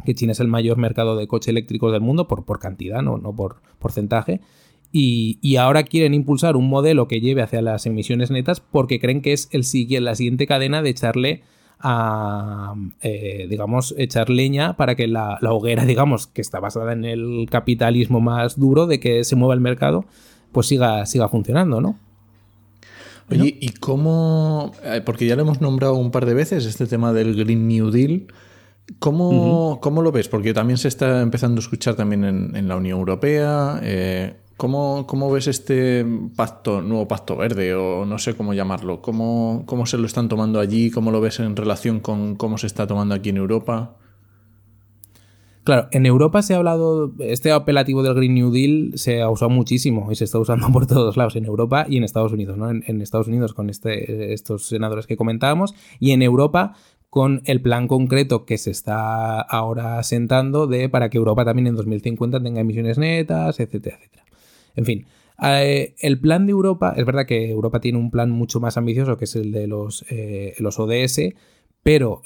que 0.05 0.15
China 0.15 0.31
es 0.31 0.39
el 0.39 0.47
mayor 0.47 0.77
mercado 0.77 1.15
de 1.15 1.27
coches 1.27 1.49
eléctricos 1.49 1.91
del 1.91 2.01
mundo 2.01 2.27
por, 2.27 2.45
por 2.45 2.59
cantidad, 2.59 3.01
no, 3.01 3.17
no 3.17 3.35
por 3.35 3.61
porcentaje. 3.79 4.41
Y, 4.91 5.55
ahora 5.57 5.83
quieren 5.83 6.15
impulsar 6.15 6.55
un 6.55 6.67
modelo 6.67 7.07
que 7.07 7.21
lleve 7.21 7.43
hacia 7.43 7.61
las 7.61 7.85
emisiones 7.85 8.31
netas 8.31 8.59
porque 8.59 8.99
creen 8.99 9.21
que 9.21 9.33
es 9.33 9.47
el, 9.51 9.63
la 10.03 10.15
siguiente 10.15 10.47
cadena 10.47 10.81
de 10.81 10.89
echarle 10.89 11.43
a, 11.79 12.73
eh, 13.01 13.45
digamos, 13.49 13.93
echar 13.97 14.29
leña 14.29 14.75
para 14.77 14.95
que 14.95 15.07
la, 15.07 15.37
hoguera, 15.41 15.85
digamos, 15.85 16.25
que 16.25 16.41
está 16.41 16.59
basada 16.59 16.93
en 16.93 17.05
el 17.05 17.47
capitalismo 17.51 18.19
más 18.19 18.59
duro 18.59 18.87
de 18.87 18.99
que 18.99 19.23
se 19.23 19.35
mueva 19.35 19.53
el 19.53 19.61
mercado, 19.61 20.05
pues 20.51 20.67
siga, 20.67 21.05
siga 21.05 21.29
funcionando, 21.29 21.81
¿no? 21.81 21.99
Oye, 23.31 23.55
¿y 23.61 23.69
cómo? 23.73 24.71
Eh, 24.83 25.01
porque 25.05 25.27
ya 25.27 25.35
lo 25.35 25.43
hemos 25.43 25.61
nombrado 25.61 25.93
un 25.93 26.09
par 26.09 26.25
de 26.25 26.33
veces, 26.33 26.65
este 26.65 26.87
tema 26.87 27.13
del 27.13 27.35
Green 27.35 27.67
New 27.67 27.91
Deal. 27.91 28.25
¿Cómo, 28.97 30.01
lo 30.01 30.11
ves? 30.11 30.27
Porque 30.27 30.53
también 30.53 30.77
se 30.77 30.87
está 30.87 31.21
empezando 31.21 31.59
a 31.59 31.61
escuchar 31.63 31.95
también 31.95 32.23
en, 32.23 32.67
la 32.67 32.75
Unión 32.75 32.97
Europea. 32.97 33.79
Eh, 33.83 34.35
¿cómo, 34.57 35.31
ves 35.31 35.47
este 35.47 36.05
pacto, 36.35 36.81
nuevo 36.81 37.07
pacto 37.07 37.35
verde 37.35 37.75
o 37.75 38.05
no 38.05 38.17
sé 38.17 38.35
cómo 38.35 38.53
llamarlo? 38.53 39.01
¿Cómo, 39.01 39.63
¿Cómo 39.65 39.85
se 39.85 39.97
lo 39.97 40.05
están 40.07 40.27
tomando 40.27 40.59
allí? 40.59 40.89
¿Cómo 40.89 41.11
lo 41.11 41.21
ves 41.21 41.39
en 41.39 41.55
relación 41.55 41.99
con 41.99 42.35
cómo 42.35 42.57
se 42.57 42.67
está 42.67 42.87
tomando 42.87 43.13
aquí 43.13 43.29
en 43.29 43.37
Europa? 43.37 43.95
Claro, 45.63 45.87
en 45.91 46.07
Europa 46.07 46.41
se 46.41 46.55
ha 46.55 46.57
hablado, 46.57 47.13
este 47.19 47.51
apelativo 47.51 48.01
del 48.01 48.15
Green 48.15 48.33
New 48.33 48.51
Deal 48.51 48.93
se 48.95 49.21
ha 49.21 49.29
usado 49.29 49.51
muchísimo 49.51 50.11
y 50.11 50.15
se 50.15 50.23
está 50.23 50.39
usando 50.39 50.67
por 50.73 50.87
todos 50.87 51.15
lados, 51.15 51.35
en 51.35 51.45
Europa 51.45 51.85
y 51.87 51.97
en 51.97 52.03
Estados 52.03 52.31
Unidos, 52.33 52.57
¿no? 52.57 52.71
En, 52.71 53.01
Estados 53.01 53.27
Unidos 53.27 53.53
con 53.53 53.69
este, 53.69 54.33
estos 54.33 54.67
senadores 54.67 55.05
que 55.05 55.15
comentábamos 55.15 55.75
y 55.99 56.11
en 56.11 56.23
Europa 56.23 56.73
con 57.09 57.41
el 57.45 57.61
plan 57.61 57.87
concreto 57.87 58.45
que 58.45 58.57
se 58.57 58.71
está 58.71 59.41
ahora 59.41 60.01
sentando 60.03 60.67
de 60.67 60.89
para 60.89 61.09
que 61.09 61.17
Europa 61.17 61.45
también 61.45 61.67
en 61.67 61.75
2050 61.75 62.41
tenga 62.41 62.61
emisiones 62.61 62.97
netas, 62.97 63.59
etcétera, 63.59 63.97
etcétera. 63.97 64.25
En 64.75 64.85
fin, 64.85 65.05
eh, 65.41 65.95
el 65.99 66.19
plan 66.19 66.45
de 66.45 66.51
Europa, 66.51 66.93
es 66.95 67.05
verdad 67.05 67.25
que 67.25 67.49
Europa 67.49 67.79
tiene 67.79 67.97
un 67.97 68.11
plan 68.11 68.29
mucho 68.29 68.59
más 68.59 68.77
ambicioso 68.77 69.17
que 69.17 69.25
es 69.25 69.35
el 69.35 69.51
de 69.51 69.67
los, 69.67 70.05
eh, 70.09 70.53
los 70.59 70.79
ODS, 70.79 71.33
pero 71.89 72.21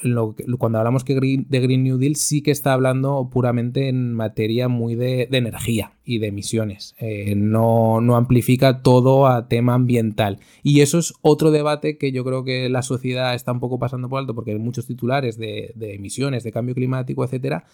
cuando 0.58 0.76
hablamos 0.76 1.06
de 1.06 1.14
Green 1.48 1.84
New 1.84 1.96
Deal 1.96 2.16
sí 2.16 2.42
que 2.42 2.50
está 2.50 2.74
hablando 2.74 3.30
puramente 3.32 3.88
en 3.88 4.12
materia 4.12 4.68
muy 4.68 4.94
de, 4.94 5.26
energía 5.32 5.94
y 6.04 6.18
de 6.18 6.26
emisiones. 6.26 6.94
Eh, 6.98 7.34
no, 7.34 7.96
amplifica 8.14 8.82
todo 8.82 9.26
a 9.26 9.48
tema 9.48 9.72
ambiental. 9.72 10.38
Y 10.62 10.82
eso 10.82 10.98
es 10.98 11.14
otro 11.22 11.50
debate 11.50 11.96
que 11.96 12.12
yo 12.12 12.24
creo 12.26 12.44
que 12.44 12.68
la 12.68 12.82
sociedad 12.82 13.34
está 13.34 13.52
un 13.52 13.60
poco 13.60 13.78
pasando 13.78 14.10
por 14.10 14.18
alto 14.18 14.34
porque 14.34 14.50
hay 14.50 14.58
muchos 14.58 14.86
titulares 14.86 15.38
de, 15.38 15.72
de 15.76 15.94
emisiones, 15.94 16.44
de 16.44 16.52
cambio 16.52 16.74
climático, 16.74 17.24
etcétera, 17.24 17.64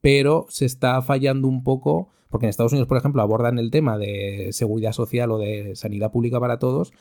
pero 0.00 0.46
se 0.50 0.66
está 0.66 1.02
fallando 1.02 1.48
un 1.48 1.64
poco 1.64 2.10
porque 2.28 2.46
en 2.46 2.50
Estados 2.50 2.70
Unidos, 2.70 2.86
por 2.86 2.96
ejemplo, 2.96 3.22
abordan 3.22 3.58
el 3.58 3.72
tema 3.72 3.98
de 3.98 4.50
seguridad 4.52 4.92
social 4.92 5.32
o 5.32 5.38
de 5.38 5.74
sanidad 5.74 6.12
pública 6.12 6.38
para 6.38 6.60
todos, 6.60 6.92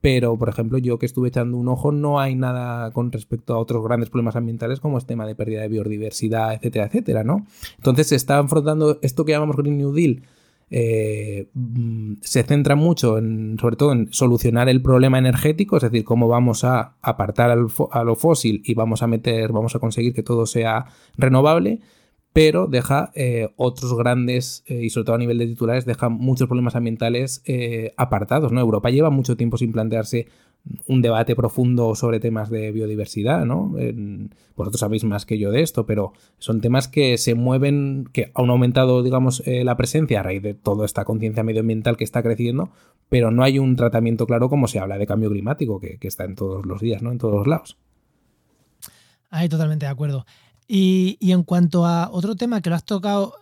pero, 0.00 0.38
por 0.38 0.48
ejemplo, 0.48 0.78
yo 0.78 0.98
que 0.98 1.06
estuve 1.06 1.28
echando 1.28 1.58
un 1.58 1.68
ojo, 1.68 1.92
no 1.92 2.20
hay 2.20 2.34
nada 2.34 2.90
con 2.90 3.12
respecto 3.12 3.54
a 3.54 3.58
otros 3.58 3.84
grandes 3.84 4.08
problemas 4.08 4.36
ambientales 4.36 4.80
como 4.80 4.96
el 4.96 5.04
tema 5.04 5.26
de 5.26 5.34
pérdida 5.34 5.60
de 5.60 5.68
biodiversidad, 5.68 6.54
etcétera, 6.54 6.86
etcétera, 6.86 7.24
¿no? 7.24 7.46
Entonces 7.76 8.08
se 8.08 8.16
está 8.16 8.38
enfrentando 8.38 8.98
esto 9.02 9.24
que 9.24 9.32
llamamos 9.32 9.56
Green 9.56 9.76
New 9.76 9.92
Deal. 9.92 10.22
Eh, 10.72 11.48
mm, 11.52 12.14
se 12.22 12.44
centra 12.44 12.76
mucho 12.76 13.18
en, 13.18 13.58
sobre 13.60 13.76
todo 13.76 13.92
en 13.92 14.12
solucionar 14.12 14.68
el 14.68 14.80
problema 14.80 15.18
energético, 15.18 15.76
es 15.76 15.82
decir, 15.82 16.04
cómo 16.04 16.28
vamos 16.28 16.64
a 16.64 16.94
apartar 17.02 17.50
a 17.50 18.04
lo 18.04 18.16
fósil 18.16 18.62
y 18.64 18.74
vamos 18.74 19.02
a 19.02 19.06
meter, 19.06 19.52
vamos 19.52 19.74
a 19.74 19.80
conseguir 19.80 20.14
que 20.14 20.22
todo 20.22 20.46
sea 20.46 20.86
renovable, 21.18 21.80
pero 22.32 22.66
deja 22.66 23.10
eh, 23.14 23.48
otros 23.56 23.96
grandes, 23.96 24.62
eh, 24.66 24.84
y 24.84 24.90
sobre 24.90 25.06
todo 25.06 25.16
a 25.16 25.18
nivel 25.18 25.38
de 25.38 25.46
titulares, 25.46 25.84
deja 25.84 26.08
muchos 26.08 26.46
problemas 26.46 26.76
ambientales 26.76 27.42
eh, 27.44 27.92
apartados. 27.96 28.52
¿no? 28.52 28.60
Europa 28.60 28.90
lleva 28.90 29.10
mucho 29.10 29.36
tiempo 29.36 29.56
sin 29.56 29.72
plantearse 29.72 30.28
un 30.86 31.00
debate 31.00 31.34
profundo 31.34 31.94
sobre 31.94 32.20
temas 32.20 32.50
de 32.50 32.70
biodiversidad, 32.70 33.46
¿no? 33.46 33.74
vosotros 34.56 34.80
sabéis 34.80 35.04
más 35.04 35.24
que 35.24 35.38
yo 35.38 35.50
de 35.50 35.62
esto, 35.62 35.86
pero 35.86 36.12
son 36.38 36.60
temas 36.60 36.86
que 36.86 37.16
se 37.16 37.34
mueven, 37.34 38.10
que 38.12 38.30
han 38.34 38.50
aumentado, 38.50 39.02
digamos, 39.02 39.42
la 39.46 39.78
presencia 39.78 40.20
a 40.20 40.22
raíz 40.22 40.42
de 40.42 40.52
toda 40.52 40.84
esta 40.84 41.06
conciencia 41.06 41.42
medioambiental 41.42 41.96
que 41.96 42.04
está 42.04 42.22
creciendo, 42.22 42.68
pero 43.08 43.30
no 43.30 43.42
hay 43.42 43.58
un 43.58 43.74
tratamiento 43.74 44.26
claro 44.26 44.50
como 44.50 44.68
se 44.68 44.80
habla 44.80 44.98
de 44.98 45.06
cambio 45.06 45.30
climático, 45.30 45.80
que, 45.80 45.96
que 45.96 46.08
está 46.08 46.24
en 46.24 46.34
todos 46.34 46.66
los 46.66 46.82
días, 46.82 47.00
¿no? 47.00 47.10
En 47.10 47.16
todos 47.16 47.36
los 47.36 47.46
lados. 47.46 47.78
Ahí 49.30 49.48
totalmente 49.48 49.86
de 49.86 49.92
acuerdo. 49.92 50.26
Y, 50.72 51.32
en 51.32 51.42
cuanto 51.42 51.84
a 51.84 52.10
otro 52.12 52.36
tema 52.36 52.60
que 52.60 52.70
lo 52.70 52.76
has 52.76 52.84
tocado 52.84 53.34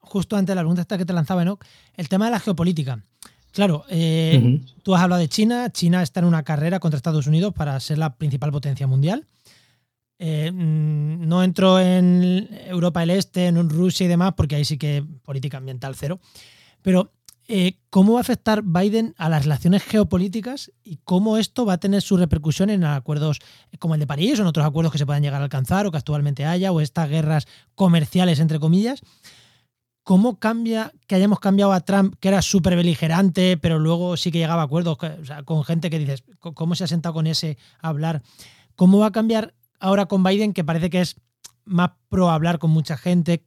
justo 0.00 0.34
antes 0.34 0.48
de 0.48 0.56
la 0.56 0.62
pregunta 0.62 0.82
esta 0.82 0.98
que 0.98 1.04
te 1.04 1.12
lanzaba, 1.12 1.42
Enoch, 1.42 1.64
el 1.94 2.08
tema 2.08 2.24
de 2.24 2.32
la 2.32 2.40
geopolítica. 2.40 3.04
Claro, 3.52 3.84
eh, 3.88 4.60
tú 4.82 4.96
has 4.96 5.02
hablado 5.02 5.20
de 5.20 5.28
China. 5.28 5.70
China 5.70 6.02
está 6.02 6.18
en 6.18 6.26
una 6.26 6.42
carrera 6.42 6.80
contra 6.80 6.96
Estados 6.96 7.28
Unidos 7.28 7.54
para 7.54 7.78
ser 7.78 7.98
la 7.98 8.16
principal 8.16 8.50
potencia 8.50 8.88
mundial. 8.88 9.26
Eh, 10.18 10.50
mm, 10.50 11.28
no 11.28 11.44
entro 11.44 11.78
en 11.78 12.48
Europa 12.66 12.98
del 12.98 13.10
Este, 13.10 13.46
en 13.46 13.70
Rusia 13.70 14.06
y 14.06 14.08
demás, 14.08 14.34
porque 14.36 14.56
ahí 14.56 14.64
sí 14.64 14.76
que 14.76 15.04
política 15.22 15.58
ambiental 15.58 15.94
cero. 15.94 16.18
Pero 16.82 17.12
eh, 17.50 17.78
cómo 17.88 18.12
va 18.12 18.18
a 18.18 18.20
afectar 18.20 18.62
Biden 18.62 19.14
a 19.16 19.30
las 19.30 19.44
relaciones 19.44 19.82
geopolíticas 19.82 20.70
y 20.84 20.98
cómo 21.02 21.38
esto 21.38 21.64
va 21.64 21.72
a 21.72 21.78
tener 21.78 22.02
su 22.02 22.18
repercusión 22.18 22.68
en 22.68 22.84
acuerdos 22.84 23.38
como 23.78 23.94
el 23.94 24.00
de 24.00 24.06
París 24.06 24.38
o 24.38 24.42
en 24.42 24.48
otros 24.48 24.66
acuerdos 24.66 24.92
que 24.92 24.98
se 24.98 25.06
puedan 25.06 25.22
llegar 25.22 25.40
a 25.40 25.44
alcanzar 25.44 25.86
o 25.86 25.90
que 25.90 25.96
actualmente 25.96 26.44
haya 26.44 26.72
o 26.72 26.82
estas 26.82 27.08
guerras 27.08 27.46
comerciales 27.74 28.38
entre 28.38 28.60
comillas. 28.60 29.00
¿Cómo 30.02 30.38
cambia 30.38 30.92
que 31.06 31.14
hayamos 31.14 31.40
cambiado 31.40 31.72
a 31.72 31.80
Trump, 31.80 32.16
que 32.20 32.28
era 32.28 32.42
súper 32.42 32.76
beligerante, 32.76 33.56
pero 33.56 33.78
luego 33.78 34.18
sí 34.18 34.30
que 34.30 34.38
llegaba 34.38 34.62
a 34.62 34.64
acuerdos 34.66 34.98
con 35.46 35.64
gente 35.64 35.88
que 35.88 35.98
dices, 35.98 36.24
¿cómo 36.38 36.74
se 36.74 36.84
ha 36.84 36.86
sentado 36.86 37.14
con 37.14 37.26
ese 37.26 37.56
a 37.80 37.88
hablar? 37.88 38.22
¿Cómo 38.76 38.98
va 38.98 39.06
a 39.06 39.12
cambiar 39.12 39.54
ahora 39.80 40.04
con 40.04 40.22
Biden, 40.22 40.52
que 40.52 40.64
parece 40.64 40.90
que 40.90 41.00
es 41.00 41.16
más 41.64 41.92
pro 42.10 42.30
hablar 42.30 42.58
con 42.58 42.70
mucha 42.70 42.98
gente? 42.98 43.44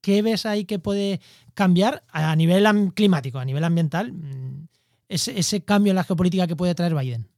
¿Qué 0.00 0.22
ves 0.22 0.46
ahí 0.46 0.64
que 0.64 0.78
puede 0.78 1.20
cambiar 1.54 2.04
a 2.12 2.34
nivel 2.36 2.66
climático, 2.94 3.38
a 3.38 3.44
nivel 3.44 3.64
ambiental? 3.64 4.12
Mm, 4.12 4.68
ese, 5.08 5.62
cambio 5.62 5.90
en 5.90 5.96
la 5.96 6.04
geopolítica 6.04 6.46
que 6.46 6.56
puede 6.56 6.74
traer 6.74 6.94
Biden. 6.94 7.28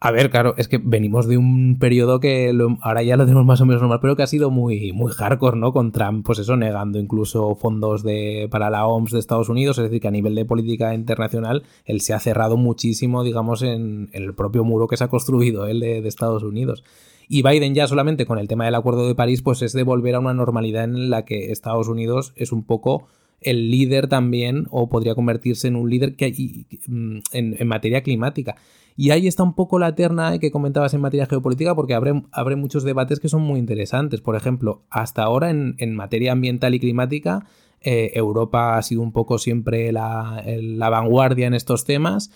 A 0.00 0.12
ver, 0.12 0.30
claro, 0.30 0.54
es 0.56 0.68
que 0.68 0.78
venimos 0.78 1.26
de 1.26 1.36
un 1.36 1.76
periodo 1.80 2.20
que 2.20 2.56
ahora 2.82 3.02
ya 3.02 3.16
lo 3.16 3.24
tenemos 3.24 3.44
más 3.44 3.60
o 3.60 3.66
menos 3.66 3.82
normal, 3.82 3.98
pero 4.00 4.14
que 4.14 4.22
ha 4.22 4.28
sido 4.28 4.48
muy, 4.48 4.92
muy 4.92 5.10
hardcore, 5.10 5.58
¿no? 5.58 5.72
Con 5.72 5.90
Trump, 5.90 6.24
pues 6.24 6.38
eso, 6.38 6.56
negando 6.56 7.00
incluso 7.00 7.56
fondos 7.56 8.04
de, 8.04 8.46
para 8.48 8.70
la 8.70 8.86
OMS 8.86 9.10
de 9.10 9.18
Estados 9.18 9.48
Unidos, 9.48 9.76
es 9.78 9.84
decir, 9.84 10.00
que 10.00 10.06
a 10.06 10.12
nivel 10.12 10.36
de 10.36 10.44
política 10.44 10.94
internacional, 10.94 11.64
él 11.84 12.00
se 12.00 12.14
ha 12.14 12.20
cerrado 12.20 12.56
muchísimo, 12.56 13.24
digamos, 13.24 13.62
en, 13.62 14.08
el 14.12 14.34
propio 14.34 14.62
muro 14.62 14.86
que 14.86 14.96
se 14.96 15.02
ha 15.02 15.08
construido 15.08 15.66
él 15.66 15.80
de 15.80 16.06
Estados 16.06 16.44
Unidos. 16.44 16.84
Y 17.28 17.42
Biden 17.42 17.74
ya 17.74 17.86
solamente 17.86 18.26
con 18.26 18.38
el 18.38 18.48
tema 18.48 18.64
del 18.64 18.74
Acuerdo 18.74 19.06
de 19.06 19.14
París, 19.14 19.42
pues 19.42 19.62
es 19.62 19.72
de 19.72 19.82
volver 19.82 20.14
a 20.14 20.20
una 20.20 20.34
normalidad 20.34 20.84
en 20.84 21.10
la 21.10 21.24
que 21.24 21.52
Estados 21.52 21.88
Unidos 21.88 22.32
es 22.36 22.52
un 22.52 22.64
poco 22.64 23.06
el 23.40 23.70
líder 23.70 24.08
también, 24.08 24.66
o 24.70 24.88
podría 24.88 25.14
convertirse 25.14 25.68
en 25.68 25.76
un 25.76 25.88
líder 25.88 26.16
mm, 26.18 27.18
en, 27.32 27.56
en 27.58 27.68
materia 27.68 28.02
climática. 28.02 28.56
Y 28.96 29.10
ahí 29.10 29.28
está 29.28 29.44
un 29.44 29.54
poco 29.54 29.78
la 29.78 29.94
terna 29.94 30.40
que 30.40 30.50
comentabas 30.50 30.92
en 30.92 31.00
materia 31.00 31.26
geopolítica, 31.26 31.72
porque 31.76 31.94
abre, 31.94 32.56
muchos 32.56 32.82
debates 32.82 33.20
que 33.20 33.28
son 33.28 33.42
muy 33.42 33.60
interesantes. 33.60 34.20
Por 34.20 34.34
ejemplo, 34.34 34.82
hasta 34.90 35.22
ahora 35.22 35.50
en, 35.50 35.94
materia 35.94 36.32
ambiental 36.32 36.74
y 36.74 36.80
climática, 36.80 37.46
eh, 37.80 38.10
Europa 38.14 38.76
ha 38.76 38.82
sido 38.82 39.02
un 39.02 39.12
poco 39.12 39.38
siempre 39.38 39.92
la, 39.92 40.42
la 40.44 40.88
vanguardia 40.88 41.46
en 41.46 41.54
estos 41.54 41.84
temas 41.84 42.32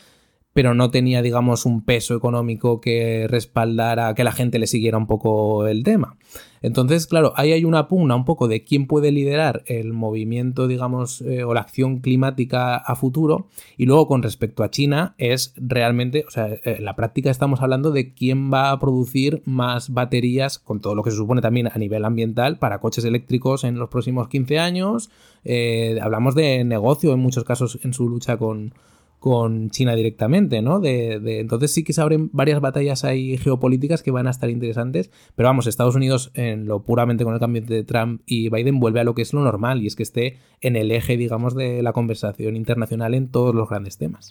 pero 0.53 0.75
no 0.75 0.91
tenía, 0.91 1.23
digamos, 1.23 1.67
un 1.67 1.85
peso 1.85 2.15
económico 2.15 2.81
que 2.81 3.27
respaldara 3.29 4.15
que 4.15 4.25
la 4.25 4.33
gente 4.33 4.59
le 4.59 4.67
siguiera 4.67 4.99
un 4.99 5.07
poco 5.07 5.67
el 5.67 5.83
tema. 5.83 6.17
Entonces, 6.63 7.09
claro, 7.09 7.33
ahí 7.37 7.53
hay 7.53 7.65
una 7.65 7.89
pugna 7.89 8.15
un 8.15 8.25
poco 8.25 8.47
de 8.47 8.63
quién 8.63 8.87
puede 8.87 9.11
liderar 9.11 9.65
el 9.67 9.93
movimiento, 9.93 10.69
digamos, 10.69 11.21
eh, 11.23 11.43
o 11.43 11.55
la 11.55 11.61
acción 11.61 11.99
climática 11.99 12.77
a 12.77 12.95
futuro. 12.95 13.49
Y 13.77 13.87
luego, 13.87 14.07
con 14.07 14.23
respecto 14.23 14.63
a 14.63 14.71
China, 14.71 15.15
es 15.19 15.55
realmente, 15.57 16.25
o 16.27 16.31
sea, 16.31 16.47
eh, 16.47 16.61
en 16.65 16.85
la 16.85 16.95
práctica 16.95 17.31
estamos 17.31 17.63
hablando 17.63 17.91
de 17.91 18.15
quién 18.15 18.53
va 18.53 18.71
a 18.71 18.79
producir 18.79 19.43
más 19.45 19.93
baterías, 19.93 20.61
con 20.61 20.81
todo 20.81 20.95
lo 20.95 21.03
que 21.03 21.11
se 21.11 21.17
supone 21.17 21.41
también 21.41 21.67
a 21.67 21.79
nivel 21.79 22.05
ambiental, 22.05 22.59
para 22.59 22.79
coches 22.79 23.05
eléctricos 23.05 23.65
en 23.65 23.79
los 23.79 23.89
próximos 23.89 24.29
15 24.29 24.61
años. 24.61 25.11
Eh, 25.45 25.99
hablamos 26.01 26.37
de 26.37 26.63
negocio 26.63 27.13
en 27.13 27.19
muchos 27.19 27.43
casos 27.43 27.81
en 27.83 27.93
su 27.93 28.09
lucha 28.09 28.37
con 28.37 28.73
con 29.23 29.71
China 29.71 29.95
directamente, 29.95 30.63
¿no? 30.63 30.81
De, 30.81 31.13
entonces 31.39 31.71
sí 31.71 31.85
que 31.85 31.93
se 31.93 32.01
abren 32.01 32.29
varias 32.33 32.61
batallas 32.61 33.05
ahí 33.05 33.39
geopolíticas 33.39 34.03
que 34.03 34.11
van 34.11 34.27
a 34.27 34.31
estar 34.31 34.51
interesantes, 34.51 35.13
pero 35.37 35.49
vamos, 35.49 35.69
Estados 35.69 35.95
Unidos 35.95 36.33
en 36.35 36.67
lo 36.67 36.83
puramente 36.83 37.23
con 37.23 37.33
el 37.33 37.39
cambio 37.39 37.63
de 37.63 37.85
Trump 37.85 38.23
y 38.27 38.49
Biden 38.49 38.81
vuelve 38.81 38.99
a 38.99 39.05
lo 39.05 39.15
que 39.15 39.23
es 39.23 39.33
lo 39.33 39.45
normal 39.45 39.81
y 39.81 39.87
es 39.87 39.95
que 39.95 40.03
esté 40.03 40.39
en 40.61 40.75
el 40.75 40.91
eje, 40.91 41.17
digamos, 41.17 41.55
de 41.55 41.85
la 41.85 41.93
conversación 41.93 42.57
internacional 42.57 43.15
en 43.15 43.29
todos 43.29 43.55
los 43.55 43.69
grandes 43.69 43.97
temas. 43.97 44.31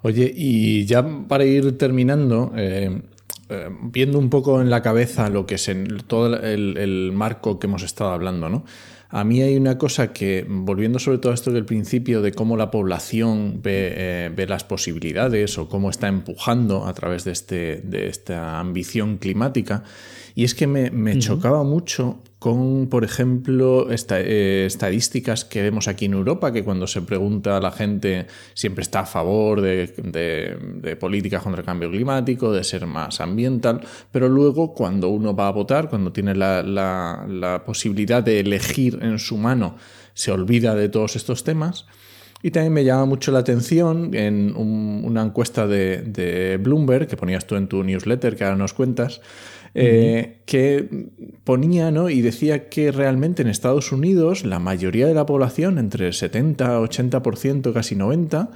Oye, 0.00 0.32
y 0.34 0.86
ya 0.86 1.06
para 1.28 1.44
ir 1.44 1.76
terminando, 1.76 2.54
eh, 2.56 3.02
eh, 3.50 3.68
viendo 3.82 4.18
un 4.18 4.30
poco 4.30 4.62
en 4.62 4.70
la 4.70 4.80
cabeza 4.80 5.28
lo 5.28 5.44
que 5.44 5.56
es 5.56 5.68
en 5.68 5.98
todo 6.06 6.40
el, 6.40 6.78
el 6.78 7.12
marco 7.12 7.58
que 7.58 7.66
hemos 7.66 7.82
estado 7.82 8.12
hablando, 8.12 8.48
¿no? 8.48 8.64
A 9.08 9.22
mí 9.24 9.40
hay 9.40 9.56
una 9.56 9.78
cosa 9.78 10.12
que, 10.12 10.44
volviendo 10.48 10.98
sobre 10.98 11.18
todo 11.18 11.32
a 11.32 11.34
esto 11.34 11.52
del 11.52 11.64
principio 11.64 12.22
de 12.22 12.32
cómo 12.32 12.56
la 12.56 12.70
población 12.70 13.60
ve, 13.62 13.92
eh, 13.94 14.46
las 14.48 14.64
posibilidades 14.64 15.58
o 15.58 15.68
cómo 15.68 15.90
está 15.90 16.08
empujando 16.08 16.86
a 16.86 16.94
través 16.94 17.24
de, 17.24 17.32
este, 17.32 17.80
de 17.84 18.08
esta 18.08 18.58
ambición 18.58 19.18
climática, 19.18 19.84
y 20.34 20.44
es 20.44 20.54
que 20.54 20.66
me, 20.66 21.18
chocaba 21.18 21.62
mucho 21.62 22.20
con, 22.38 22.88
por 22.88 23.02
ejemplo, 23.02 23.88
eh, 23.90 24.64
estadísticas 24.66 25.44
que 25.44 25.62
vemos 25.62 25.88
aquí 25.88 26.04
en 26.04 26.12
Europa, 26.12 26.52
que 26.52 26.64
cuando 26.64 26.86
se 26.86 27.00
pregunta 27.00 27.56
a 27.56 27.60
la 27.60 27.72
gente 27.72 28.26
siempre 28.52 28.82
está 28.82 29.00
a 29.00 29.06
favor 29.06 29.62
de, 29.62 30.96
políticas 31.00 31.42
contra 31.42 31.60
el 31.60 31.66
cambio 31.66 31.90
climático, 31.90 32.52
de 32.52 32.62
ser 32.62 32.86
más 32.86 33.20
ambiental, 33.20 33.80
pero 34.12 34.28
luego 34.28 34.74
cuando 34.74 35.08
uno 35.08 35.34
va 35.34 35.48
a 35.48 35.52
votar, 35.52 35.88
cuando 35.88 36.12
tiene 36.12 36.34
la, 36.34 37.62
posibilidad 37.64 38.22
de 38.22 38.40
elegir 38.40 38.98
en 39.00 39.18
su 39.18 39.38
mano, 39.38 39.76
se 40.12 40.30
olvida 40.30 40.74
de 40.74 40.88
todos 40.88 41.16
estos 41.16 41.42
temas. 41.42 41.86
Y 42.42 42.50
también 42.50 42.74
me 42.74 42.84
llama 42.84 43.06
mucho 43.06 43.32
la 43.32 43.38
atención 43.38 44.14
en 44.14 44.54
una 44.54 45.22
encuesta 45.22 45.66
de, 45.66 46.60
Bloomberg 46.62 47.08
que 47.08 47.16
ponías 47.16 47.46
tú 47.46 47.56
en 47.56 47.66
tu 47.66 47.82
newsletter, 47.82 48.36
que 48.36 48.44
ahora 48.44 48.56
nos 48.56 48.74
cuentas, 48.74 49.22
eh, 49.78 50.40
que 50.46 50.88
ponía 51.44 51.90
¿no? 51.90 52.08
y 52.08 52.22
decía 52.22 52.70
que 52.70 52.90
realmente 52.92 53.42
en 53.42 53.48
Estados 53.48 53.92
Unidos 53.92 54.46
la 54.46 54.58
mayoría 54.58 55.06
de 55.06 55.12
la 55.12 55.26
población, 55.26 55.78
entre 55.78 56.14
70, 56.14 56.80
80%, 56.80 57.74
casi 57.74 57.94
90%, 57.94 58.48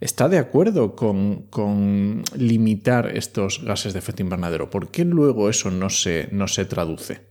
está 0.00 0.28
de 0.28 0.38
acuerdo 0.38 0.94
con, 0.94 2.22
limitar 2.36 3.16
estos 3.16 3.64
gases 3.64 3.92
de 3.92 3.98
efecto 3.98 4.22
invernadero. 4.22 4.70
¿Por 4.70 4.92
qué 4.92 5.04
luego 5.04 5.50
eso 5.50 5.72
no 5.72 5.90
se, 5.90 6.28
no 6.30 6.46
se 6.46 6.64
traduce? 6.64 7.22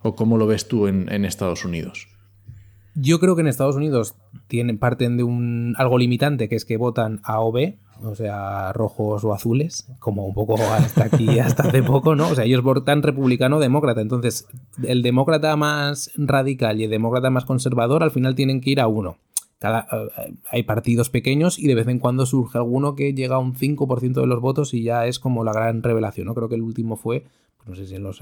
¿O 0.00 0.16
cómo 0.16 0.38
lo 0.38 0.46
ves 0.46 0.66
tú 0.66 0.88
en 0.88 1.24
Estados 1.26 1.66
Unidos? 1.66 2.11
Yo 2.94 3.20
creo 3.20 3.34
que 3.34 3.40
en 3.40 3.48
Estados 3.48 3.76
Unidos 3.76 4.14
tienen, 4.48 4.78
parten 4.78 5.16
de 5.16 5.22
un 5.22 5.74
algo 5.78 5.96
limitante, 5.98 6.48
que 6.48 6.56
es 6.56 6.64
que 6.64 6.76
votan 6.76 7.20
A 7.24 7.40
o 7.40 7.50
B, 7.50 7.78
o 8.04 8.14
sea, 8.14 8.72
rojos 8.72 9.24
o 9.24 9.32
azules, 9.32 9.88
como 9.98 10.26
un 10.26 10.34
poco 10.34 10.56
hasta 10.56 11.04
aquí, 11.04 11.38
hasta 11.38 11.64
hace 11.64 11.82
poco, 11.82 12.14
¿no? 12.14 12.28
O 12.28 12.34
sea, 12.34 12.44
ellos 12.44 12.62
votan 12.62 13.02
republicano 13.02 13.56
o 13.56 13.60
demócrata. 13.60 14.00
Entonces, 14.00 14.46
el 14.82 15.02
demócrata 15.02 15.56
más 15.56 16.10
radical 16.16 16.80
y 16.80 16.84
el 16.84 16.90
demócrata 16.90 17.30
más 17.30 17.44
conservador 17.44 18.02
al 18.02 18.10
final 18.10 18.34
tienen 18.34 18.60
que 18.60 18.70
ir 18.70 18.80
a 18.80 18.88
uno. 18.88 19.16
Cada, 19.58 19.86
eh, 19.92 20.34
hay 20.50 20.64
partidos 20.64 21.08
pequeños 21.08 21.58
y 21.58 21.68
de 21.68 21.76
vez 21.76 21.86
en 21.88 21.98
cuando 21.98 22.26
surge 22.26 22.58
alguno 22.58 22.96
que 22.96 23.14
llega 23.14 23.36
a 23.36 23.38
un 23.38 23.54
5% 23.54 24.20
de 24.20 24.26
los 24.26 24.40
votos 24.40 24.74
y 24.74 24.82
ya 24.82 25.06
es 25.06 25.18
como 25.18 25.44
la 25.44 25.52
gran 25.52 25.82
revelación, 25.82 26.26
¿no? 26.26 26.34
Creo 26.34 26.48
que 26.48 26.56
el 26.56 26.62
último 26.62 26.96
fue, 26.96 27.24
pues 27.58 27.68
no 27.68 27.76
sé 27.76 27.86
si 27.86 27.94
en 27.94 28.02
los 28.02 28.20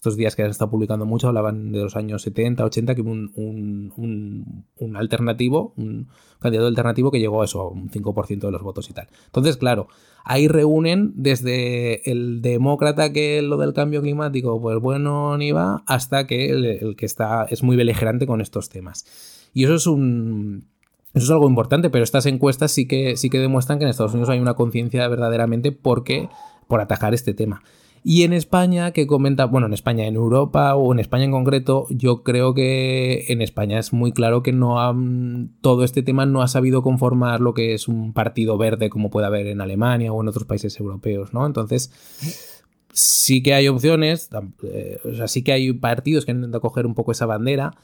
estos 0.00 0.16
días 0.16 0.34
que 0.34 0.42
han 0.42 0.48
estado 0.48 0.70
publicando 0.70 1.04
mucho, 1.04 1.28
hablaban 1.28 1.72
de 1.72 1.78
los 1.78 1.94
años 1.94 2.22
70, 2.22 2.64
80, 2.64 2.94
que 2.94 3.02
hubo 3.02 3.10
un, 3.10 4.64
un, 4.78 4.96
alternativo, 4.96 5.74
un 5.76 6.08
candidato 6.38 6.68
alternativo 6.68 7.10
que 7.10 7.20
llegó 7.20 7.42
a 7.42 7.44
eso, 7.44 7.60
a 7.60 7.68
un 7.68 7.90
5% 7.90 8.40
de 8.40 8.50
los 8.50 8.62
votos 8.62 8.88
y 8.88 8.94
tal. 8.94 9.08
Entonces, 9.26 9.58
claro, 9.58 9.88
ahí 10.24 10.48
reúnen 10.48 11.12
desde 11.16 12.10
el 12.10 12.40
demócrata 12.40 13.12
que 13.12 13.42
lo 13.42 13.58
del 13.58 13.74
cambio 13.74 14.00
climático, 14.00 14.58
pues 14.58 14.80
bueno, 14.80 15.36
ni 15.36 15.52
va, 15.52 15.82
hasta 15.86 16.26
que 16.26 16.48
el, 16.48 16.96
que 16.96 17.04
está 17.04 17.44
es 17.50 17.62
muy 17.62 17.76
beligerante 17.76 18.26
con 18.26 18.40
estos 18.40 18.70
temas. 18.70 19.04
Y 19.52 19.64
eso 19.64 19.74
es 19.74 19.86
un... 19.86 20.64
Eso 21.12 21.24
es 21.24 21.30
algo 21.30 21.48
importante, 21.48 21.90
pero 21.90 22.04
estas 22.04 22.24
encuestas 22.24 22.72
sí 22.72 22.86
que, 22.86 23.18
sí 23.18 23.28
que 23.28 23.38
demuestran 23.38 23.78
que 23.78 23.84
en 23.84 23.90
Estados 23.90 24.12
Unidos 24.12 24.30
hay 24.30 24.38
una 24.38 24.54
conciencia 24.54 25.06
verdaderamente 25.08 25.72
porque, 25.72 26.30
por 26.68 26.80
atajar 26.80 27.12
este 27.12 27.34
tema. 27.34 27.62
Y 28.02 28.22
en 28.22 28.32
España, 28.32 28.92
que 28.92 29.06
comenta, 29.06 29.44
bueno, 29.44 29.66
en 29.66 29.74
España, 29.74 30.06
en 30.06 30.14
Europa 30.14 30.74
o 30.74 30.92
en 30.92 31.00
España 31.00 31.24
en 31.24 31.32
concreto, 31.32 31.86
yo 31.90 32.22
creo 32.22 32.54
que 32.54 33.26
en 33.28 33.42
España 33.42 33.78
es 33.78 33.92
muy 33.92 34.12
claro 34.12 34.42
que 34.42 34.52
no 34.52 34.80
han, 34.80 35.50
todo 35.60 35.84
este 35.84 36.02
tema 36.02 36.24
no 36.24 36.40
ha 36.40 36.48
sabido 36.48 36.82
conformar 36.82 37.40
lo 37.40 37.52
que 37.52 37.74
es 37.74 37.88
un 37.88 38.14
partido 38.14 38.56
verde 38.56 38.88
como 38.88 39.10
puede 39.10 39.26
haber 39.26 39.46
en 39.48 39.60
Alemania 39.60 40.12
o 40.12 40.22
en 40.22 40.28
otros 40.28 40.44
países 40.46 40.80
europeos, 40.80 41.34
¿no? 41.34 41.44
Entonces, 41.44 41.92
sí 42.92 43.42
que 43.42 43.52
hay 43.52 43.68
opciones, 43.68 44.30
eh, 44.62 44.98
o 45.04 45.14
sea, 45.14 45.28
sí 45.28 45.42
que 45.42 45.52
hay 45.52 45.72
partidos 45.74 46.24
que 46.24 46.30
han 46.30 46.38
intentado 46.38 46.62
coger 46.62 46.86
un 46.86 46.94
poco 46.94 47.12
esa 47.12 47.26
bandera, 47.26 47.74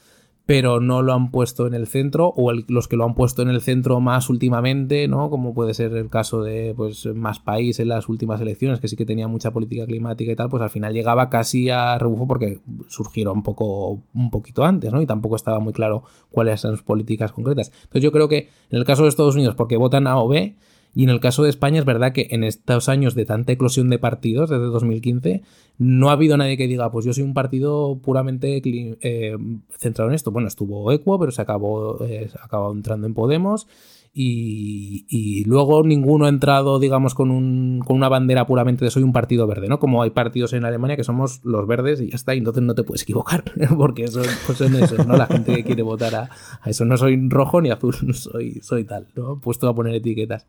pero 0.47 0.79
no 0.79 1.01
lo 1.01 1.13
han 1.13 1.29
puesto 1.29 1.67
en 1.67 1.73
el 1.73 1.87
centro, 1.87 2.33
o 2.35 2.53
los 2.53 2.87
que 2.87 2.95
lo 2.95 3.03
han 3.03 3.15
puesto 3.15 3.41
en 3.41 3.49
el 3.49 3.59
centro 3.59 3.99
más 3.99 4.29
últimamente, 4.29 5.09
¿no? 5.09 5.29
Como 5.29 5.53
puede 5.53 5.73
ser 5.73 5.93
el 5.93 6.09
caso 6.09 6.41
de 6.41 6.73
pues, 6.73 7.05
más 7.07 7.39
país 7.39 7.81
en 7.81 7.89
las 7.89 8.07
últimas 8.07 8.39
elecciones, 8.39 8.79
que 8.79 8.87
sí 8.87 8.95
que 8.95 9.05
tenía 9.05 9.27
mucha 9.27 9.51
política 9.51 9.85
climática 9.85 10.31
y 10.31 10.35
tal, 10.37 10.47
pues 10.47 10.63
al 10.63 10.69
final 10.69 10.93
llegaba 10.93 11.29
casi 11.29 11.69
a 11.69 11.97
rebufo 11.97 12.27
porque 12.27 12.61
surgieron 12.87 13.39
un 13.39 13.43
poco, 13.43 14.01
un 14.13 14.31
poquito 14.31 14.63
antes, 14.63 14.89
¿no? 14.89 15.01
Y 15.01 15.05
tampoco 15.05 15.35
estaba 15.35 15.59
muy 15.59 15.73
claro 15.73 16.03
cuáles 16.31 16.63
eran 16.63 16.77
sus 16.77 16.85
políticas 16.85 17.33
concretas. 17.33 17.69
Entonces 17.83 18.03
yo 18.03 18.13
creo 18.13 18.29
que 18.29 18.47
en 18.69 18.77
el 18.79 18.85
caso 18.85 19.03
de 19.03 19.09
Estados 19.09 19.35
Unidos, 19.35 19.55
porque 19.55 19.75
votan 19.75 20.07
A 20.07 20.17
o 20.17 20.29
B, 20.29 20.55
y 20.97 21.03
en 21.03 21.11
el 21.11 21.19
caso 21.19 21.43
de 21.43 21.51
España 21.51 21.77
es 21.77 21.85
verdad 21.85 22.11
que 22.11 22.25
en 22.31 22.43
estos 22.43 22.89
años 22.89 23.13
de 23.13 23.23
tanta 23.23 23.51
eclosión 23.51 23.87
de 23.91 23.99
partidos, 23.99 24.49
desde 24.49 24.65
2015, 24.65 25.43
no 25.77 26.09
ha 26.09 26.13
habido 26.13 26.37
nadie 26.37 26.57
que 26.57 26.65
diga, 26.65 26.89
pues 26.89 27.05
yo 27.05 27.13
soy 27.13 27.21
un 27.21 27.35
partido 27.35 27.99
puramente 28.01 28.59
eh, 28.65 29.37
centrado 29.77 30.09
en 30.09 30.15
esto. 30.15 30.31
Bueno, 30.31 30.47
estuvo 30.47 30.91
Equo, 30.91 31.19
pero 31.19 31.31
se 31.31 31.39
acabó, 31.39 32.03
eh, 32.03 32.31
acabó 32.41 32.71
entrando 32.71 33.05
en 33.05 33.13
Podemos. 33.13 33.67
Y, 34.11 35.43
luego 35.45 35.83
ninguno 35.83 36.25
ha 36.25 36.29
entrado, 36.29 36.79
digamos, 36.79 37.13
con, 37.13 37.29
un, 37.29 37.83
con, 37.85 37.95
una 37.95 38.09
bandera 38.09 38.47
puramente 38.47 38.83
de 38.83 38.89
soy 38.89 39.03
un 39.03 39.13
partido 39.13 39.45
verde, 39.45 39.67
¿no? 39.67 39.77
Como 39.77 40.01
hay 40.01 40.09
partidos 40.09 40.53
en 40.53 40.65
Alemania 40.65 40.95
que 40.95 41.03
somos 41.03 41.41
los 41.43 41.67
verdes 41.67 42.01
y 42.01 42.09
ya 42.09 42.15
está, 42.15 42.33
y 42.33 42.39
entonces 42.39 42.63
no 42.63 42.73
te 42.73 42.81
puedes 42.81 43.03
equivocar, 43.03 43.43
porque 43.77 44.05
eso 44.05 44.23
pues 44.47 44.57
son 44.57 44.75
esos, 44.75 45.05
¿no? 45.05 45.15
La 45.15 45.27
gente 45.27 45.53
que 45.53 45.63
quiere 45.63 45.83
votar 45.83 46.15
a, 46.15 46.29
eso 46.65 46.85
no 46.85 46.97
soy 46.97 47.29
rojo 47.29 47.61
ni 47.61 47.69
azul, 47.69 47.95
no 48.01 48.13
soy, 48.13 48.59
soy 48.63 48.85
tal, 48.85 49.05
¿no? 49.15 49.39
Puesto 49.39 49.69
a 49.69 49.75
poner 49.75 49.93
etiquetas. 49.93 50.47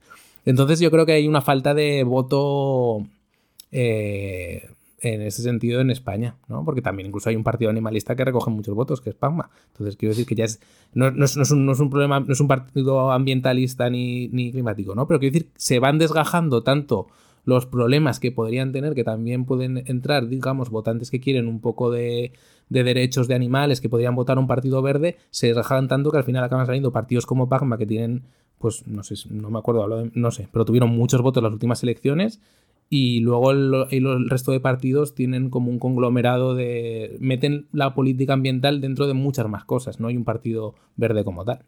Entonces 0.48 0.80
yo 0.80 0.90
creo 0.90 1.04
que 1.04 1.12
hay 1.12 1.28
una 1.28 1.42
falta 1.42 1.74
de 1.74 2.04
voto... 2.04 3.06
Eh, 3.70 4.66
en 5.00 5.22
ese 5.22 5.42
sentido 5.42 5.80
en 5.80 5.90
España, 5.90 6.36
¿no? 6.48 6.64
Porque 6.64 6.82
también 6.82 7.06
incluso 7.06 7.30
hay 7.30 7.36
un 7.36 7.44
partido 7.44 7.70
animalista 7.70 8.16
que 8.16 8.24
recoge 8.24 8.50
muchos 8.50 8.74
votos, 8.74 9.00
que 9.00 9.10
es 9.10 9.14
PACMA. 9.14 9.48
Entonces 9.68 9.96
quiero 9.96 10.10
decir 10.10 10.26
que 10.26 10.34
ya 10.34 10.44
es 10.44 10.58
no, 10.92 11.06
es, 11.06 11.36
un, 11.52 11.90
problema, 11.90 12.18
no 12.18 12.32
es 12.32 12.40
un 12.40 12.48
partido 12.48 13.12
ambientalista 13.12 13.90
ni, 13.90 14.26
ni 14.28 14.50
climático, 14.50 14.96
¿no? 14.96 15.06
Pero 15.06 15.20
quiero 15.20 15.34
decir, 15.34 15.50
se 15.54 15.78
van 15.78 15.98
desgajando 15.98 16.64
tanto 16.64 17.06
los 17.44 17.66
problemas 17.66 18.18
que 18.18 18.32
podrían 18.32 18.72
tener, 18.72 18.94
que 18.94 19.04
también 19.04 19.44
pueden 19.44 19.84
entrar, 19.86 20.26
digamos, 20.26 20.70
votantes 20.70 21.10
que 21.12 21.20
quieren 21.20 21.46
un 21.46 21.60
poco 21.60 21.92
de, 21.92 22.32
de 22.68 22.82
derechos 22.82 23.28
de 23.28 23.34
animales, 23.34 23.80
que 23.80 23.88
podrían 23.88 24.14
votar 24.14 24.38
un 24.38 24.46
partido 24.46 24.82
verde, 24.82 25.16
se 25.30 25.46
desgajan 25.46 25.86
tanto 25.88 26.10
que 26.10 26.18
al 26.18 26.24
final 26.24 26.42
acaban 26.42 26.66
saliendo 26.66 26.92
partidos 26.92 27.24
como 27.24 27.48
PACMA 27.48 27.78
que 27.78 27.86
tienen, 27.86 28.24
pues 28.58 28.86
no 28.86 29.02
sé, 29.02 29.14
no 29.30 29.50
me 29.50 29.58
acuerdo, 29.58 29.88
de, 29.88 30.10
no 30.14 30.30
sé, 30.30 30.48
pero 30.52 30.64
tuvieron 30.64 30.90
muchos 30.90 31.22
votos 31.22 31.40
en 31.40 31.44
las 31.44 31.52
últimas 31.52 31.82
elecciones 31.82 32.40
y 32.90 33.20
luego 33.20 33.50
el, 33.50 33.86
el, 33.90 34.30
resto 34.30 34.52
de 34.52 34.60
partidos 34.60 35.14
tienen 35.14 35.50
como 35.50 35.70
un 35.70 35.78
conglomerado 35.78 36.54
de... 36.54 37.16
meten 37.20 37.66
la 37.72 37.94
política 37.94 38.32
ambiental 38.32 38.80
dentro 38.80 39.06
de 39.06 39.14
muchas 39.14 39.48
más 39.48 39.64
cosas, 39.64 40.00
no 40.00 40.08
hay 40.08 40.16
un 40.16 40.24
partido 40.24 40.74
verde 40.96 41.24
como 41.24 41.44
tal. 41.44 41.64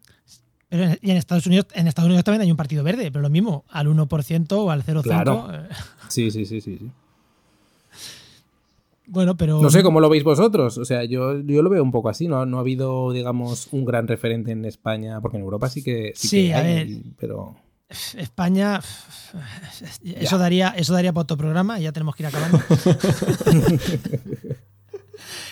Pero 0.69 0.85
y 1.01 1.11
en 1.11 1.17
Estados 1.17 1.45
Unidos, 1.47 1.67
en 1.73 1.87
Estados 1.87 2.07
Unidos 2.07 2.23
también 2.23 2.43
hay 2.43 2.51
un 2.51 2.57
partido 2.57 2.83
verde, 2.83 3.11
pero 3.11 3.21
lo 3.21 3.29
mismo, 3.29 3.65
al 3.69 3.87
1% 3.87 4.51
o 4.53 4.71
al 4.71 4.83
0,5%. 4.83 5.03
Claro. 5.03 5.47
Sí, 6.07 6.31
sí, 6.31 6.45
sí, 6.45 6.61
sí, 6.61 6.77
sí. 6.77 6.91
Bueno, 9.11 9.35
pero. 9.35 9.61
No 9.61 9.69
sé 9.69 9.83
cómo 9.83 9.99
lo 9.99 10.09
veis 10.09 10.23
vosotros. 10.23 10.77
O 10.77 10.85
sea, 10.85 11.03
yo, 11.03 11.41
yo 11.41 11.61
lo 11.61 11.69
veo 11.69 11.83
un 11.83 11.91
poco 11.91 12.07
así. 12.07 12.29
No, 12.29 12.45
no 12.45 12.57
ha 12.57 12.61
habido, 12.61 13.11
digamos, 13.11 13.67
un 13.71 13.83
gran 13.83 14.07
referente 14.07 14.51
en 14.51 14.63
España, 14.63 15.19
porque 15.19 15.35
en 15.35 15.43
Europa 15.43 15.67
sí 15.67 15.83
que. 15.83 16.13
Sí, 16.15 16.27
sí 16.29 16.47
que 16.47 16.53
a 16.53 16.59
hay, 16.59 16.73
ver. 16.73 16.87
Pero. 17.19 17.57
España, 18.17 18.79
eso 20.15 20.37
daría, 20.37 20.69
eso 20.69 20.93
daría 20.93 21.11
para 21.11 21.23
otro 21.23 21.35
programa 21.35 21.77
y 21.77 21.83
ya 21.83 21.91
tenemos 21.91 22.15
que 22.15 22.23
ir 22.23 22.27
acabando. 22.27 22.57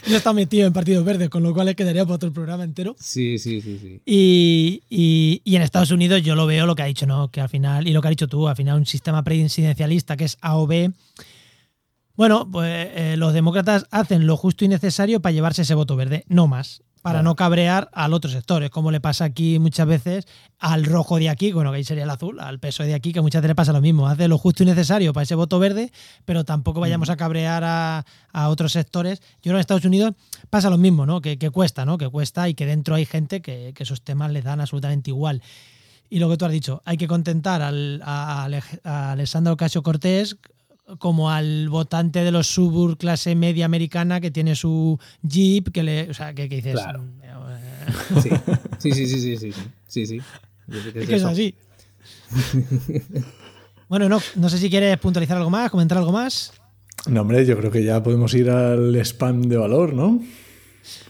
Yo 0.07 0.15
está 0.15 0.31
metido 0.31 0.65
en 0.65 0.71
partidos 0.71 1.03
verdes, 1.03 1.29
con 1.29 1.43
lo 1.43 1.53
cual 1.53 1.65
le 1.65 1.75
quedaría 1.75 2.05
para 2.05 2.15
otro 2.15 2.31
programa 2.31 2.63
entero. 2.63 2.95
Sí, 2.97 3.37
sí, 3.39 3.59
sí, 3.59 3.77
sí. 3.77 4.01
Y, 4.05 4.83
y, 4.89 5.41
y, 5.43 5.55
en 5.57 5.61
Estados 5.61 5.91
Unidos 5.91 6.23
yo 6.23 6.35
lo 6.35 6.47
veo 6.47 6.65
lo 6.65 6.75
que 6.75 6.83
ha 6.83 6.85
dicho, 6.85 7.05
¿no? 7.05 7.29
Que 7.29 7.41
al 7.41 7.49
final, 7.49 7.85
y 7.89 7.91
lo 7.91 8.01
que 8.01 8.07
has 8.07 8.13
dicho 8.13 8.29
tú, 8.29 8.47
al 8.47 8.55
final 8.55 8.77
un 8.77 8.85
sistema 8.85 9.21
presidencialista 9.21 10.15
que 10.15 10.23
es 10.23 10.37
AOB. 10.39 10.93
Bueno, 12.19 12.51
pues 12.51 12.89
eh, 12.95 13.15
los 13.15 13.31
demócratas 13.31 13.85
hacen 13.91 14.27
lo 14.27 14.35
justo 14.35 14.65
y 14.65 14.67
necesario 14.67 15.21
para 15.21 15.31
llevarse 15.31 15.61
ese 15.61 15.73
voto 15.73 15.95
verde, 15.95 16.25
no 16.27 16.47
más 16.47 16.83
para 17.01 17.23
no 17.23 17.37
cabrear 17.37 17.89
al 17.93 18.13
otro 18.13 18.29
sector. 18.29 18.61
Es 18.61 18.71
como 18.71 18.91
le 18.91 18.99
pasa 18.99 19.23
aquí 19.23 19.57
muchas 19.57 19.87
veces 19.87 20.27
al 20.59 20.83
rojo 20.83 21.17
de 21.17 21.29
aquí, 21.29 21.53
bueno, 21.53 21.71
que 21.71 21.77
ahí 21.77 21.85
sería 21.85 22.03
el 22.03 22.09
azul, 22.09 22.41
al 22.41 22.59
peso 22.59 22.83
de 22.83 22.93
aquí, 22.93 23.13
que 23.13 23.21
muchas 23.21 23.41
veces 23.41 23.51
le 23.51 23.55
pasa 23.55 23.71
lo 23.71 23.79
mismo. 23.79 24.05
Hace 24.09 24.27
lo 24.27 24.37
justo 24.37 24.63
y 24.63 24.65
necesario 24.65 25.13
para 25.13 25.23
ese 25.23 25.35
voto 25.35 25.59
verde, 25.59 25.93
pero 26.25 26.43
tampoco 26.43 26.81
vayamos 26.81 27.09
a 27.09 27.15
cabrear 27.15 27.63
a, 27.63 28.03
a 28.33 28.49
otros 28.49 28.73
sectores. 28.73 29.21
Yo 29.21 29.43
creo 29.43 29.53
que 29.53 29.57
en 29.59 29.61
Estados 29.61 29.85
Unidos 29.85 30.11
pasa 30.49 30.69
lo 30.69 30.77
mismo, 30.77 31.05
¿no? 31.05 31.21
Que, 31.21 31.37
que 31.37 31.49
cuesta, 31.51 31.85
¿no? 31.85 31.97
Que 31.97 32.09
cuesta 32.09 32.49
y 32.49 32.53
que 32.53 32.65
dentro 32.65 32.95
hay 32.95 33.05
gente 33.05 33.41
que, 33.41 33.71
que, 33.73 33.83
esos 33.83 34.01
temas 34.01 34.29
les 34.33 34.43
dan 34.43 34.59
absolutamente 34.59 35.09
igual. 35.09 35.41
Y 36.09 36.19
lo 36.19 36.29
que 36.29 36.35
tú 36.35 36.43
has 36.43 36.51
dicho, 36.51 36.81
hay 36.83 36.97
que 36.97 37.07
contentar 37.07 37.61
al, 37.61 38.01
a, 38.03 38.45
a 38.83 39.11
Alessandro 39.13 39.53
Ocasio 39.53 39.83
Cortés 39.83 40.35
como 40.97 41.29
al 41.31 41.69
votante 41.69 42.23
de 42.23 42.31
los 42.31 42.47
suburb 42.47 42.97
clase 42.97 43.35
media 43.35 43.65
americana 43.65 44.19
que 44.19 44.31
tiene 44.31 44.55
su 44.55 44.99
jeep 45.21 45.71
que 45.71 45.83
le 45.83 46.09
o 46.09 46.13
sea 46.13 46.33
que, 46.33 46.49
que 46.49 46.55
dices 46.57 46.73
claro. 46.73 47.05
sí. 48.21 48.29
sí 48.79 48.91
sí 48.91 49.07
sí 49.07 49.37
sí 49.37 49.37
sí 49.37 49.51
sí. 49.87 50.05
Sí 50.05 50.21
es 50.71 50.93
que 50.93 50.99
es, 51.01 51.09
que 51.09 51.15
es 51.15 51.23
así. 51.23 51.55
Bueno 53.87 54.09
no 54.09 54.19
no 54.35 54.49
sé 54.49 54.57
si 54.57 54.69
quieres 54.69 54.97
puntualizar 54.97 55.37
algo 55.37 55.49
más 55.49 55.69
comentar 55.71 55.97
algo 55.97 56.11
más. 56.11 56.53
No 57.07 57.21
hombre 57.21 57.45
yo 57.45 57.57
creo 57.57 57.71
que 57.71 57.83
ya 57.83 58.03
podemos 58.03 58.33
ir 58.33 58.49
al 58.49 58.95
spam 58.95 59.43
de 59.43 59.57
valor 59.57 59.93
no 59.93 60.21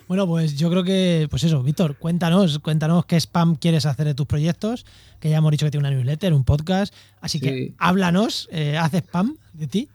bueno, 0.09 0.25
pues 0.25 0.57
yo 0.57 0.71
creo 0.71 0.84
que, 0.84 1.27
pues 1.30 1.43
eso, 1.43 1.61
Víctor, 1.61 1.95
cuéntanos, 1.97 2.57
cuéntanos 2.57 3.05
qué 3.05 3.15
spam 3.17 3.55
quieres 3.55 3.86
hacer 3.86 4.07
de 4.07 4.15
tus 4.15 4.25
proyectos, 4.25 4.84
que 5.19 5.30
ya 5.30 5.38
hemos 5.38 5.51
dicho 5.51 5.67
que 5.67 5.71
tiene 5.71 5.88
una 5.88 5.95
newsletter, 5.95 6.34
un 6.34 6.43
podcast, 6.43 6.95
así 7.21 7.38
sí. 7.38 7.45
que 7.45 7.73
háblanos, 7.77 8.49
eh, 8.51 8.75
haz 8.75 8.91
spam 8.91 9.38
de 9.60 9.68
ti. 9.68 9.89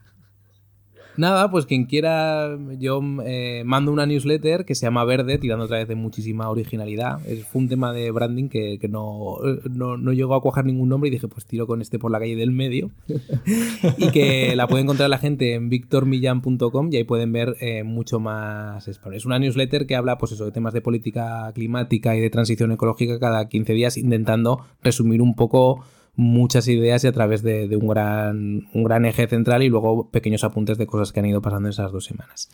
Nada, 1.16 1.48
pues 1.48 1.64
quien 1.66 1.84
quiera, 1.84 2.58
yo 2.78 3.00
eh, 3.24 3.62
mando 3.64 3.92
una 3.92 4.04
newsletter 4.04 4.64
que 4.64 4.74
se 4.74 4.86
llama 4.86 5.04
Verde, 5.04 5.38
tirando 5.38 5.66
otra 5.66 5.78
vez 5.78 5.86
de 5.86 5.94
muchísima 5.94 6.50
originalidad. 6.50 7.24
Es, 7.24 7.46
fue 7.46 7.62
un 7.62 7.68
tema 7.68 7.92
de 7.92 8.10
branding 8.10 8.48
que, 8.48 8.78
que 8.80 8.88
no, 8.88 9.36
no, 9.70 9.96
no, 9.96 10.12
llegó 10.12 10.34
a 10.34 10.40
cuajar 10.40 10.64
ningún 10.64 10.88
nombre 10.88 11.08
y 11.08 11.12
dije, 11.12 11.28
pues 11.28 11.46
tiro 11.46 11.68
con 11.68 11.80
este 11.80 12.00
por 12.00 12.10
la 12.10 12.18
calle 12.18 12.34
del 12.34 12.50
medio. 12.50 12.90
y 13.98 14.10
que 14.10 14.56
la 14.56 14.66
puede 14.66 14.82
encontrar 14.82 15.08
la 15.08 15.18
gente 15.18 15.54
en 15.54 15.68
victormillan.com 15.68 16.88
y 16.90 16.96
ahí 16.96 17.04
pueden 17.04 17.32
ver 17.32 17.56
eh, 17.60 17.84
mucho 17.84 18.18
más. 18.18 18.88
Es 18.88 19.24
una 19.24 19.38
newsletter 19.38 19.86
que 19.86 19.94
habla, 19.94 20.18
pues 20.18 20.32
eso, 20.32 20.44
de 20.44 20.50
temas 20.50 20.74
de 20.74 20.80
política 20.80 21.52
climática 21.54 22.16
y 22.16 22.20
de 22.20 22.30
transición 22.30 22.72
ecológica 22.72 23.20
cada 23.20 23.48
15 23.48 23.72
días, 23.72 23.96
intentando 23.96 24.66
resumir 24.82 25.22
un 25.22 25.36
poco 25.36 25.84
muchas 26.16 26.68
ideas 26.68 27.04
y 27.04 27.06
a 27.06 27.12
través 27.12 27.42
de, 27.42 27.68
de, 27.68 27.76
un, 27.76 27.88
gran, 27.88 28.68
un 28.72 28.84
gran 28.84 29.04
eje 29.04 29.26
central 29.26 29.62
y 29.62 29.68
luego 29.68 30.10
pequeños 30.10 30.44
apuntes 30.44 30.78
de 30.78 30.86
cosas 30.86 31.12
que 31.12 31.20
han 31.20 31.26
ido 31.26 31.42
pasando 31.42 31.68
en 31.68 31.72
esas 31.72 31.92
dos 31.92 32.04
semanas. 32.04 32.48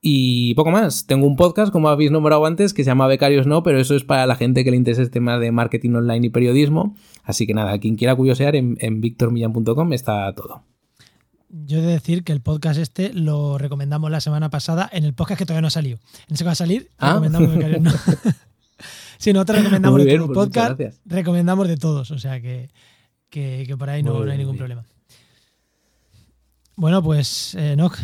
Y 0.00 0.54
poco 0.54 0.70
más. 0.70 1.06
Tengo 1.06 1.26
un 1.26 1.36
podcast, 1.36 1.72
como 1.72 1.88
habéis 1.88 2.10
nombrado 2.10 2.46
antes, 2.46 2.72
que 2.72 2.84
se 2.84 2.90
llama 2.90 3.08
Becarios 3.08 3.46
No, 3.46 3.62
pero 3.62 3.80
eso 3.80 3.96
es 3.96 4.04
para 4.04 4.26
la 4.26 4.36
gente 4.36 4.62
que 4.62 4.70
le 4.70 4.76
interesa 4.76 5.02
el 5.02 5.10
tema 5.10 5.38
de 5.38 5.50
marketing 5.50 5.94
online 5.94 6.26
y 6.26 6.30
periodismo. 6.30 6.94
Así 7.24 7.46
que 7.46 7.54
nada, 7.54 7.78
quien 7.78 7.96
quiera 7.96 8.14
curiosear 8.14 8.54
en, 8.54 8.76
en 8.80 9.00
victormillan.com 9.00 9.92
está 9.92 10.32
todo. 10.34 10.62
Yo 11.50 11.78
he 11.78 11.80
de 11.80 11.92
decir 11.92 12.24
que 12.24 12.32
el 12.32 12.42
podcast 12.42 12.78
este 12.78 13.12
lo 13.12 13.56
recomendamos 13.56 14.10
la 14.10 14.20
semana 14.20 14.50
pasada 14.50 14.88
en 14.92 15.04
el 15.04 15.14
podcast 15.14 15.38
que 15.38 15.46
todavía 15.46 15.62
no 15.62 15.68
ha 15.68 15.70
salido. 15.70 15.98
En 16.28 16.34
ese 16.34 16.44
que 16.44 16.46
va 16.46 16.52
a 16.52 16.56
salir, 16.56 16.90
¿Ah? 16.98 17.14
recomendamos 17.14 17.54
Becarios 17.54 17.80
No. 17.80 17.90
si 19.18 19.32
no 19.32 19.44
te 19.44 19.54
recomendamos 19.54 20.04
bien, 20.04 20.20
tu 20.20 20.26
pues 20.26 20.36
podcast, 20.36 20.80
recomendamos 21.06 21.66
de 21.66 21.76
todos. 21.76 22.10
O 22.10 22.18
sea 22.18 22.40
que 22.40 22.68
que, 23.30 23.64
que 23.66 23.76
por 23.76 23.90
ahí 23.90 24.02
no, 24.02 24.24
no, 24.24 24.30
hay 24.30 24.38
ningún 24.38 24.56
problema. 24.56 24.84
Bueno, 26.76 27.02
pues, 27.02 27.56
eh, 27.58 27.74
Noc. 27.76 27.98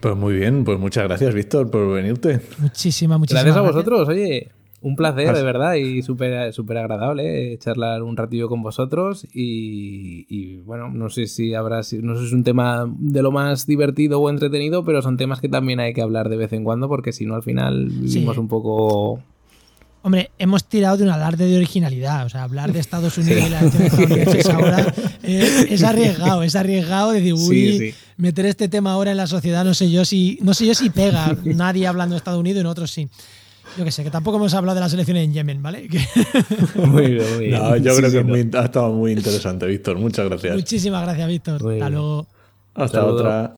Pues 0.00 0.16
muy 0.16 0.34
bien, 0.34 0.64
pues 0.64 0.78
muchas 0.78 1.04
gracias, 1.04 1.34
Víctor, 1.34 1.70
por 1.70 1.92
venirte. 1.92 2.40
Muchísimas, 2.58 3.18
muchísimas 3.18 3.44
gracias. 3.44 3.64
a 3.64 3.66
vosotros, 3.66 4.08
oye. 4.08 4.52
Un 4.80 4.94
placer, 4.94 5.34
de 5.34 5.42
verdad, 5.42 5.74
y 5.74 6.02
súper 6.02 6.52
super 6.52 6.76
agradable 6.76 7.52
eh, 7.52 7.58
charlar 7.58 8.04
un 8.04 8.16
ratillo 8.16 8.48
con 8.48 8.62
vosotros. 8.62 9.26
Y, 9.34 10.24
y, 10.28 10.58
bueno, 10.58 10.88
no 10.88 11.10
sé 11.10 11.26
si 11.26 11.52
habrá, 11.54 11.78
no 11.78 11.82
sé 11.82 12.20
si 12.20 12.26
es 12.26 12.32
un 12.32 12.44
tema 12.44 12.88
de 12.96 13.22
lo 13.22 13.32
más 13.32 13.66
divertido 13.66 14.20
o 14.20 14.30
entretenido, 14.30 14.84
pero 14.84 15.02
son 15.02 15.16
temas 15.16 15.40
que 15.40 15.48
también 15.48 15.80
hay 15.80 15.94
que 15.94 16.02
hablar 16.02 16.28
de 16.28 16.36
vez 16.36 16.52
en 16.52 16.62
cuando, 16.62 16.86
porque 16.86 17.10
si 17.10 17.26
no, 17.26 17.34
al 17.34 17.42
final 17.42 17.86
vivimos 17.86 18.36
sí. 18.36 18.40
un 18.40 18.46
poco 18.46 19.20
Hombre, 20.02 20.30
hemos 20.38 20.64
tirado 20.64 20.96
de 20.96 21.04
un 21.04 21.10
alarde 21.10 21.46
de 21.46 21.56
originalidad. 21.56 22.26
O 22.26 22.28
sea, 22.28 22.44
hablar 22.44 22.72
de 22.72 22.80
Estados 22.80 23.18
Unidos 23.18 23.42
sí. 23.42 23.46
y 23.46 23.50
la 23.50 23.60
elección 23.60 24.56
ahora 24.56 24.94
es, 25.22 25.66
es, 25.70 25.82
arriesgado, 25.82 26.42
es 26.42 26.56
arriesgado 26.56 27.12
decir, 27.12 27.34
uy, 27.34 27.40
sí, 27.40 27.78
sí. 27.78 27.94
meter 28.16 28.46
este 28.46 28.68
tema 28.68 28.92
ahora 28.92 29.10
en 29.10 29.16
la 29.16 29.26
sociedad, 29.26 29.64
no 29.64 29.74
sé 29.74 29.90
yo 29.90 30.04
si, 30.04 30.38
no 30.42 30.54
sé 30.54 30.66
yo 30.66 30.74
si 30.74 30.90
pega. 30.90 31.36
Nadie 31.44 31.86
hablando 31.86 32.14
de 32.14 32.18
Estados 32.18 32.40
Unidos 32.40 32.60
y 32.60 32.62
nosotros 32.62 32.90
sí. 32.90 33.08
Yo 33.76 33.84
que 33.84 33.92
sé, 33.92 34.02
que 34.02 34.10
tampoco 34.10 34.38
hemos 34.38 34.54
hablado 34.54 34.76
de 34.76 34.80
las 34.80 34.92
elecciones 34.92 35.24
en 35.24 35.32
Yemen, 35.34 35.62
¿vale? 35.62 35.88
Que... 35.88 36.00
Muy 36.86 37.12
bien, 37.12 37.34
muy 37.34 37.46
bien. 37.48 37.62
No, 37.62 37.76
yo 37.76 37.94
creo 37.96 38.10
que 38.10 38.24
muy, 38.24 38.50
ha 38.54 38.64
estado 38.64 38.92
muy 38.92 39.12
interesante, 39.12 39.66
Víctor. 39.66 39.98
Muchas 39.98 40.26
gracias. 40.28 40.54
Muchísimas 40.54 41.02
gracias, 41.02 41.28
Víctor. 41.28 41.62
Muy 41.62 41.74
Hasta 41.74 41.90
luego. 41.90 42.26
Hasta 42.74 43.00
Saludo. 43.00 43.14
otra. 43.14 43.56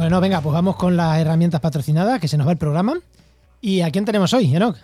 Bueno, 0.00 0.18
venga, 0.18 0.40
pues 0.40 0.54
vamos 0.54 0.76
con 0.76 0.96
las 0.96 1.18
herramientas 1.18 1.60
patrocinadas, 1.60 2.18
que 2.22 2.26
se 2.26 2.38
nos 2.38 2.46
va 2.46 2.52
el 2.52 2.56
programa. 2.56 2.98
¿Y 3.60 3.82
a 3.82 3.90
quién 3.90 4.06
tenemos 4.06 4.32
hoy, 4.32 4.56
Enoch? 4.56 4.74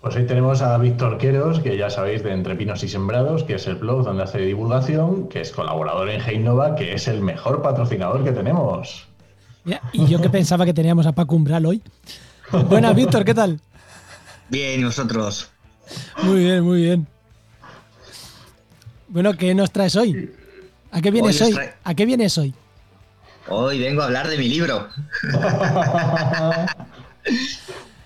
Pues 0.00 0.16
hoy 0.16 0.26
tenemos 0.26 0.62
a 0.62 0.76
Víctor 0.78 1.16
Queros, 1.16 1.60
que 1.60 1.76
ya 1.76 1.90
sabéis 1.90 2.24
de 2.24 2.32
Entre 2.32 2.56
Pinos 2.56 2.82
y 2.82 2.88
Sembrados, 2.88 3.44
que 3.44 3.54
es 3.54 3.68
el 3.68 3.76
blog 3.76 4.02
donde 4.02 4.24
hace 4.24 4.40
divulgación, 4.40 5.28
que 5.28 5.42
es 5.42 5.52
colaborador 5.52 6.10
en 6.10 6.20
Heinova, 6.20 6.74
que 6.74 6.92
es 6.92 7.06
el 7.06 7.20
mejor 7.20 7.62
patrocinador 7.62 8.24
que 8.24 8.32
tenemos. 8.32 9.06
Mira, 9.62 9.80
y 9.92 10.06
yo 10.06 10.20
que 10.20 10.28
pensaba 10.28 10.64
que 10.64 10.74
teníamos 10.74 11.06
a 11.06 11.12
Paco 11.12 11.36
Umbral 11.36 11.64
hoy. 11.64 11.80
Buenas, 12.68 12.96
Víctor, 12.96 13.24
¿qué 13.24 13.34
tal? 13.34 13.60
Bien, 14.48 14.80
¿y 14.80 14.82
vosotros? 14.82 15.52
Muy 16.24 16.40
bien, 16.40 16.64
muy 16.64 16.82
bien. 16.82 17.06
Bueno, 19.06 19.34
¿qué 19.34 19.54
nos 19.54 19.70
traes 19.70 19.94
hoy? 19.94 20.34
¿A 20.90 21.00
qué 21.00 21.12
vienes 21.12 21.40
hoy? 21.42 21.52
hoy? 21.52 21.64
¿A 21.84 21.94
qué 21.94 22.04
vienes 22.04 22.36
hoy? 22.38 22.52
Hoy 23.50 23.78
vengo 23.78 24.02
a 24.02 24.04
hablar 24.04 24.28
de 24.28 24.36
mi 24.36 24.46
libro. 24.46 24.88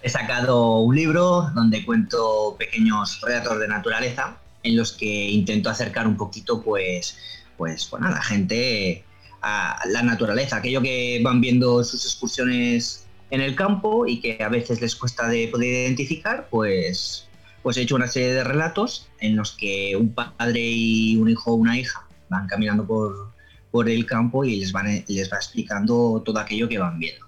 He 0.02 0.08
sacado 0.08 0.78
un 0.78 0.94
libro 0.94 1.50
donde 1.54 1.84
cuento 1.84 2.54
pequeños 2.56 3.20
relatos 3.22 3.58
de 3.58 3.66
naturaleza 3.66 4.36
en 4.62 4.76
los 4.76 4.92
que 4.92 5.30
intento 5.30 5.68
acercar 5.68 6.06
un 6.06 6.16
poquito, 6.16 6.62
pues, 6.62 7.18
pues 7.56 7.90
bueno, 7.90 8.06
a 8.06 8.12
la 8.12 8.22
gente 8.22 9.04
a 9.40 9.80
la 9.88 10.02
naturaleza, 10.02 10.56
aquello 10.56 10.80
que 10.80 11.20
van 11.24 11.40
viendo 11.40 11.80
en 11.80 11.84
sus 11.84 12.04
excursiones 12.04 13.06
en 13.30 13.40
el 13.40 13.56
campo 13.56 14.06
y 14.06 14.20
que 14.20 14.40
a 14.40 14.48
veces 14.48 14.80
les 14.80 14.94
cuesta 14.94 15.26
de 15.26 15.48
poder 15.48 15.86
identificar, 15.86 16.46
pues, 16.50 17.26
pues 17.64 17.76
he 17.76 17.82
hecho 17.82 17.96
una 17.96 18.06
serie 18.06 18.32
de 18.32 18.44
relatos 18.44 19.08
en 19.18 19.34
los 19.34 19.52
que 19.52 19.96
un 19.96 20.14
padre 20.14 20.60
y 20.60 21.16
un 21.16 21.28
hijo 21.28 21.50
o 21.50 21.54
una 21.54 21.76
hija 21.76 22.06
van 22.28 22.46
caminando 22.46 22.86
por, 22.86 23.31
por 23.72 23.88
el 23.88 24.06
campo 24.06 24.44
y 24.44 24.60
les, 24.60 24.70
van, 24.70 24.86
les 25.08 25.32
va 25.32 25.38
explicando 25.38 26.22
todo 26.24 26.38
aquello 26.38 26.68
que 26.68 26.78
van 26.78 27.00
viendo. 27.00 27.26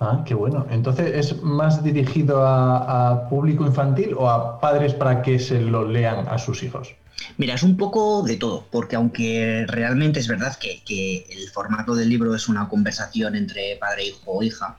Ah, 0.00 0.24
qué 0.26 0.34
bueno. 0.34 0.66
Entonces, 0.70 1.12
¿es 1.14 1.42
más 1.42 1.84
dirigido 1.84 2.44
a, 2.44 3.10
a, 3.10 3.28
público 3.28 3.64
infantil 3.64 4.14
o 4.16 4.28
a 4.28 4.58
padres 4.60 4.94
para 4.94 5.22
que 5.22 5.38
se 5.38 5.60
lo 5.60 5.86
lean 5.86 6.26
a 6.28 6.38
sus 6.38 6.62
hijos? 6.62 6.94
Mira, 7.36 7.54
es 7.54 7.62
un 7.62 7.76
poco 7.76 8.22
de 8.22 8.36
todo, 8.36 8.66
porque 8.70 8.96
aunque 8.96 9.66
realmente 9.68 10.20
es 10.20 10.28
verdad 10.28 10.56
que, 10.56 10.82
que 10.84 11.26
el 11.30 11.48
formato 11.50 11.94
del 11.94 12.08
libro 12.08 12.34
es 12.34 12.48
una 12.48 12.68
conversación 12.68 13.34
entre 13.34 13.76
padre, 13.76 14.06
hijo 14.06 14.22
o 14.26 14.42
hija, 14.42 14.78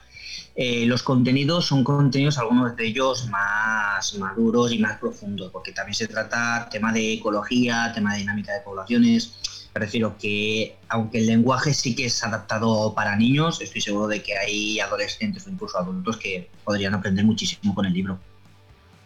eh, 0.62 0.86
los 0.86 1.04
contenidos 1.04 1.68
son 1.68 1.86
contenidos, 1.86 2.38
algunos 2.38 2.76
de 2.76 2.88
ellos 2.88 3.28
más 3.30 4.14
maduros 4.16 4.74
y 4.74 4.80
más 4.80 4.98
profundos, 4.98 5.52
porque 5.52 5.72
también 5.72 5.96
se 5.96 6.08
trata 6.08 6.68
tema 6.70 6.92
de 6.92 7.14
ecología, 7.14 7.92
tema 7.94 8.14
de 8.14 8.20
dinámica 8.20 8.54
de 8.54 8.62
poblaciones. 8.62 9.34
Prefiero 9.74 10.18
que, 10.18 10.78
aunque 10.88 11.20
el 11.20 11.28
lenguaje 11.28 11.74
sí 11.74 11.96
que 11.96 12.06
es 12.06 12.24
adaptado 12.24 12.94
para 12.96 13.16
niños, 13.16 13.62
estoy 13.62 13.82
seguro 13.82 14.08
de 14.08 14.24
que 14.24 14.38
hay 14.38 14.80
adolescentes 14.80 15.46
o 15.46 15.50
incluso 15.50 15.78
adultos 15.78 16.18
que 16.18 16.50
podrían 16.64 16.96
aprender 16.96 17.24
muchísimo 17.24 17.76
con 17.76 17.86
el 17.86 17.94
libro. 17.94 18.20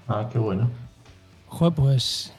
Ah, 0.07 0.30
qué 0.32 0.39
bueno. 0.39 0.72
Joder, 1.47 1.74
pues 1.74 2.34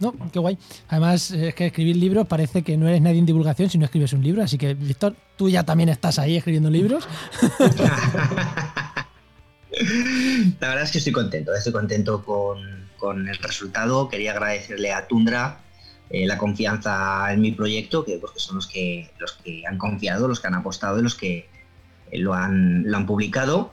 no, 0.00 0.14
qué 0.32 0.38
guay. 0.38 0.58
Además, 0.88 1.30
es 1.32 1.54
que 1.54 1.66
escribir 1.66 1.96
libros 1.96 2.26
parece 2.26 2.62
que 2.62 2.76
no 2.76 2.88
eres 2.88 3.00
nadie 3.00 3.18
en 3.18 3.26
divulgación 3.26 3.68
si 3.68 3.78
no 3.78 3.84
escribes 3.84 4.12
un 4.12 4.22
libro. 4.22 4.42
Así 4.42 4.56
que, 4.58 4.74
Víctor, 4.74 5.16
tú 5.36 5.48
ya 5.48 5.64
también 5.64 5.88
estás 5.88 6.18
ahí 6.18 6.36
escribiendo 6.36 6.70
libros. 6.70 7.06
La 10.60 10.68
verdad 10.68 10.84
es 10.84 10.92
que 10.92 10.98
estoy 10.98 11.12
contento. 11.12 11.54
Estoy 11.54 11.72
contento 11.72 12.24
con, 12.24 12.88
con 12.96 13.28
el 13.28 13.36
resultado. 13.36 14.08
Quería 14.08 14.32
agradecerle 14.32 14.92
a 14.92 15.08
Tundra 15.08 15.60
eh, 16.10 16.26
la 16.26 16.38
confianza 16.38 17.32
en 17.32 17.40
mi 17.40 17.52
proyecto, 17.52 18.04
que 18.04 18.18
porque 18.18 18.40
son 18.40 18.56
los 18.56 18.66
que, 18.66 19.10
los 19.18 19.32
que 19.32 19.62
han 19.66 19.76
confiado, 19.76 20.26
los 20.26 20.40
que 20.40 20.46
han 20.46 20.54
apostado 20.54 20.98
y 20.98 21.02
los 21.02 21.14
que 21.14 21.48
eh, 22.10 22.18
lo, 22.18 22.34
han, 22.34 22.84
lo 22.90 22.96
han 22.96 23.06
publicado. 23.06 23.72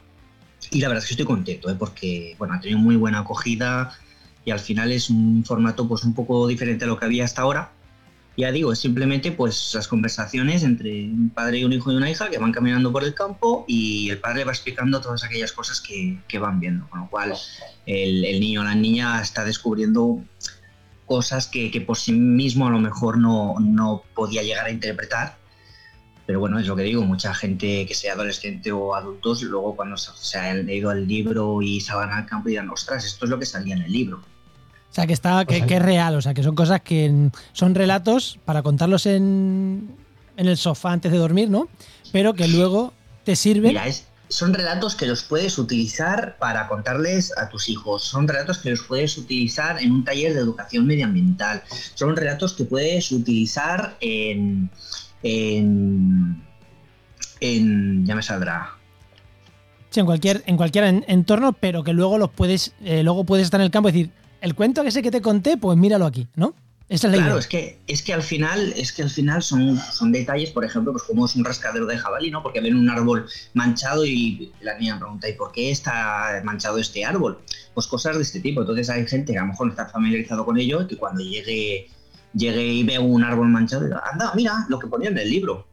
Y 0.71 0.81
la 0.81 0.89
verdad 0.89 1.03
es 1.03 1.09
que 1.09 1.13
estoy 1.13 1.25
contento, 1.25 1.69
¿eh? 1.69 1.75
porque 1.77 2.35
bueno, 2.37 2.55
ha 2.55 2.59
tenido 2.59 2.79
muy 2.79 2.95
buena 2.95 3.19
acogida 3.19 3.97
y 4.43 4.51
al 4.51 4.59
final 4.59 4.91
es 4.91 5.09
un 5.09 5.43
formato 5.45 5.87
pues 5.87 6.03
un 6.03 6.13
poco 6.13 6.47
diferente 6.47 6.85
a 6.85 6.87
lo 6.87 6.97
que 6.97 7.05
había 7.05 7.23
hasta 7.23 7.41
ahora. 7.41 7.71
Ya 8.37 8.51
digo, 8.51 8.73
es 8.73 8.79
simplemente 8.79 9.31
pues 9.31 9.71
las 9.73 9.87
conversaciones 9.87 10.63
entre 10.63 11.05
un 11.05 11.29
padre 11.29 11.59
y 11.59 11.63
un 11.63 11.71
hijo 11.71 11.91
y 11.91 11.95
una 11.95 12.09
hija 12.09 12.29
que 12.29 12.37
van 12.37 12.51
caminando 12.51 12.91
por 12.91 13.05
el 13.05 13.13
campo 13.13 13.63
y 13.65 14.09
el 14.09 14.19
padre 14.19 14.43
va 14.43 14.51
explicando 14.51 14.99
todas 14.99 15.23
aquellas 15.23 15.53
cosas 15.53 15.79
que, 15.79 16.19
que 16.27 16.37
van 16.37 16.59
viendo, 16.59 16.85
con 16.89 16.99
lo 16.99 17.09
cual 17.09 17.33
el, 17.85 18.39
niño 18.39 18.61
o 18.61 18.63
la 18.65 18.75
niña 18.75 19.21
está 19.21 19.45
descubriendo 19.45 20.21
cosas 21.05 21.47
que, 21.47 21.71
que 21.71 21.81
por 21.81 21.97
sí 21.97 22.11
mismo 22.11 22.67
a 22.67 22.71
lo 22.71 22.79
mejor 22.79 23.17
no, 23.17 23.55
no 23.59 24.03
podía 24.13 24.43
llegar 24.43 24.65
a 24.65 24.71
interpretar 24.71 25.37
pero 26.25 26.39
bueno, 26.39 26.57
es 26.59 26.65
lo 26.65 26.75
que 26.75 26.83
digo, 26.83 27.03
mucha 27.03 27.33
gente 27.33 27.85
que 27.85 27.93
sea 27.93 28.13
adolescente 28.13 28.71
o 28.71 28.95
adultos, 28.95 29.43
luego 29.43 29.75
cuando 29.75 29.95
se 29.97 30.37
han 30.37 30.65
leído 30.65 30.91
el 30.91 31.07
libro 31.07 31.61
y 31.61 31.81
se 31.81 31.93
van 31.93 32.11
al 32.11 32.25
campo 32.25 32.49
dirán, 32.49 32.69
ostras, 32.69 33.05
esto 33.05 33.25
es 33.25 33.31
lo 33.31 33.37
que 33.37 33.45
salía 33.45 33.75
en 33.75 33.83
el 33.83 33.91
libro. 33.91 34.17
O 34.17 34.93
sea, 34.95 35.05
que, 35.05 35.13
está, 35.13 35.45
que, 35.45 35.65
que 35.65 35.75
es 35.75 35.81
real, 35.81 36.15
o 36.15 36.21
sea, 36.21 36.33
que 36.33 36.41
son 36.41 36.55
cosas 36.55 36.81
que 36.81 37.29
son 37.51 37.75
relatos 37.75 38.39
para 38.45 38.63
contarlos 38.63 39.05
en, 39.05 39.95
en 40.37 40.47
el 40.47 40.57
sofá 40.57 40.93
antes 40.93 41.11
de 41.11 41.17
dormir, 41.17 41.49
¿no? 41.49 41.67
Pero 42.11 42.33
que 42.33 42.47
luego 42.47 42.93
te 43.23 43.35
sirven. 43.35 43.73
Mira, 43.73 43.87
es, 43.87 44.07
son 44.35 44.53
relatos 44.53 44.95
que 44.95 45.05
los 45.05 45.23
puedes 45.23 45.57
utilizar 45.57 46.35
para 46.37 46.67
contarles 46.67 47.31
a 47.37 47.47
tus 47.47 47.69
hijos, 47.69 48.03
son 48.03 48.27
relatos 48.27 48.57
que 48.57 48.71
los 48.71 48.81
puedes 48.81 49.17
utilizar 49.17 49.81
en 49.81 49.93
un 49.93 50.03
taller 50.03 50.33
de 50.33 50.41
educación 50.41 50.85
medioambiental, 50.85 51.63
son 51.93 52.17
relatos 52.17 52.53
que 52.53 52.65
puedes 52.65 53.13
utilizar 53.13 53.95
en, 54.01 54.69
en, 55.23 56.43
en 57.39 58.05
ya 58.05 58.13
me 58.13 58.21
saldrá. 58.21 58.71
Sí, 59.89 60.01
en 60.01 60.05
cualquier, 60.05 60.43
en 60.45 60.57
cualquier 60.57 61.05
entorno, 61.07 61.53
pero 61.53 61.85
que 61.85 61.93
luego 61.93 62.17
los 62.17 62.29
puedes, 62.29 62.73
eh, 62.83 63.03
luego 63.03 63.23
puedes 63.23 63.45
estar 63.45 63.61
en 63.61 63.65
el 63.65 63.71
campo 63.71 63.87
y 63.87 63.93
decir, 63.93 64.11
el 64.41 64.53
cuento 64.53 64.83
que 64.83 64.91
sé 64.91 65.01
que 65.01 65.11
te 65.11 65.21
conté, 65.21 65.55
pues 65.55 65.77
míralo 65.77 66.05
aquí, 66.05 66.27
¿no? 66.35 66.53
Esa 66.87 67.07
es 67.07 67.13
la 67.13 67.17
claro, 67.17 67.31
idea. 67.31 67.39
es 67.39 67.47
que, 67.47 67.79
es 67.87 68.01
que 68.03 68.13
al 68.13 68.21
final, 68.21 68.73
es 68.75 68.91
que 68.91 69.01
al 69.01 69.09
final 69.09 69.41
son, 69.41 69.77
son 69.77 70.11
detalles, 70.11 70.51
por 70.51 70.63
ejemplo, 70.63 70.91
pues 70.91 71.03
como 71.03 71.25
es 71.25 71.35
un 71.35 71.43
rascadero 71.43 71.87
de 71.87 71.97
jabalí, 71.97 72.29
¿no? 72.29 72.43
Porque 72.43 72.61
ven 72.61 72.75
un 72.75 72.89
árbol 72.89 73.25
manchado 73.53 74.05
y 74.05 74.51
la 74.61 74.77
niña 74.77 74.99
pregunta, 74.99 75.27
¿y 75.27 75.33
por 75.33 75.51
qué 75.51 75.71
está 75.71 76.41
manchado 76.43 76.77
este 76.77 77.03
árbol? 77.03 77.39
Pues 77.73 77.87
cosas 77.87 78.17
de 78.17 78.21
este 78.21 78.39
tipo. 78.39 78.61
Entonces 78.61 78.89
hay 78.89 79.07
gente 79.07 79.33
que 79.33 79.39
a 79.39 79.41
lo 79.41 79.47
mejor 79.47 79.67
no 79.67 79.73
está 79.73 79.87
familiarizado 79.87 80.45
con 80.45 80.57
ello 80.59 80.83
y 80.83 80.87
que 80.87 80.97
cuando 80.97 81.23
llegue 81.23 81.89
llegue 82.35 82.65
y 82.65 82.83
veo 82.83 83.01
un 83.01 83.23
árbol 83.23 83.47
manchado 83.47 83.83
y 83.83 83.87
digo, 83.87 83.99
anda, 84.11 84.31
mira 84.35 84.65
lo 84.69 84.79
que 84.79 84.87
ponía 84.87 85.09
en 85.09 85.17
el 85.17 85.29
libro. 85.29 85.65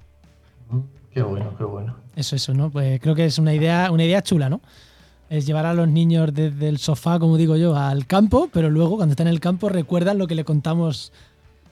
Qué 1.12 1.22
bueno, 1.22 1.54
qué 1.58 1.64
bueno. 1.64 1.96
Eso, 2.16 2.36
eso, 2.36 2.54
¿no? 2.54 2.70
Pues 2.70 3.00
creo 3.00 3.14
que 3.14 3.26
es 3.26 3.38
una 3.38 3.52
idea, 3.52 3.90
una 3.90 4.04
idea 4.04 4.22
chula, 4.22 4.48
¿no? 4.48 4.62
Es 5.32 5.46
llevar 5.46 5.64
a 5.64 5.72
los 5.72 5.88
niños 5.88 6.34
desde 6.34 6.68
el 6.68 6.76
sofá, 6.76 7.18
como 7.18 7.38
digo 7.38 7.56
yo, 7.56 7.74
al 7.74 8.06
campo, 8.06 8.50
pero 8.52 8.68
luego 8.68 8.96
cuando 8.96 9.14
están 9.14 9.28
en 9.28 9.32
el 9.32 9.40
campo 9.40 9.70
recuerdan 9.70 10.18
lo 10.18 10.26
que 10.26 10.34
le 10.34 10.44
contamos 10.44 11.10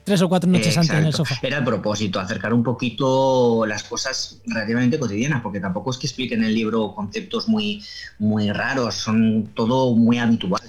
tres 0.03 0.23
o 0.23 0.31
cuatro 0.31 0.49
noches 0.49 0.69
Exacto. 0.69 0.93
antes 0.93 0.99
en 0.99 1.07
el 1.07 1.13
sofá. 1.13 1.39
Era 1.43 1.59
el 1.59 1.65
propósito, 1.65 2.19
acercar 2.19 2.55
un 2.55 2.63
poquito 2.63 3.67
las 3.67 3.83
cosas 3.83 4.41
relativamente 4.47 4.99
cotidianas, 4.99 5.43
porque 5.43 5.61
tampoco 5.61 5.91
es 5.91 5.99
que 5.99 6.07
explique 6.07 6.35
en 6.35 6.45
el 6.45 6.55
libro 6.55 6.95
conceptos 6.95 7.49
muy, 7.49 7.85
muy 8.19 8.51
raros, 8.51 8.95
son 8.95 9.51
todo 9.55 9.95
muy 9.95 10.17
habitual 10.17 10.63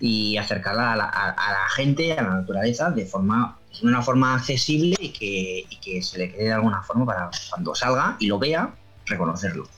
y 0.00 0.38
acercarla 0.38 0.94
a 0.94 0.96
la, 0.96 1.04
a, 1.04 1.30
a 1.32 1.52
la, 1.52 1.68
gente, 1.74 2.14
a 2.14 2.22
la 2.22 2.36
naturaleza, 2.36 2.90
de 2.92 3.04
forma 3.04 3.58
de 3.78 3.86
una 3.86 4.00
forma 4.00 4.34
accesible 4.34 4.96
y 4.98 5.10
que, 5.10 5.66
y 5.68 5.76
que, 5.76 6.02
se 6.02 6.16
le 6.16 6.32
quede 6.32 6.44
de 6.44 6.52
alguna 6.54 6.82
forma 6.82 7.04
para 7.04 7.30
cuando 7.50 7.74
salga 7.74 8.16
y 8.18 8.26
lo 8.26 8.38
vea, 8.38 8.74
reconocerlo. 9.04 9.68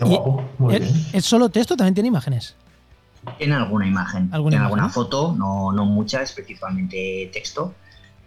Muy 0.00 0.74
¿Es, 0.74 0.80
bien. 0.80 1.06
¿Es 1.12 1.24
solo 1.24 1.48
texto? 1.48 1.76
¿También 1.76 1.94
tiene 1.94 2.08
imágenes? 2.08 2.54
En 3.38 3.52
alguna 3.52 3.86
imagen, 3.86 4.28
¿Alguna 4.32 4.56
en 4.56 4.62
imagen? 4.62 4.78
alguna 4.78 4.88
foto, 4.88 5.34
no, 5.36 5.72
no 5.72 5.84
mucha, 5.84 6.22
es 6.22 6.32
principalmente 6.32 7.28
texto, 7.32 7.74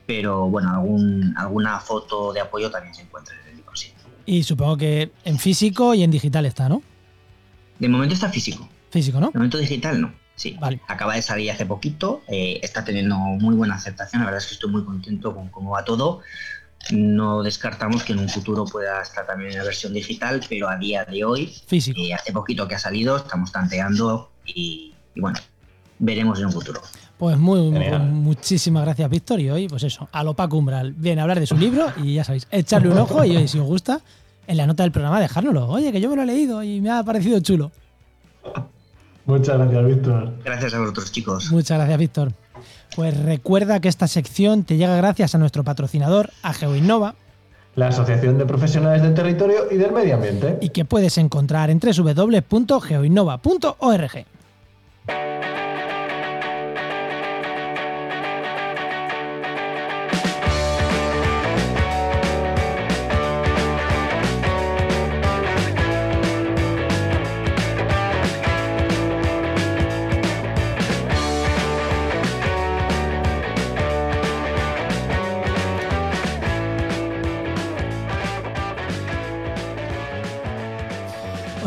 pero 0.05 0.49
bueno, 0.49 0.69
algún, 0.71 1.33
alguna 1.37 1.79
foto 1.79 2.33
de 2.33 2.41
apoyo 2.41 2.69
también 2.69 2.93
se 2.93 3.03
encuentra 3.03 3.33
en 3.41 3.49
el 3.49 3.55
libro, 3.57 3.75
sí. 3.75 3.93
Y 4.25 4.43
supongo 4.43 4.77
que 4.77 5.11
en 5.23 5.39
físico 5.39 5.93
y 5.93 6.03
en 6.03 6.11
digital 6.11 6.45
está, 6.45 6.67
¿no? 6.69 6.83
De 7.79 7.87
momento 7.87 8.13
está 8.13 8.29
físico, 8.29 8.67
Físico, 8.91 9.19
¿no? 9.19 9.31
de 9.31 9.39
momento 9.39 9.57
digital 9.57 9.99
no. 10.01 10.13
Sí, 10.35 10.57
Vale. 10.59 10.81
acaba 10.87 11.15
de 11.15 11.21
salir 11.21 11.51
hace 11.51 11.65
poquito, 11.65 12.21
eh, 12.27 12.59
está 12.63 12.83
teniendo 12.83 13.15
muy 13.15 13.55
buena 13.55 13.75
aceptación, 13.75 14.21
la 14.21 14.25
verdad 14.25 14.41
es 14.41 14.47
que 14.47 14.53
estoy 14.55 14.71
muy 14.71 14.83
contento 14.83 15.33
con 15.33 15.49
cómo 15.49 15.71
va 15.71 15.85
todo. 15.85 16.21
No 16.91 17.43
descartamos 17.43 18.03
que 18.03 18.13
en 18.13 18.19
un 18.19 18.29
futuro 18.29 18.65
pueda 18.65 19.01
estar 19.01 19.25
también 19.25 19.51
en 19.51 19.57
la 19.59 19.63
versión 19.63 19.93
digital, 19.93 20.41
pero 20.49 20.67
a 20.67 20.77
día 20.77 21.05
de 21.05 21.23
hoy, 21.23 21.53
Físico. 21.67 21.99
eh, 22.01 22.13
hace 22.13 22.33
poquito 22.33 22.67
que 22.67 22.75
ha 22.75 22.79
salido, 22.79 23.17
estamos 23.17 23.51
tanteando 23.51 24.31
y, 24.45 24.93
y 25.15 25.21
bueno, 25.21 25.39
veremos 25.99 26.39
en 26.39 26.47
un 26.47 26.51
futuro. 26.51 26.81
Pues 27.17 27.37
muy, 27.37 27.69
muchísimas 27.69 28.83
gracias, 28.83 29.07
Víctor. 29.09 29.39
Y 29.39 29.49
hoy, 29.51 29.67
pues 29.67 29.83
eso, 29.83 30.09
a 30.11 30.23
lo 30.23 30.33
Paco 30.33 30.57
Umbral. 30.57 30.93
Viene 30.93 31.21
a 31.21 31.23
hablar 31.23 31.39
de 31.39 31.45
su 31.45 31.55
libro 31.55 31.93
y 32.03 32.15
ya 32.15 32.23
sabéis, 32.23 32.47
echarle 32.49 32.89
un 32.89 32.97
ojo 32.97 33.23
y 33.23 33.37
oye, 33.37 33.47
si 33.47 33.59
os 33.59 33.65
gusta, 33.67 34.01
en 34.47 34.57
la 34.57 34.65
nota 34.65 34.81
del 34.81 34.91
programa 34.91 35.19
dejárnoslo. 35.21 35.67
Oye, 35.69 35.91
que 35.91 36.01
yo 36.01 36.09
me 36.09 36.15
lo 36.15 36.23
he 36.23 36.25
leído 36.25 36.63
y 36.63 36.81
me 36.81 36.89
ha 36.89 37.03
parecido 37.03 37.39
chulo. 37.41 37.71
Muchas 39.27 39.55
gracias, 39.55 39.85
Víctor. 39.85 40.33
Gracias 40.43 40.73
a 40.73 40.79
vosotros, 40.79 41.11
chicos. 41.11 41.51
Muchas 41.51 41.77
gracias, 41.77 41.99
Víctor. 41.99 42.33
Pues 42.95 43.17
recuerda 43.17 43.79
que 43.79 43.89
esta 43.89 44.07
sección 44.07 44.63
te 44.63 44.77
llega 44.77 44.95
gracias 44.95 45.35
a 45.35 45.37
nuestro 45.37 45.63
patrocinador, 45.63 46.31
a 46.43 46.53
GeoInnova, 46.53 47.15
La 47.75 47.87
Asociación 47.87 48.37
de 48.37 48.45
Profesionales 48.45 49.01
del 49.01 49.13
Territorio 49.13 49.71
y 49.71 49.77
del 49.77 49.91
Medio 49.91 50.15
Ambiente. 50.15 50.57
y 50.61 50.69
que 50.69 50.85
puedes 50.85 51.17
encontrar 51.17 51.69
en 51.69 51.79
www.geoinnova.org. 51.79 54.25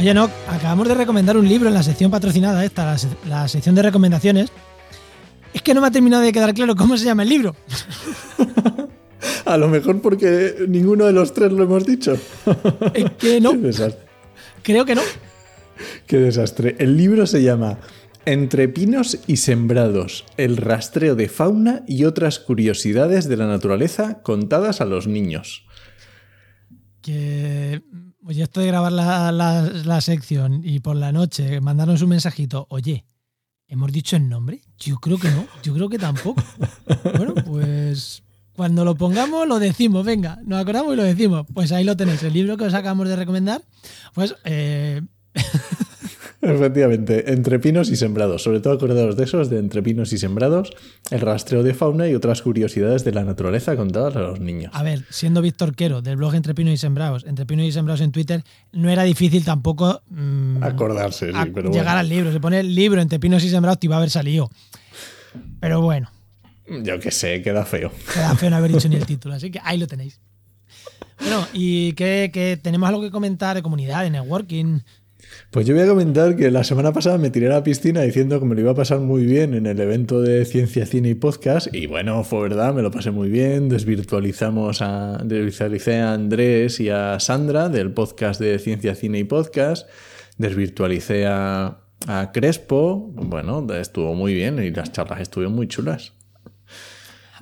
Oye, 0.04 0.12
no, 0.12 0.28
acabamos 0.48 0.86
de 0.86 0.92
recomendar 0.92 1.34
un 1.38 1.48
libro 1.48 1.66
en 1.68 1.72
la 1.72 1.82
sección 1.82 2.10
patrocinada 2.10 2.62
esta, 2.62 2.84
la, 2.84 2.98
la 3.26 3.48
sección 3.48 3.74
de 3.74 3.80
recomendaciones. 3.80 4.52
Es 5.54 5.62
que 5.62 5.72
no 5.72 5.80
me 5.80 5.86
ha 5.86 5.90
terminado 5.90 6.22
de 6.22 6.30
quedar 6.30 6.52
claro 6.52 6.76
cómo 6.76 6.98
se 6.98 7.06
llama 7.06 7.22
el 7.22 7.30
libro. 7.30 7.56
A 9.46 9.56
lo 9.56 9.66
mejor 9.68 10.02
porque 10.02 10.56
ninguno 10.68 11.06
de 11.06 11.14
los 11.14 11.32
tres 11.32 11.52
lo 11.52 11.64
hemos 11.64 11.86
dicho. 11.86 12.18
Es 12.92 13.12
que 13.12 13.40
no. 13.40 13.52
Qué 13.52 13.56
desastre. 13.56 14.04
Creo 14.62 14.84
que 14.84 14.94
no. 14.94 15.00
Qué 16.06 16.18
desastre. 16.18 16.76
El 16.78 16.98
libro 16.98 17.26
se 17.26 17.42
llama 17.42 17.78
Entre 18.26 18.68
pinos 18.68 19.20
y 19.26 19.38
sembrados, 19.38 20.26
el 20.36 20.58
rastreo 20.58 21.14
de 21.14 21.30
fauna 21.30 21.82
y 21.88 22.04
otras 22.04 22.40
curiosidades 22.40 23.26
de 23.26 23.38
la 23.38 23.46
naturaleza 23.46 24.20
contadas 24.22 24.82
a 24.82 24.84
los 24.84 25.06
niños. 25.06 25.64
Que. 27.00 27.80
Oye, 28.26 28.42
esto 28.42 28.60
de 28.60 28.68
grabar 28.68 28.92
la, 28.92 29.30
la- 29.32 29.62
la 29.84 30.00
sección 30.00 30.62
y 30.64 30.80
por 30.80 30.96
la 30.96 31.12
noche 31.12 31.60
mandarnos 31.60 32.00
un 32.02 32.08
mensajito, 32.10 32.66
oye, 32.70 33.04
¿hemos 33.68 33.92
dicho 33.92 34.16
el 34.16 34.28
nombre? 34.28 34.62
Yo 34.78 34.96
creo 34.96 35.18
que 35.18 35.30
no, 35.30 35.46
yo 35.62 35.74
creo 35.74 35.88
que 35.88 35.98
tampoco. 35.98 36.42
Bueno, 37.16 37.34
pues 37.46 38.22
cuando 38.56 38.84
lo 38.84 38.94
pongamos 38.94 39.46
lo 39.46 39.58
decimos, 39.58 40.04
venga, 40.06 40.38
nos 40.46 40.60
acordamos 40.60 40.94
y 40.94 40.96
lo 40.96 41.02
decimos. 41.02 41.46
Pues 41.52 41.70
ahí 41.72 41.84
lo 41.84 41.96
tenéis, 41.96 42.22
el 42.22 42.32
libro 42.32 42.56
que 42.56 42.64
os 42.64 42.74
acabamos 42.74 43.08
de 43.08 43.16
recomendar. 43.16 43.62
Pues 44.14 44.34
eh, 44.44 45.02
Efectivamente, 46.44 47.32
entre 47.32 47.58
pinos 47.58 47.90
y 47.90 47.96
sembrados. 47.96 48.42
Sobre 48.42 48.60
todo 48.60 48.74
acordados 48.74 49.16
de 49.16 49.24
esos, 49.24 49.48
de 49.50 49.58
entre 49.58 49.82
pinos 49.82 50.12
y 50.12 50.18
sembrados, 50.18 50.70
el 51.10 51.20
rastreo 51.20 51.62
de 51.62 51.74
fauna 51.74 52.08
y 52.08 52.14
otras 52.14 52.42
curiosidades 52.42 53.04
de 53.04 53.12
la 53.12 53.24
naturaleza 53.24 53.76
contadas 53.76 54.14
a 54.16 54.20
los 54.20 54.40
niños. 54.40 54.70
A 54.74 54.82
ver, 54.82 55.04
siendo 55.10 55.40
Víctor 55.42 55.74
Quero 55.74 56.02
del 56.02 56.16
blog 56.16 56.34
Entre 56.34 56.54
Pinos 56.54 56.74
y 56.74 56.76
Sembrados, 56.76 57.24
Entre 57.26 57.46
Pinos 57.46 57.64
y 57.66 57.72
Sembrados 57.72 58.00
en 58.02 58.12
Twitter, 58.12 58.44
no 58.72 58.90
era 58.90 59.02
difícil 59.04 59.44
tampoco 59.44 60.02
mm, 60.10 60.62
Acordarse, 60.62 61.30
sí, 61.30 61.36
a- 61.36 61.46
pero 61.54 61.70
llegar 61.72 61.96
al 61.96 62.08
libro. 62.08 62.30
Se 62.32 62.40
pone 62.40 62.60
el 62.60 62.74
libro 62.74 63.00
Entre 63.00 63.18
Pinos 63.18 63.42
y 63.44 63.48
Sembrados, 63.50 63.78
te 63.80 63.86
iba 63.86 63.96
a 63.96 63.98
haber 63.98 64.10
salido. 64.10 64.50
Pero 65.60 65.80
bueno, 65.80 66.10
Yo 66.82 66.98
qué 67.00 67.10
sé, 67.10 67.42
queda 67.42 67.64
feo. 67.64 67.90
queda 68.12 68.34
feo 68.36 68.50
no 68.50 68.56
haber 68.56 68.72
dicho 68.72 68.88
ni 68.88 68.96
el 68.96 69.06
título, 69.06 69.34
así 69.34 69.50
que 69.50 69.60
ahí 69.64 69.78
lo 69.78 69.86
tenéis. 69.86 70.20
Bueno, 71.20 71.46
y 71.52 71.92
que, 71.92 72.30
que 72.32 72.58
tenemos 72.60 72.88
algo 72.88 73.00
que 73.00 73.10
comentar 73.10 73.54
de 73.56 73.62
comunidad, 73.62 74.02
de 74.02 74.10
networking. 74.10 74.80
Pues 75.50 75.66
yo 75.66 75.74
voy 75.74 75.84
a 75.84 75.86
comentar 75.86 76.36
que 76.36 76.50
la 76.50 76.64
semana 76.64 76.92
pasada 76.92 77.18
me 77.18 77.30
tiré 77.30 77.46
a 77.46 77.50
la 77.50 77.62
piscina 77.62 78.02
diciendo 78.02 78.40
que 78.40 78.46
me 78.46 78.54
lo 78.54 78.60
iba 78.60 78.72
a 78.72 78.74
pasar 78.74 78.98
muy 79.00 79.24
bien 79.24 79.54
en 79.54 79.66
el 79.66 79.80
evento 79.80 80.20
de 80.20 80.44
Ciencia, 80.44 80.84
Cine 80.86 81.10
y 81.10 81.14
Podcast. 81.14 81.72
Y 81.72 81.86
bueno, 81.86 82.24
fue 82.24 82.42
verdad, 82.42 82.74
me 82.74 82.82
lo 82.82 82.90
pasé 82.90 83.10
muy 83.10 83.28
bien. 83.28 83.68
Desvirtualizamos 83.68 84.82
a, 84.82 85.18
desvirtualicé 85.24 86.00
a 86.00 86.12
Andrés 86.12 86.80
y 86.80 86.88
a 86.88 87.20
Sandra 87.20 87.68
del 87.68 87.92
podcast 87.92 88.40
de 88.40 88.58
Ciencia, 88.58 88.94
Cine 88.94 89.20
y 89.20 89.24
Podcast. 89.24 89.88
Desvirtualicé 90.38 91.26
a, 91.26 91.78
a 92.06 92.32
Crespo. 92.32 93.12
Bueno, 93.14 93.66
estuvo 93.74 94.14
muy 94.14 94.34
bien 94.34 94.62
y 94.62 94.70
las 94.70 94.92
charlas 94.92 95.20
estuvieron 95.20 95.54
muy 95.54 95.68
chulas. 95.68 96.12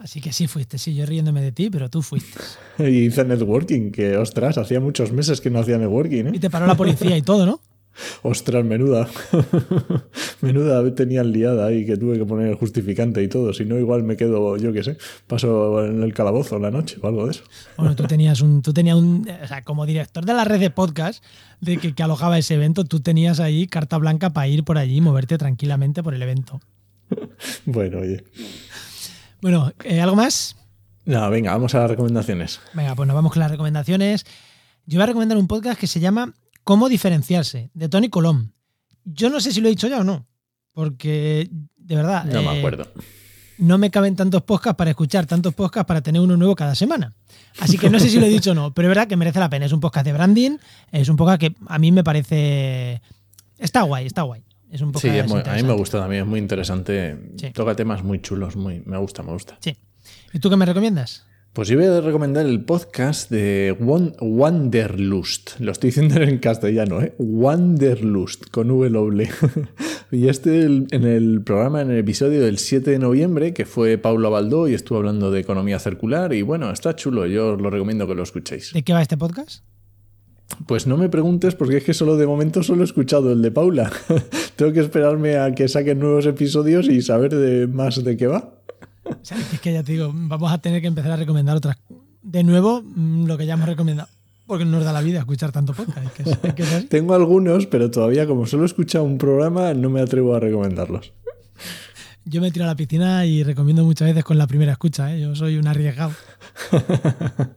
Así 0.03 0.21
que 0.21 0.33
sí 0.33 0.49
fuiste, 0.49 0.79
sí, 0.79 0.97
yo 0.97 1.07
riéndome 1.07 1.41
de 1.41 1.53
ti, 1.53 1.71
pero 1.71 1.89
tú 1.89 2.03
fuiste. 2.03 2.41
Y 2.79 3.07
hice 3.07 3.25
networking, 3.25 3.93
que 3.93 4.17
ostras, 4.17 4.59
hacía 4.59 4.81
muchos 4.81 5.13
meses 5.13 5.41
que 5.41 5.49
no 5.49 5.61
hacía 5.61 5.79
networking, 5.79 6.25
¿eh? 6.25 6.31
Y 6.35 6.41
te 6.41 6.51
paró 6.51 6.67
la 6.67 6.75
policía 6.75 7.17
y 7.17 7.23
todo, 7.23 7.47
¿no? 7.47 7.61
Ostras, 8.23 8.65
menuda. 8.65 9.09
menuda 10.41 10.95
tenía 10.95 11.23
liada 11.23 11.67
ahí 11.67 11.85
que 11.85 11.97
tuve 11.97 12.19
que 12.19 12.25
poner 12.25 12.49
el 12.49 12.55
justificante 12.55 13.23
y 13.23 13.29
todo. 13.29 13.53
Si 13.53 13.65
no, 13.65 13.79
igual 13.79 14.03
me 14.03 14.17
quedo, 14.17 14.57
yo 14.57 14.73
qué 14.73 14.83
sé, 14.83 14.97
paso 15.27 15.85
en 15.85 16.03
el 16.03 16.15
calabozo 16.15 16.59
la 16.59 16.71
noche 16.71 16.99
o 17.03 17.07
algo 17.07 17.27
de 17.27 17.33
eso. 17.33 17.45
Bueno, 17.77 17.95
tú 17.95 18.05
tenías 18.05 18.41
un, 18.41 18.63
tú 18.63 18.73
tenías 18.73 18.97
un, 18.97 19.29
o 19.43 19.47
sea, 19.47 19.63
como 19.63 19.87
director 19.87 20.25
de 20.25 20.35
la 20.35 20.45
red 20.45 20.61
de 20.61 20.71
podcast 20.71 21.25
de 21.61 21.77
que, 21.77 21.95
que 21.95 22.03
alojaba 22.03 22.39
ese 22.39 22.55
evento, 22.55 22.85
tú 22.85 23.01
tenías 23.01 23.41
ahí 23.41 23.67
carta 23.67 23.99
blanca 23.99 24.31
para 24.31 24.49
ir 24.49 24.65
por 24.65 24.79
allí 24.79 24.97
y 24.97 25.01
moverte 25.01 25.39
tranquilamente 25.39 26.03
por 26.03 26.15
el 26.15 26.23
evento. 26.23 26.61
Bueno, 27.67 27.99
oye. 27.99 28.25
Bueno, 29.41 29.73
eh, 29.85 30.01
¿algo 30.01 30.17
más? 30.17 30.57
No, 31.05 31.29
venga, 31.31 31.53
vamos 31.53 31.75
a 31.75 31.81
las 31.81 31.91
recomendaciones. 31.91 32.61
Venga, 32.75 32.95
pues 32.95 33.07
nos 33.07 33.15
vamos 33.15 33.33
con 33.33 33.41
las 33.41 33.51
recomendaciones. 33.51 34.25
Yo 34.87 34.99
voy 34.99 35.03
a 35.03 35.07
recomendar 35.07 35.37
un 35.37 35.49
podcast 35.49 35.79
que 35.79 35.87
se 35.87 36.01
llama 36.01 36.33
Cómo 36.65 36.89
diferenciarse, 36.89 37.71
de 37.75 37.89
Tony 37.89 38.09
Colom. 38.09 38.51
Yo 39.05 39.31
no 39.31 39.41
sé 39.41 39.53
si 39.53 39.61
lo 39.61 39.67
he 39.67 39.71
dicho 39.71 39.89
ya 39.89 39.99
o 40.01 40.05
no, 40.05 40.27
porque 40.73 41.49
de 41.77 41.97
verdad 41.97 42.25
No 42.25 42.43
me 42.43 42.55
eh, 42.55 42.59
acuerdo. 42.59 42.87
no 43.59 43.79
me 43.79 43.91
caben 43.91 44.15
tantos 44.15 44.43
podcasts 44.43 44.77
para 44.77 44.91
escuchar 44.91 45.27
tantos 45.27 45.55
podcasts 45.55 45.87
para 45.89 46.01
tener 46.03 46.21
uno 46.23 46.37
nuevo 46.37 46.55
cada 46.55 46.75
semana. 46.75 47.13
Así 47.59 47.79
que 47.79 47.91
no 47.91 47.99
sé 47.99 48.09
si 48.09 48.19
lo 48.21 48.27
he 48.27 48.31
dicho 48.31 48.53
o 48.53 48.55
no, 48.55 48.73
pero 48.73 48.87
es 48.89 48.91
verdad 48.91 49.09
que 49.09 49.17
merece 49.17 49.41
la 49.41 49.51
pena. 49.51 49.67
Es 49.67 49.73
un 49.73 49.81
podcast 49.81 50.07
de 50.07 50.13
branding, 50.13 50.59
es 50.93 51.09
un 51.09 51.17
podcast 51.17 51.41
que 51.41 51.55
a 51.67 51.79
mí 51.79 51.91
me 51.93 52.05
parece... 52.05 53.03
Está 53.59 53.83
guay, 53.83 54.07
está 54.07 54.23
guay. 54.23 54.43
Es 54.71 54.81
un 54.81 54.89
Sí, 54.89 54.93
podcast 54.95 55.15
es 55.17 55.29
muy- 55.29 55.41
a 55.45 55.53
mí 55.55 55.63
me 55.65 55.75
gusta 55.75 55.99
también, 56.01 56.23
es 56.23 56.29
muy 56.29 56.39
interesante. 56.41 57.31
Sí. 57.37 57.51
Toca 57.51 57.75
temas 57.77 58.03
muy 58.05 58.21
chulos, 58.23 58.57
muy, 58.57 58.83
me 58.87 58.97
gusta, 58.99 59.23
me 59.23 59.33
gusta. 59.33 59.59
Sí. 59.61 59.77
¿Y 60.33 60.39
tú 60.39 60.49
qué 60.49 60.57
me 60.57 60.65
recomiendas? 60.65 61.27
Pues 61.53 61.69
yo 61.69 61.77
voy 61.77 61.85
a 61.87 62.01
recomendar 62.01 62.47
el 62.47 62.65
podcast 62.65 63.31
de 63.31 63.77
Wan- 63.79 64.15
Wanderlust. 64.21 65.61
Lo 65.61 65.73
estoy 65.73 65.89
diciendo 65.89 66.15
en 66.23 66.39
castellano, 66.39 67.03
¿eh? 67.03 67.15
Wanderlust, 67.19 68.49
con 68.51 68.69
W. 68.69 69.29
y 70.13 70.29
este 70.29 70.65
en 70.65 70.87
el 71.05 71.43
programa, 71.43 71.83
en 71.83 71.91
el 71.91 71.99
episodio 71.99 72.41
del 72.41 72.57
7 72.57 72.91
de 72.93 72.99
noviembre, 72.99 73.53
que 73.53 73.67
fue 73.67 73.99
Paula 73.99 74.31
Baldó 74.31 74.67
y 74.67 74.73
estuvo 74.73 74.97
hablando 74.97 75.31
de 75.31 75.41
economía 75.41 75.79
circular. 75.79 76.33
Y 76.33 76.41
bueno, 76.41 76.71
está 76.71 76.97
chulo, 76.97 77.27
yo 77.27 77.53
os 77.53 77.61
lo 77.61 77.69
recomiendo 77.69 78.07
que 78.07 78.15
lo 78.15 78.23
escuchéis. 78.23 78.73
¿De 78.73 78.83
qué 78.83 78.95
va 78.95 79.03
este 79.03 79.19
podcast? 79.19 79.63
Pues 80.67 80.87
no 80.87 80.97
me 80.97 81.11
preguntes 81.11 81.55
porque 81.55 81.79
es 81.79 81.85
que 81.85 81.93
solo 81.93 82.17
de 82.17 82.27
momento 82.27 82.63
solo 82.63 82.81
he 82.81 82.85
escuchado 82.85 83.31
el 83.31 83.43
de 83.43 83.51
Paula. 83.51 83.93
Tengo 84.57 84.73
que 84.73 84.81
esperarme 84.81 85.37
a 85.37 85.55
que 85.55 85.69
saquen 85.69 85.99
nuevos 85.99 86.25
episodios 86.25 86.89
y 86.89 87.03
saber 87.03 87.35
de 87.35 87.67
más 87.67 88.03
de 88.03 88.17
qué 88.17 88.27
va. 88.27 88.55
O 89.05 89.17
sea, 89.23 89.37
es 89.39 89.61
que 89.61 89.73
ya 89.73 89.83
te 89.83 89.93
digo, 89.93 90.11
vamos 90.15 90.53
a 90.53 90.59
tener 90.59 90.81
que 90.81 90.87
empezar 90.89 91.13
a 91.13 91.17
recomendar 91.17 91.57
otras. 91.57 91.77
De 92.23 92.43
nuevo, 92.45 92.83
mm, 92.83 93.27
lo 93.27 93.37
que 93.37 93.47
ya 93.47 93.55
hemos 93.55 93.67
recomendado. 93.69 94.09
Porque 94.47 94.65
no 94.65 94.73
nos 94.73 94.85
da 94.85 94.93
la 94.93 95.01
vida 95.01 95.21
escuchar 95.21 95.51
tanto 95.53 95.73
podcast. 95.73 96.07
Es 96.07 96.13
que 96.13 96.23
es- 96.31 96.39
es 96.43 96.55
que 96.55 96.63
es 96.63 96.73
así. 96.73 96.87
Tengo 96.87 97.15
algunos, 97.15 97.67
pero 97.67 97.91
todavía 97.91 98.27
como 98.27 98.47
solo 98.47 98.63
he 98.65 98.67
escuchado 98.67 99.05
un 99.05 99.19
programa, 99.19 99.73
no 99.75 99.89
me 99.91 100.01
atrevo 100.01 100.35
a 100.35 100.41
recomendarlos. 100.41 101.13
Yo 102.25 102.41
me 102.41 102.51
tiro 102.53 102.65
a 102.65 102.69
la 102.69 102.77
piscina 102.77 103.27
y 103.27 103.43
recomiendo 103.43 103.85
muchas 103.85 104.07
veces 104.09 104.23
con 104.25 104.39
la 104.39 104.47
primera 104.47 104.73
escucha. 104.73 105.13
¿eh? 105.15 105.21
Yo 105.21 105.35
soy 105.35 105.57
un 105.57 105.67
arriesgado. 105.67 106.13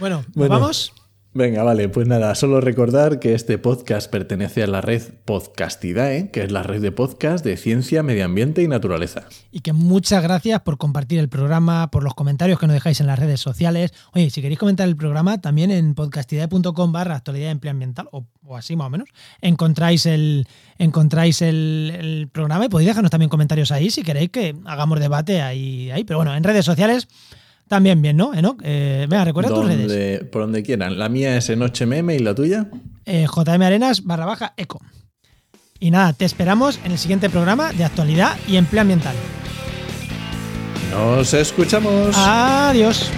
Bueno, 0.00 0.18
¿nos 0.28 0.34
Bueno. 0.34 0.54
vamos? 0.60 0.92
Venga, 1.38 1.62
vale, 1.62 1.88
pues 1.88 2.08
nada, 2.08 2.34
solo 2.34 2.60
recordar 2.60 3.20
que 3.20 3.32
este 3.32 3.58
podcast 3.58 4.10
pertenece 4.10 4.64
a 4.64 4.66
la 4.66 4.80
red 4.80 5.02
Podcastidae, 5.24 6.32
que 6.32 6.42
es 6.42 6.50
la 6.50 6.64
red 6.64 6.82
de 6.82 6.90
podcast 6.90 7.44
de 7.44 7.56
ciencia, 7.56 8.02
medio 8.02 8.24
ambiente 8.24 8.60
y 8.60 8.66
naturaleza. 8.66 9.28
Y 9.52 9.60
que 9.60 9.72
muchas 9.72 10.20
gracias 10.20 10.60
por 10.62 10.78
compartir 10.78 11.20
el 11.20 11.28
programa, 11.28 11.92
por 11.92 12.02
los 12.02 12.14
comentarios 12.14 12.58
que 12.58 12.66
nos 12.66 12.74
dejáis 12.74 13.00
en 13.00 13.06
las 13.06 13.20
redes 13.20 13.38
sociales. 13.38 13.92
Oye, 14.14 14.30
si 14.30 14.42
queréis 14.42 14.58
comentar 14.58 14.88
el 14.88 14.96
programa, 14.96 15.40
también 15.40 15.70
en 15.70 15.94
podcastidae.com 15.94 16.90
barra 16.90 17.14
actualidad 17.14 17.52
empleo 17.52 17.70
ambiental, 17.70 18.08
o, 18.10 18.26
así 18.56 18.74
más 18.74 18.88
o 18.88 18.90
menos, 18.90 19.08
encontráis 19.40 20.06
el, 20.06 20.48
encontráis 20.76 21.40
el, 21.40 22.28
programa 22.32 22.64
y 22.64 22.68
podéis 22.68 22.88
dejarnos 22.88 23.12
también 23.12 23.28
comentarios 23.28 23.70
ahí 23.70 23.90
si 23.90 24.02
queréis 24.02 24.30
que 24.30 24.56
hagamos 24.64 24.98
debate 24.98 25.40
ahí. 25.40 26.02
Pero 26.04 26.18
bueno, 26.18 26.34
en 26.34 26.42
redes 26.42 26.64
sociales 26.64 27.06
también 27.68 28.02
bien, 28.02 28.16
¿no? 28.16 28.34
Enoch? 28.34 28.60
Eh, 28.64 29.06
venga, 29.08 29.24
recuerda 29.24 29.50
tus 29.50 29.66
redes. 29.66 30.24
Por 30.24 30.42
donde 30.42 30.62
quieran. 30.62 30.98
La 30.98 31.08
mía 31.08 31.36
es 31.36 31.48
en 31.50 31.60
8mm 31.60 32.16
y 32.16 32.18
la 32.18 32.34
tuya. 32.34 32.66
eh, 33.06 33.26
JM 33.32 33.62
Arenas 33.62 34.04
barra 34.04 34.26
baja 34.26 34.54
eco. 34.56 34.80
Y 35.80 35.90
nada, 35.92 36.12
te 36.12 36.24
esperamos 36.24 36.80
en 36.84 36.90
el 36.92 36.98
siguiente 36.98 37.30
programa 37.30 37.72
de 37.72 37.84
actualidad 37.84 38.36
y 38.48 38.56
empleo 38.56 38.80
ambiental. 38.82 39.14
Nos 40.90 41.34
escuchamos. 41.34 42.16
Adiós. 42.16 43.10